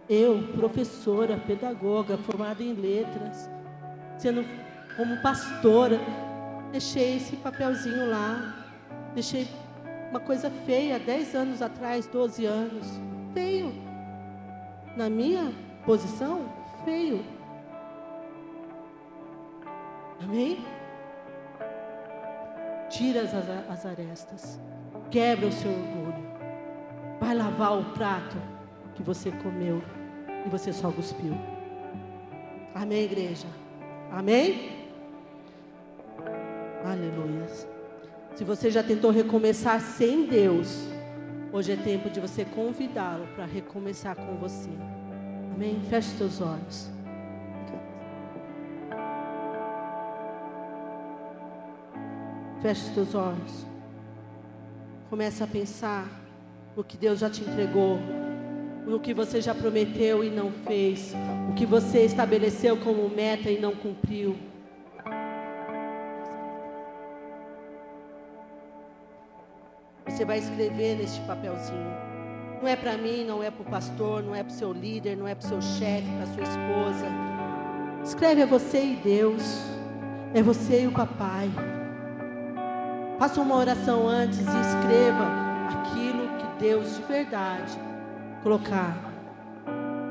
Eu, 0.09 0.49
professora, 0.55 1.37
pedagoga, 1.37 2.17
formada 2.17 2.63
em 2.63 2.73
letras, 2.73 3.49
sendo 4.17 4.43
como 4.97 5.21
pastora, 5.21 5.99
deixei 6.71 7.17
esse 7.17 7.35
papelzinho 7.35 8.09
lá, 8.09 8.65
deixei 9.13 9.47
uma 10.09 10.19
coisa 10.19 10.49
feia, 10.65 10.99
10 10.99 11.35
anos 11.35 11.61
atrás, 11.61 12.07
12 12.07 12.45
anos. 12.45 12.87
Feio. 13.33 13.71
Na 14.97 15.09
minha 15.09 15.53
posição, 15.85 16.51
feio. 16.83 17.23
Amém? 20.21 20.65
Tira 22.89 23.21
as, 23.21 23.33
as 23.69 23.85
arestas. 23.85 24.59
Quebra 25.11 25.47
o 25.47 25.51
seu 25.51 25.71
orgulho. 25.71 26.29
Vai 27.19 27.35
lavar 27.35 27.79
o 27.79 27.85
prato 27.93 28.37
que 28.95 29.03
você 29.03 29.31
comeu 29.31 29.81
e 30.45 30.49
você 30.49 30.71
só 30.71 30.91
cuspiu. 30.91 31.35
Amém, 32.73 33.03
igreja? 33.03 33.47
Amém? 34.11 34.87
Aleluia. 36.83 37.47
Se 38.35 38.43
você 38.43 38.71
já 38.71 38.81
tentou 38.81 39.11
recomeçar 39.11 39.81
sem 39.81 40.25
Deus, 40.25 40.87
hoje 41.51 41.71
é 41.71 41.75
tempo 41.75 42.09
de 42.09 42.19
você 42.19 42.45
convidá-lo 42.45 43.27
para 43.35 43.45
recomeçar 43.45 44.15
com 44.15 44.35
você. 44.37 44.69
Amém? 45.53 45.79
Feche 45.89 46.09
seus 46.17 46.39
olhos. 46.39 46.89
Feche 52.61 52.99
os 52.99 53.15
olhos. 53.15 53.65
Começa 55.09 55.43
a 55.43 55.47
pensar 55.47 56.07
no 56.75 56.83
que 56.83 56.95
Deus 56.95 57.19
já 57.19 57.29
te 57.29 57.41
entregou, 57.41 57.97
no 58.85 58.99
que 58.99 59.13
você 59.13 59.41
já 59.41 59.55
prometeu 59.55 60.23
e 60.23 60.29
não 60.29 60.51
fez, 60.51 61.13
o 61.49 61.53
que 61.55 61.65
você 61.65 62.05
estabeleceu 62.05 62.77
como 62.77 63.09
meta 63.09 63.49
e 63.49 63.59
não 63.59 63.75
cumpriu. 63.75 64.37
você 70.19 70.25
vai 70.25 70.39
escrever 70.39 70.97
neste 70.97 71.21
papelzinho. 71.21 71.95
Não 72.61 72.67
é 72.67 72.75
para 72.75 72.97
mim, 72.97 73.23
não 73.23 73.41
é 73.41 73.49
para 73.49 73.61
o 73.61 73.65
pastor, 73.65 74.21
não 74.21 74.35
é 74.35 74.43
para 74.43 74.51
o 74.51 74.53
seu 74.53 74.73
líder, 74.73 75.15
não 75.15 75.25
é 75.25 75.33
para 75.33 75.45
o 75.45 75.47
seu 75.47 75.61
chefe, 75.61 76.07
para 76.17 76.25
sua 76.25 76.43
esposa. 76.43 77.05
Escreve 78.03 78.41
a 78.41 78.45
você 78.45 78.83
e 78.83 78.95
Deus. 78.97 79.63
É 80.33 80.43
você 80.43 80.83
e 80.83 80.87
o 80.87 80.91
papai. 80.91 81.49
Faça 83.19 83.41
uma 83.41 83.55
oração 83.55 84.07
antes 84.07 84.39
e 84.39 84.41
escreva 84.41 85.27
aquilo 85.69 86.27
que 86.37 86.59
Deus 86.59 86.95
de 86.95 87.03
verdade 87.03 87.77
colocar. 88.41 88.97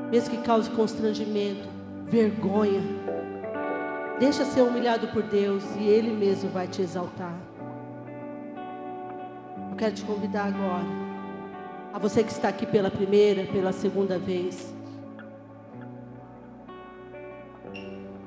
Mesmo 0.09 0.29
que 0.29 0.43
cause 0.43 0.69
constrangimento, 0.69 1.67
vergonha. 2.05 2.81
Deixa 4.19 4.45
ser 4.45 4.61
humilhado 4.61 5.07
por 5.07 5.23
Deus 5.23 5.63
e 5.77 5.83
Ele 5.83 6.11
mesmo 6.11 6.49
vai 6.51 6.67
te 6.67 6.81
exaltar 6.81 7.35
quero 9.79 9.95
te 9.95 10.03
convidar 10.03 10.47
agora. 10.47 10.85
A 11.93 11.97
você 11.97 12.21
que 12.21 12.31
está 12.31 12.49
aqui 12.49 12.65
pela 12.65 12.91
primeira, 12.91 13.45
pela 13.45 13.71
segunda 13.71 14.19
vez. 14.19 14.73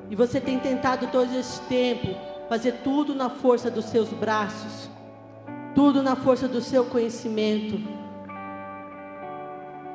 E 0.09 0.17
você 0.17 0.41
tem 0.41 0.59
tentado 0.59 1.07
todo 1.09 1.33
esse 1.37 1.61
tempo 1.63 2.17
fazer 2.49 2.81
tudo 2.85 3.15
na 3.15 3.31
força 3.31 3.71
dos 3.71 3.87
seus 3.87 4.11
braços, 4.11 4.91
tudo 5.75 6.03
na 6.03 6.17
força 6.17 6.47
do 6.47 6.61
seu 6.61 6.85
conhecimento. 6.85 7.81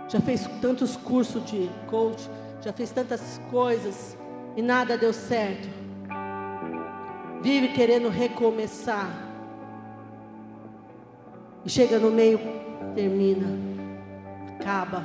Já 0.07 0.19
fez 0.19 0.48
tantos 0.61 0.95
cursos 0.95 1.44
de 1.45 1.69
coach, 1.88 2.30
já 2.61 2.72
fez 2.72 2.91
tantas 2.91 3.41
coisas 3.52 4.18
e 4.56 4.61
nada 4.61 4.98
deu 4.98 5.14
certo. 5.14 5.68
Vive 7.41 7.69
querendo 7.69 8.10
recomeçar. 8.10 9.10
E 11.64 11.69
chega 11.69 11.99
no 11.99 12.10
meio, 12.10 12.40
termina, 12.95 13.48
acaba, 14.60 15.03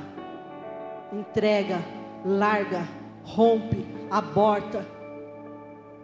entrega, 1.12 1.81
larga, 2.24 2.86
rompe, 3.24 3.86
aborta. 4.10 4.86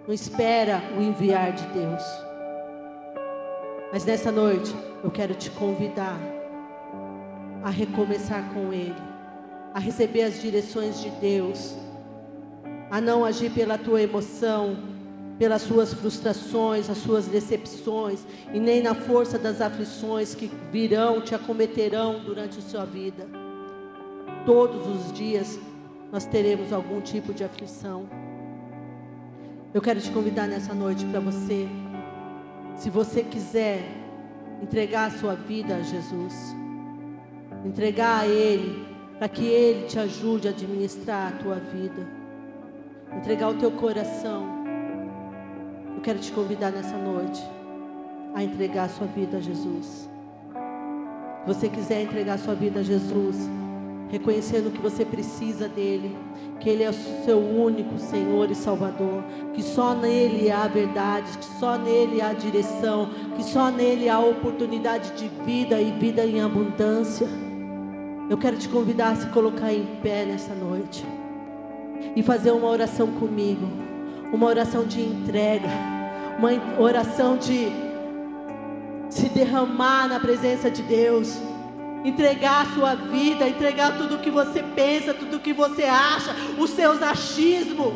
Não 0.09 0.15
espera 0.15 0.83
o 0.97 1.03
enviar 1.03 1.53
de 1.53 1.67
Deus. 1.67 2.03
Mas 3.93 4.07
nessa 4.07 4.33
noite 4.33 4.75
eu 5.05 5.11
quero 5.11 5.35
te 5.35 5.51
convidar 5.51 6.19
a 7.63 7.69
recomeçar 7.69 8.43
com 8.55 8.73
Ele, 8.73 8.97
a 9.75 9.79
receber 9.79 10.23
as 10.23 10.41
direções 10.41 11.03
de 11.03 11.11
Deus, 11.11 11.77
a 12.91 13.03
não 13.03 13.23
agir 13.23 13.51
pela 13.51 13.77
tua 13.77 14.01
emoção, 14.01 14.79
pelas 15.39 15.61
suas 15.61 15.93
frustrações, 15.93 16.89
as 16.89 16.97
suas 16.97 17.27
decepções, 17.27 18.25
e 18.51 18.59
nem 18.59 18.83
na 18.83 18.95
força 18.95 19.39
das 19.39 19.61
aflições 19.61 20.35
que 20.35 20.51
virão, 20.73 21.21
te 21.21 21.35
acometerão 21.35 22.19
durante 22.25 22.61
a 22.61 22.63
sua 22.63 22.87
vida. 22.87 23.29
Todos 24.47 24.87
os 24.87 25.13
dias 25.13 25.61
nós 26.11 26.25
teremos 26.25 26.73
algum 26.73 26.99
tipo 27.03 27.35
de 27.35 27.45
aflição. 27.45 28.09
Eu 29.75 29.83
quero 29.83 30.01
te 30.01 30.11
convidar 30.11 30.47
nessa 30.47 30.73
noite 30.73 31.05
para 31.05 31.21
você, 31.21 31.69
se 32.75 32.89
você 32.89 33.23
quiser 33.23 33.83
entregar 34.63 35.09
a 35.09 35.11
sua 35.11 35.35
vida 35.35 35.77
a 35.77 35.83
Jesus, 35.83 36.35
entregar 37.63 38.21
a 38.21 38.27
Ele, 38.27 38.87
para 39.19 39.29
que 39.29 39.45
Ele 39.45 39.87
te 39.87 39.99
ajude 39.99 40.49
a 40.49 40.53
administrar 40.53 41.35
a 41.35 41.37
tua 41.37 41.57
vida, 41.57 42.09
entregar 43.15 43.51
o 43.51 43.59
teu 43.59 43.71
coração. 43.73 44.65
Eu 45.95 46.01
quero 46.01 46.19
te 46.19 46.33
convidar 46.33 46.71
nessa 46.71 46.97
noite 46.97 47.43
a 48.35 48.43
entregar 48.43 48.85
a 48.85 48.89
sua 48.89 49.07
vida 49.07 49.37
a 49.37 49.41
Jesus. 49.41 50.09
Se 51.45 51.47
você 51.47 51.69
quiser 51.69 52.03
entregar 52.03 52.35
a 52.35 52.39
sua 52.39 52.55
vida 52.55 52.81
a 52.81 52.83
Jesus, 52.83 53.37
reconhecendo 54.11 54.73
que 54.73 54.81
você 54.81 55.05
precisa 55.05 55.69
dele, 55.69 56.17
que 56.61 56.69
ele 56.69 56.83
é 56.83 56.91
o 56.91 57.25
seu 57.25 57.39
único 57.39 57.99
Senhor 57.99 58.51
e 58.51 58.55
Salvador, 58.55 59.23
que 59.53 59.63
só 59.63 59.95
nele 59.95 60.51
há 60.51 60.67
verdade, 60.67 61.37
que 61.39 61.45
só 61.45 61.77
nele 61.77 62.21
há 62.21 62.33
direção, 62.33 63.11
que 63.37 63.43
só 63.43 63.71
nele 63.71 64.09
há 64.09 64.19
oportunidade 64.19 65.13
de 65.13 65.29
vida 65.45 65.81
e 65.81 65.93
vida 65.93 66.25
em 66.25 66.41
abundância. 66.41 67.29
Eu 68.31 68.37
quero 68.37 68.57
te 68.57 68.69
convidar 68.69 69.11
a 69.11 69.17
se 69.17 69.27
colocar 69.29 69.73
em 69.73 69.85
pé 70.03 70.25
nessa 70.25 70.55
noite 70.55 71.05
e 72.17 72.23
fazer 72.23 72.51
uma 72.51 72.69
oração 72.69 73.09
comigo, 73.13 73.67
uma 74.33 74.47
oração 74.47 74.85
de 74.85 75.01
entrega, 75.01 75.69
uma 76.39 76.51
oração 76.81 77.37
de 77.37 77.69
se 79.11 79.29
derramar 79.29 80.09
na 80.09 80.21
presença 80.21 80.71
de 80.71 80.83
Deus 80.83 81.48
entregar 82.05 82.63
a 82.63 82.75
sua 82.75 82.95
vida, 82.95 83.49
entregar 83.49 83.97
tudo 83.97 84.17
o 84.17 84.19
que 84.19 84.31
você 84.31 84.63
pensa, 84.63 85.15
tudo 85.15 85.37
o 85.37 85.41
que 85.41 85.53
você 85.53 85.85
acha, 85.85 86.35
os 86.59 86.71
seus 86.71 87.03
achismos, 87.03 87.95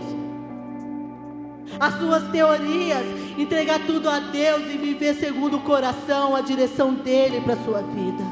as 1.78 1.94
suas 1.94 2.28
teorias, 2.30 3.04
entregar 3.38 3.80
tudo 3.86 4.08
a 4.08 4.18
Deus 4.18 4.62
e 4.72 4.76
viver 4.76 5.14
segundo 5.14 5.56
o 5.56 5.62
coração, 5.62 6.36
a 6.36 6.40
direção 6.40 6.94
dele 6.94 7.40
para 7.40 7.54
a 7.54 7.64
sua 7.64 7.82
vida. 7.82 8.22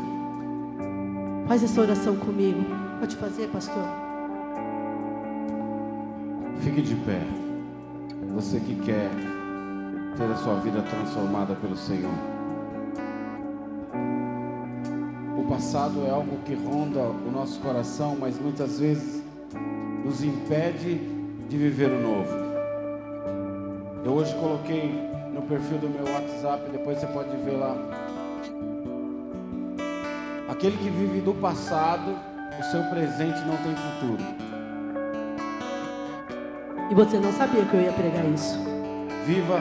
Faz 1.47 1.63
essa 1.65 1.81
oração 1.81 2.17
comigo. 2.17 2.65
Pode 3.01 3.17
fazer, 3.17 3.49
pastor? 3.49 3.85
Fique 6.61 6.83
de 6.83 6.95
pé. 6.97 7.21
Você 8.35 8.61
que 8.61 8.75
quer 8.77 9.11
ter 10.17 10.25
a 10.25 10.37
sua 10.37 10.57
vida 10.57 10.83
transformada 10.83 11.55
pelo 11.55 11.77
Senhor. 11.77 12.40
Passado 15.51 16.07
é 16.07 16.11
algo 16.11 16.39
que 16.45 16.55
ronda 16.55 17.01
o 17.01 17.29
nosso 17.33 17.59
coração, 17.59 18.17
mas 18.17 18.39
muitas 18.39 18.79
vezes 18.79 19.21
nos 20.05 20.23
impede 20.23 20.95
de 21.49 21.57
viver 21.57 21.91
o 21.91 22.01
novo. 22.01 22.31
Eu 24.05 24.13
hoje 24.13 24.33
coloquei 24.37 24.93
no 25.35 25.43
perfil 25.43 25.79
do 25.79 25.89
meu 25.89 26.05
WhatsApp, 26.05 26.71
depois 26.71 26.99
você 26.99 27.07
pode 27.09 27.37
ver 27.39 27.57
lá. 27.57 27.77
Aquele 30.49 30.77
que 30.77 30.89
vive 30.89 31.21
do 31.21 31.35
passado, 31.35 32.17
o 32.57 32.63
seu 32.71 32.85
presente 32.85 33.41
não 33.41 33.57
tem 33.57 33.75
futuro. 33.75 34.23
E 36.93 36.95
você 36.95 37.19
não 37.19 37.33
sabia 37.33 37.65
que 37.65 37.75
eu 37.75 37.81
ia 37.81 37.93
pregar 37.93 38.25
isso. 38.27 38.57
Viva 39.27 39.61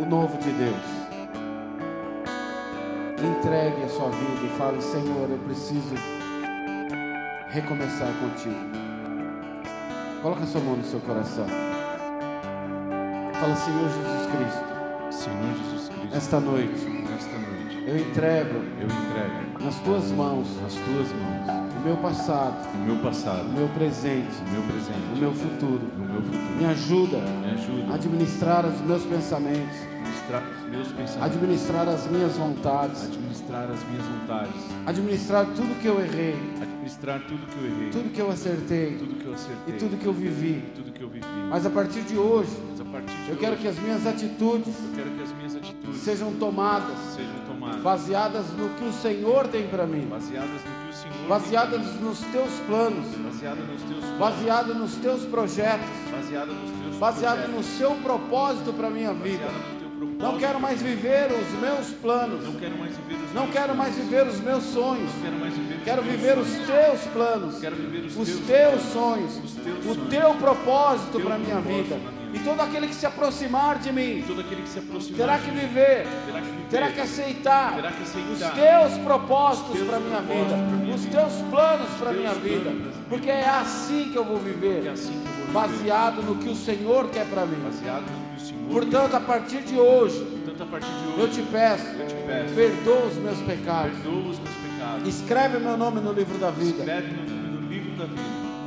o 0.00 0.06
novo 0.06 0.38
de 0.38 0.50
Deus 0.52 1.05
entregue 3.24 3.82
a 3.84 3.88
sua 3.88 4.10
vida 4.10 4.44
e 4.44 4.58
fale: 4.58 4.80
Senhor, 4.82 5.30
eu 5.30 5.38
preciso 5.38 5.94
recomeçar 7.48 8.12
contigo. 8.20 8.86
Coloca 10.22 10.42
a 10.42 10.46
sua 10.46 10.60
mão 10.60 10.76
no 10.76 10.84
seu 10.84 11.00
coração. 11.00 11.46
Fala, 13.38 13.54
Senhor 13.56 13.88
Jesus 13.88 14.26
Cristo. 14.26 14.76
Senhor 15.10 15.54
Jesus 15.56 15.88
Cristo. 15.88 16.16
Esta 16.16 16.40
noite. 16.40 17.04
Esta 17.16 17.38
noite. 17.38 17.84
Eu 17.86 17.98
entrego. 17.98 18.54
Eu 18.80 18.86
entrego. 18.86 19.64
Nas 19.64 19.78
tuas 19.80 20.10
mãos. 20.10 20.48
Nas 20.62 20.74
tuas 20.74 21.12
mãos. 21.12 21.76
O 21.76 21.80
meu 21.86 21.96
passado. 21.98 22.68
O 22.74 22.78
meu 22.78 22.96
passado. 22.96 23.46
O 23.46 23.52
meu 23.52 23.68
presente. 23.68 24.34
O 24.46 24.50
meu 24.50 24.62
presente. 24.62 25.12
O 25.14 25.16
meu 25.16 25.32
futuro. 25.32 25.82
O 25.96 26.00
meu 26.00 26.22
futuro. 26.22 26.56
Me 26.58 26.64
ajuda. 26.66 27.18
Me 27.18 27.50
ajuda. 27.52 27.92
A 27.92 27.94
administrar 27.94 28.66
os 28.66 28.80
meus 28.80 29.04
pensamentos. 29.04 29.76
Administrar 30.26 30.42
os 30.42 30.68
meus 30.68 30.88
pensamentos. 30.88 31.22
Administrar 31.22 31.88
as 31.88 32.06
minhas 32.10 32.36
vontades. 32.36 33.04
Administrar 33.04 33.70
as 33.70 33.88
minhas 33.88 34.06
vontades. 34.06 34.54
Administrar 34.86 35.46
tudo 35.46 35.80
que 35.80 35.86
eu 35.86 36.00
errei. 36.00 36.34
Administrar 36.60 37.20
tudo 37.20 37.46
que 37.46 37.56
eu 37.56 37.64
errei. 37.64 37.90
Tudo 37.90 38.12
que 38.12 38.20
eu 38.20 38.30
acertei. 38.30 38.96
Tudo 38.96 39.14
que 39.14 39.26
eu 39.26 39.34
acertei. 39.34 39.74
E 39.74 39.78
tudo 39.78 39.96
que 39.96 40.06
eu 40.06 40.12
vivi. 40.12 40.64
Tudo 40.74 40.92
que 40.92 41.02
eu 41.02 41.08
vivi. 41.08 41.26
Mas 41.48 41.64
a 41.64 41.70
partir 41.70 42.02
de 42.02 42.18
hoje. 42.18 42.50
A 42.80 42.84
partir 42.84 43.14
de 43.14 43.28
eu 43.28 43.34
hoje, 43.34 43.40
quero 43.40 43.56
que 43.56 43.68
as 43.68 43.78
minhas 43.78 44.06
atitudes. 44.06 44.74
Eu 44.76 44.96
quero 44.96 45.10
que 45.10 45.22
as 45.22 45.32
minhas 45.32 45.54
atitudes 45.54 46.00
sejam 46.00 46.32
tomadas. 46.34 46.98
Sejam 47.14 47.34
tomadas. 47.46 47.80
Baseadas 47.82 48.46
no 48.56 48.68
que 48.70 48.84
o 48.84 48.92
Senhor 48.92 49.46
tem 49.48 49.68
para 49.68 49.86
mim. 49.86 50.08
Baseadas 50.08 50.50
no 50.50 50.84
que 50.84 50.90
o 50.90 50.92
Senhor. 50.92 51.28
Baseadas 51.28 52.00
nos 52.00 52.18
teus 52.20 52.52
planos. 52.66 53.06
Baseadas 53.16 53.68
nos 53.68 53.82
teus 53.82 54.04
planos. 54.04 54.18
Baseado 54.18 54.74
nos 54.74 54.94
teus 54.96 55.24
projetos. 55.26 55.86
Baseado 56.10 56.52
nos 56.52 56.70
teus 56.70 56.96
Baseado 56.96 57.48
no 57.48 57.62
seu 57.62 57.90
propósito 57.96 58.72
para 58.72 58.90
minha 58.90 59.12
vida. 59.12 59.75
Não 60.18 60.38
quero 60.38 60.60
mais 60.60 60.82
viver 60.82 61.28
os 61.30 61.60
meus 61.60 61.88
planos. 61.94 62.44
Não 62.44 62.54
quero 62.54 62.76
mais 62.78 62.96
viver 62.96 63.24
os, 63.24 63.32
não 63.32 63.42
meus, 63.42 63.54
quero 63.54 63.74
mais 63.76 63.94
viver 63.94 64.26
os 64.26 64.40
meus 64.40 64.64
sonhos. 64.64 65.10
Quero, 65.22 65.36
viver 65.36 65.48
os 65.48 65.84
quero 65.84 66.02
viver 66.02 66.38
os 66.38 66.66
teus 66.66 67.00
planos. 67.12 67.58
Quero 67.58 67.76
viver 67.76 68.06
os, 68.06 68.16
os 68.16 68.28
teus, 68.28 68.46
teus 68.46 68.82
sonhos. 68.92 69.36
Os 69.44 69.52
teus 69.54 69.78
o 69.78 69.94
sonhos. 69.94 70.10
teu 70.10 70.34
propósito 70.34 71.20
para 71.20 71.34
a 71.36 71.38
minha 71.38 71.60
vida. 71.60 71.98
E 72.34 72.38
todo 72.40 72.60
aquele 72.60 72.88
que 72.88 72.94
se 72.94 73.06
aproximar 73.06 73.78
de 73.78 73.90
mim 73.92 74.22
que 74.52 74.60
aproximar 74.78 75.18
terá 75.18 75.38
que 75.38 75.50
viver, 75.50 76.06
terá 76.26 76.40
que, 76.40 76.50
viver, 76.50 76.68
terá 76.68 76.90
que 76.90 77.00
aceitar, 77.00 77.74
terá 77.76 77.92
que 77.92 78.02
aceitar 78.02 78.30
os 78.32 78.90
teus 78.90 78.98
propósitos 79.04 79.80
para 79.82 79.96
a 79.96 80.00
minha 80.00 80.20
vida, 80.20 80.56
minha 80.82 80.94
os 80.94 81.06
teus 81.06 81.32
planos 81.50 81.88
para 81.98 82.10
a 82.10 82.12
minha 82.12 82.34
vida, 82.34 82.72
porque 83.08 83.30
é 83.30 83.48
assim 83.48 84.10
que 84.12 84.16
eu 84.16 84.24
vou 84.24 84.36
viver, 84.36 84.84
é 84.84 84.90
assim 84.90 85.12
que 85.12 85.28
eu 85.28 85.34
vou 85.34 85.46
viver. 85.46 85.52
baseado 85.52 86.22
no 86.22 86.36
que 86.36 86.50
o 86.50 86.54
Senhor 86.54 87.08
quer 87.08 87.24
para 87.26 87.46
mim. 87.46 87.56
Baseado 88.36 88.36
no 88.36 88.36
que 88.36 88.42
o 88.42 88.46
Senhor 88.46 88.70
Portanto, 88.70 89.14
a 89.14 89.20
partir 89.20 89.62
de 89.62 89.78
hoje, 89.78 90.24
Portanto, 90.24 90.62
a 90.62 90.66
partir 90.66 90.86
de 90.86 91.08
hoje, 91.08 91.20
eu 91.20 91.30
te 91.30 91.42
peço, 91.50 91.86
eu 91.86 92.06
te 92.06 92.14
peço, 92.14 92.54
perdoa 92.54 93.06
os 93.06 93.16
meus 93.16 93.38
pecados, 93.38 93.92
perdoa 93.98 94.18
os 94.18 94.38
meus 94.38 94.56
pecados, 94.56 95.08
escreve 95.08 95.58
meu 95.58 95.76
nome 95.76 96.00
no 96.00 96.12
livro 96.12 96.38
da 96.38 96.50
vida, 96.50 96.78
escreve 96.78 97.08
meu 97.12 97.24
nome 97.24 97.60
no 97.60 97.68
livro 97.68 97.96
da 97.96 98.04
vida, 98.04 98.22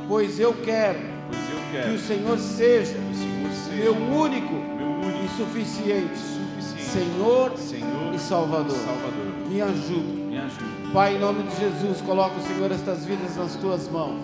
pois 0.08 0.40
eu 0.40 0.54
quero 0.54 0.98
pois 1.28 1.50
eu 1.50 1.60
que 1.60 1.72
quero 1.72 1.94
o 1.94 1.98
Senhor 1.98 2.38
seja 2.38 2.94
que 2.94 3.12
o 3.12 3.14
Senhor 3.14 3.50
seja 3.52 3.76
meu 3.76 3.94
único 3.94 4.54
meu 4.54 4.90
único 4.90 5.24
e 5.24 5.28
suficiente 5.36 6.18
suficiente 6.18 6.50
Senhor 6.90 7.56
Senhor 7.56 8.14
e 8.14 8.18
Salvador. 8.18 8.76
Salvador. 8.76 9.48
Me 9.48 9.62
ajuda. 9.62 10.12
Me 10.28 10.38
ajuda. 10.38 10.92
Pai, 10.92 11.14
em 11.14 11.20
nome 11.20 11.44
de 11.44 11.56
Jesus, 11.56 12.00
coloca 12.00 12.34
o 12.36 12.42
Senhor 12.42 12.72
estas 12.72 13.04
vidas 13.04 13.36
nas 13.36 13.54
tuas 13.54 13.88
mãos. 13.88 14.22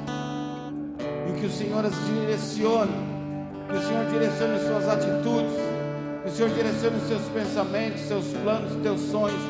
E 1.28 1.40
que 1.40 1.46
o 1.46 1.50
Senhor 1.50 1.84
as 1.84 1.94
direcione. 2.06 3.15
Que 3.68 3.76
o 3.76 3.82
Senhor 3.82 4.04
direcione 4.06 4.58
suas 4.60 4.88
atitudes. 4.88 5.52
Que 6.22 6.28
o 6.28 6.32
Senhor 6.32 6.50
direcione 6.50 7.00
seus 7.08 7.22
pensamentos, 7.28 8.00
seus 8.02 8.26
planos, 8.42 8.74
teus 8.82 9.00
sonhos. 9.10 9.40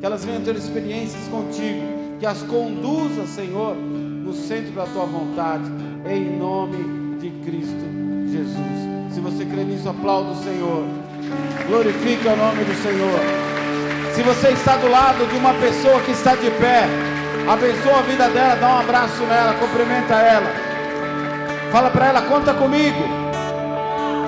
Que 0.00 0.06
elas 0.06 0.24
venham 0.24 0.42
ter 0.42 0.54
experiências 0.56 1.26
contigo. 1.28 1.82
Que 2.18 2.26
as 2.26 2.42
conduza, 2.42 3.26
Senhor, 3.26 3.74
no 3.76 4.32
centro 4.32 4.72
da 4.72 4.84
tua 4.86 5.04
vontade. 5.04 5.64
Em 6.08 6.38
nome 6.38 7.18
de 7.18 7.30
Cristo 7.44 7.86
Jesus. 8.30 9.14
Se 9.14 9.20
você 9.20 9.44
crê 9.44 9.64
nisso, 9.64 9.88
aplauda 9.88 10.30
o 10.30 10.42
Senhor. 10.42 10.84
Glorifique 11.66 12.26
o 12.28 12.36
nome 12.36 12.64
do 12.64 12.74
Senhor. 12.82 13.20
Se 14.14 14.22
você 14.22 14.48
está 14.48 14.76
do 14.76 14.88
lado 14.88 15.26
de 15.26 15.36
uma 15.36 15.54
pessoa 15.54 16.00
que 16.00 16.10
está 16.10 16.34
de 16.34 16.50
pé, 16.52 16.84
abençoa 17.48 17.98
a 17.98 18.02
vida 18.02 18.28
dela, 18.28 18.56
dá 18.56 18.68
um 18.68 18.78
abraço 18.80 19.22
nela, 19.24 19.54
cumprimenta 19.54 20.14
ela. 20.14 20.50
Fala 21.70 21.90
para 21.90 22.06
ela, 22.06 22.22
conta 22.22 22.54
comigo. 22.54 23.25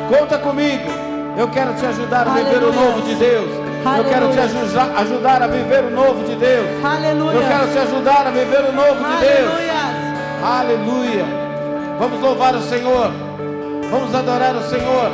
Conta 0.08 0.38
comigo. 0.38 0.90
Eu 1.36 1.48
quero 1.48 1.72
te 1.74 1.86
ajudar 1.86 2.26
a 2.26 2.30
viver 2.34 2.62
o 2.62 2.72
novo 2.72 3.00
de 3.02 3.14
Deus. 3.14 3.48
Eu 3.96 4.04
quero 4.04 4.28
te 4.32 4.40
ajuda- 4.40 4.92
ajudar 5.00 5.42
a 5.42 5.46
viver 5.46 5.84
o 5.84 5.90
novo 5.90 6.24
de 6.24 6.34
Deus. 6.34 6.66
Aleluia. 6.84 7.32
Eu 7.36 7.42
quero 7.48 7.68
te 7.72 7.78
ajudar 7.78 8.26
a 8.26 8.30
viver 8.30 8.64
o 8.68 8.72
novo 8.72 8.94
de 9.04 9.16
Deus. 9.26 9.50
Aleluia. 9.52 9.78
Aleluia. 10.42 11.24
Vamos 11.98 12.20
louvar 12.20 12.54
o 12.56 12.62
Senhor. 12.62 13.10
Vamos 13.90 14.14
adorar 14.14 14.54
o 14.56 14.62
Senhor. 14.62 15.10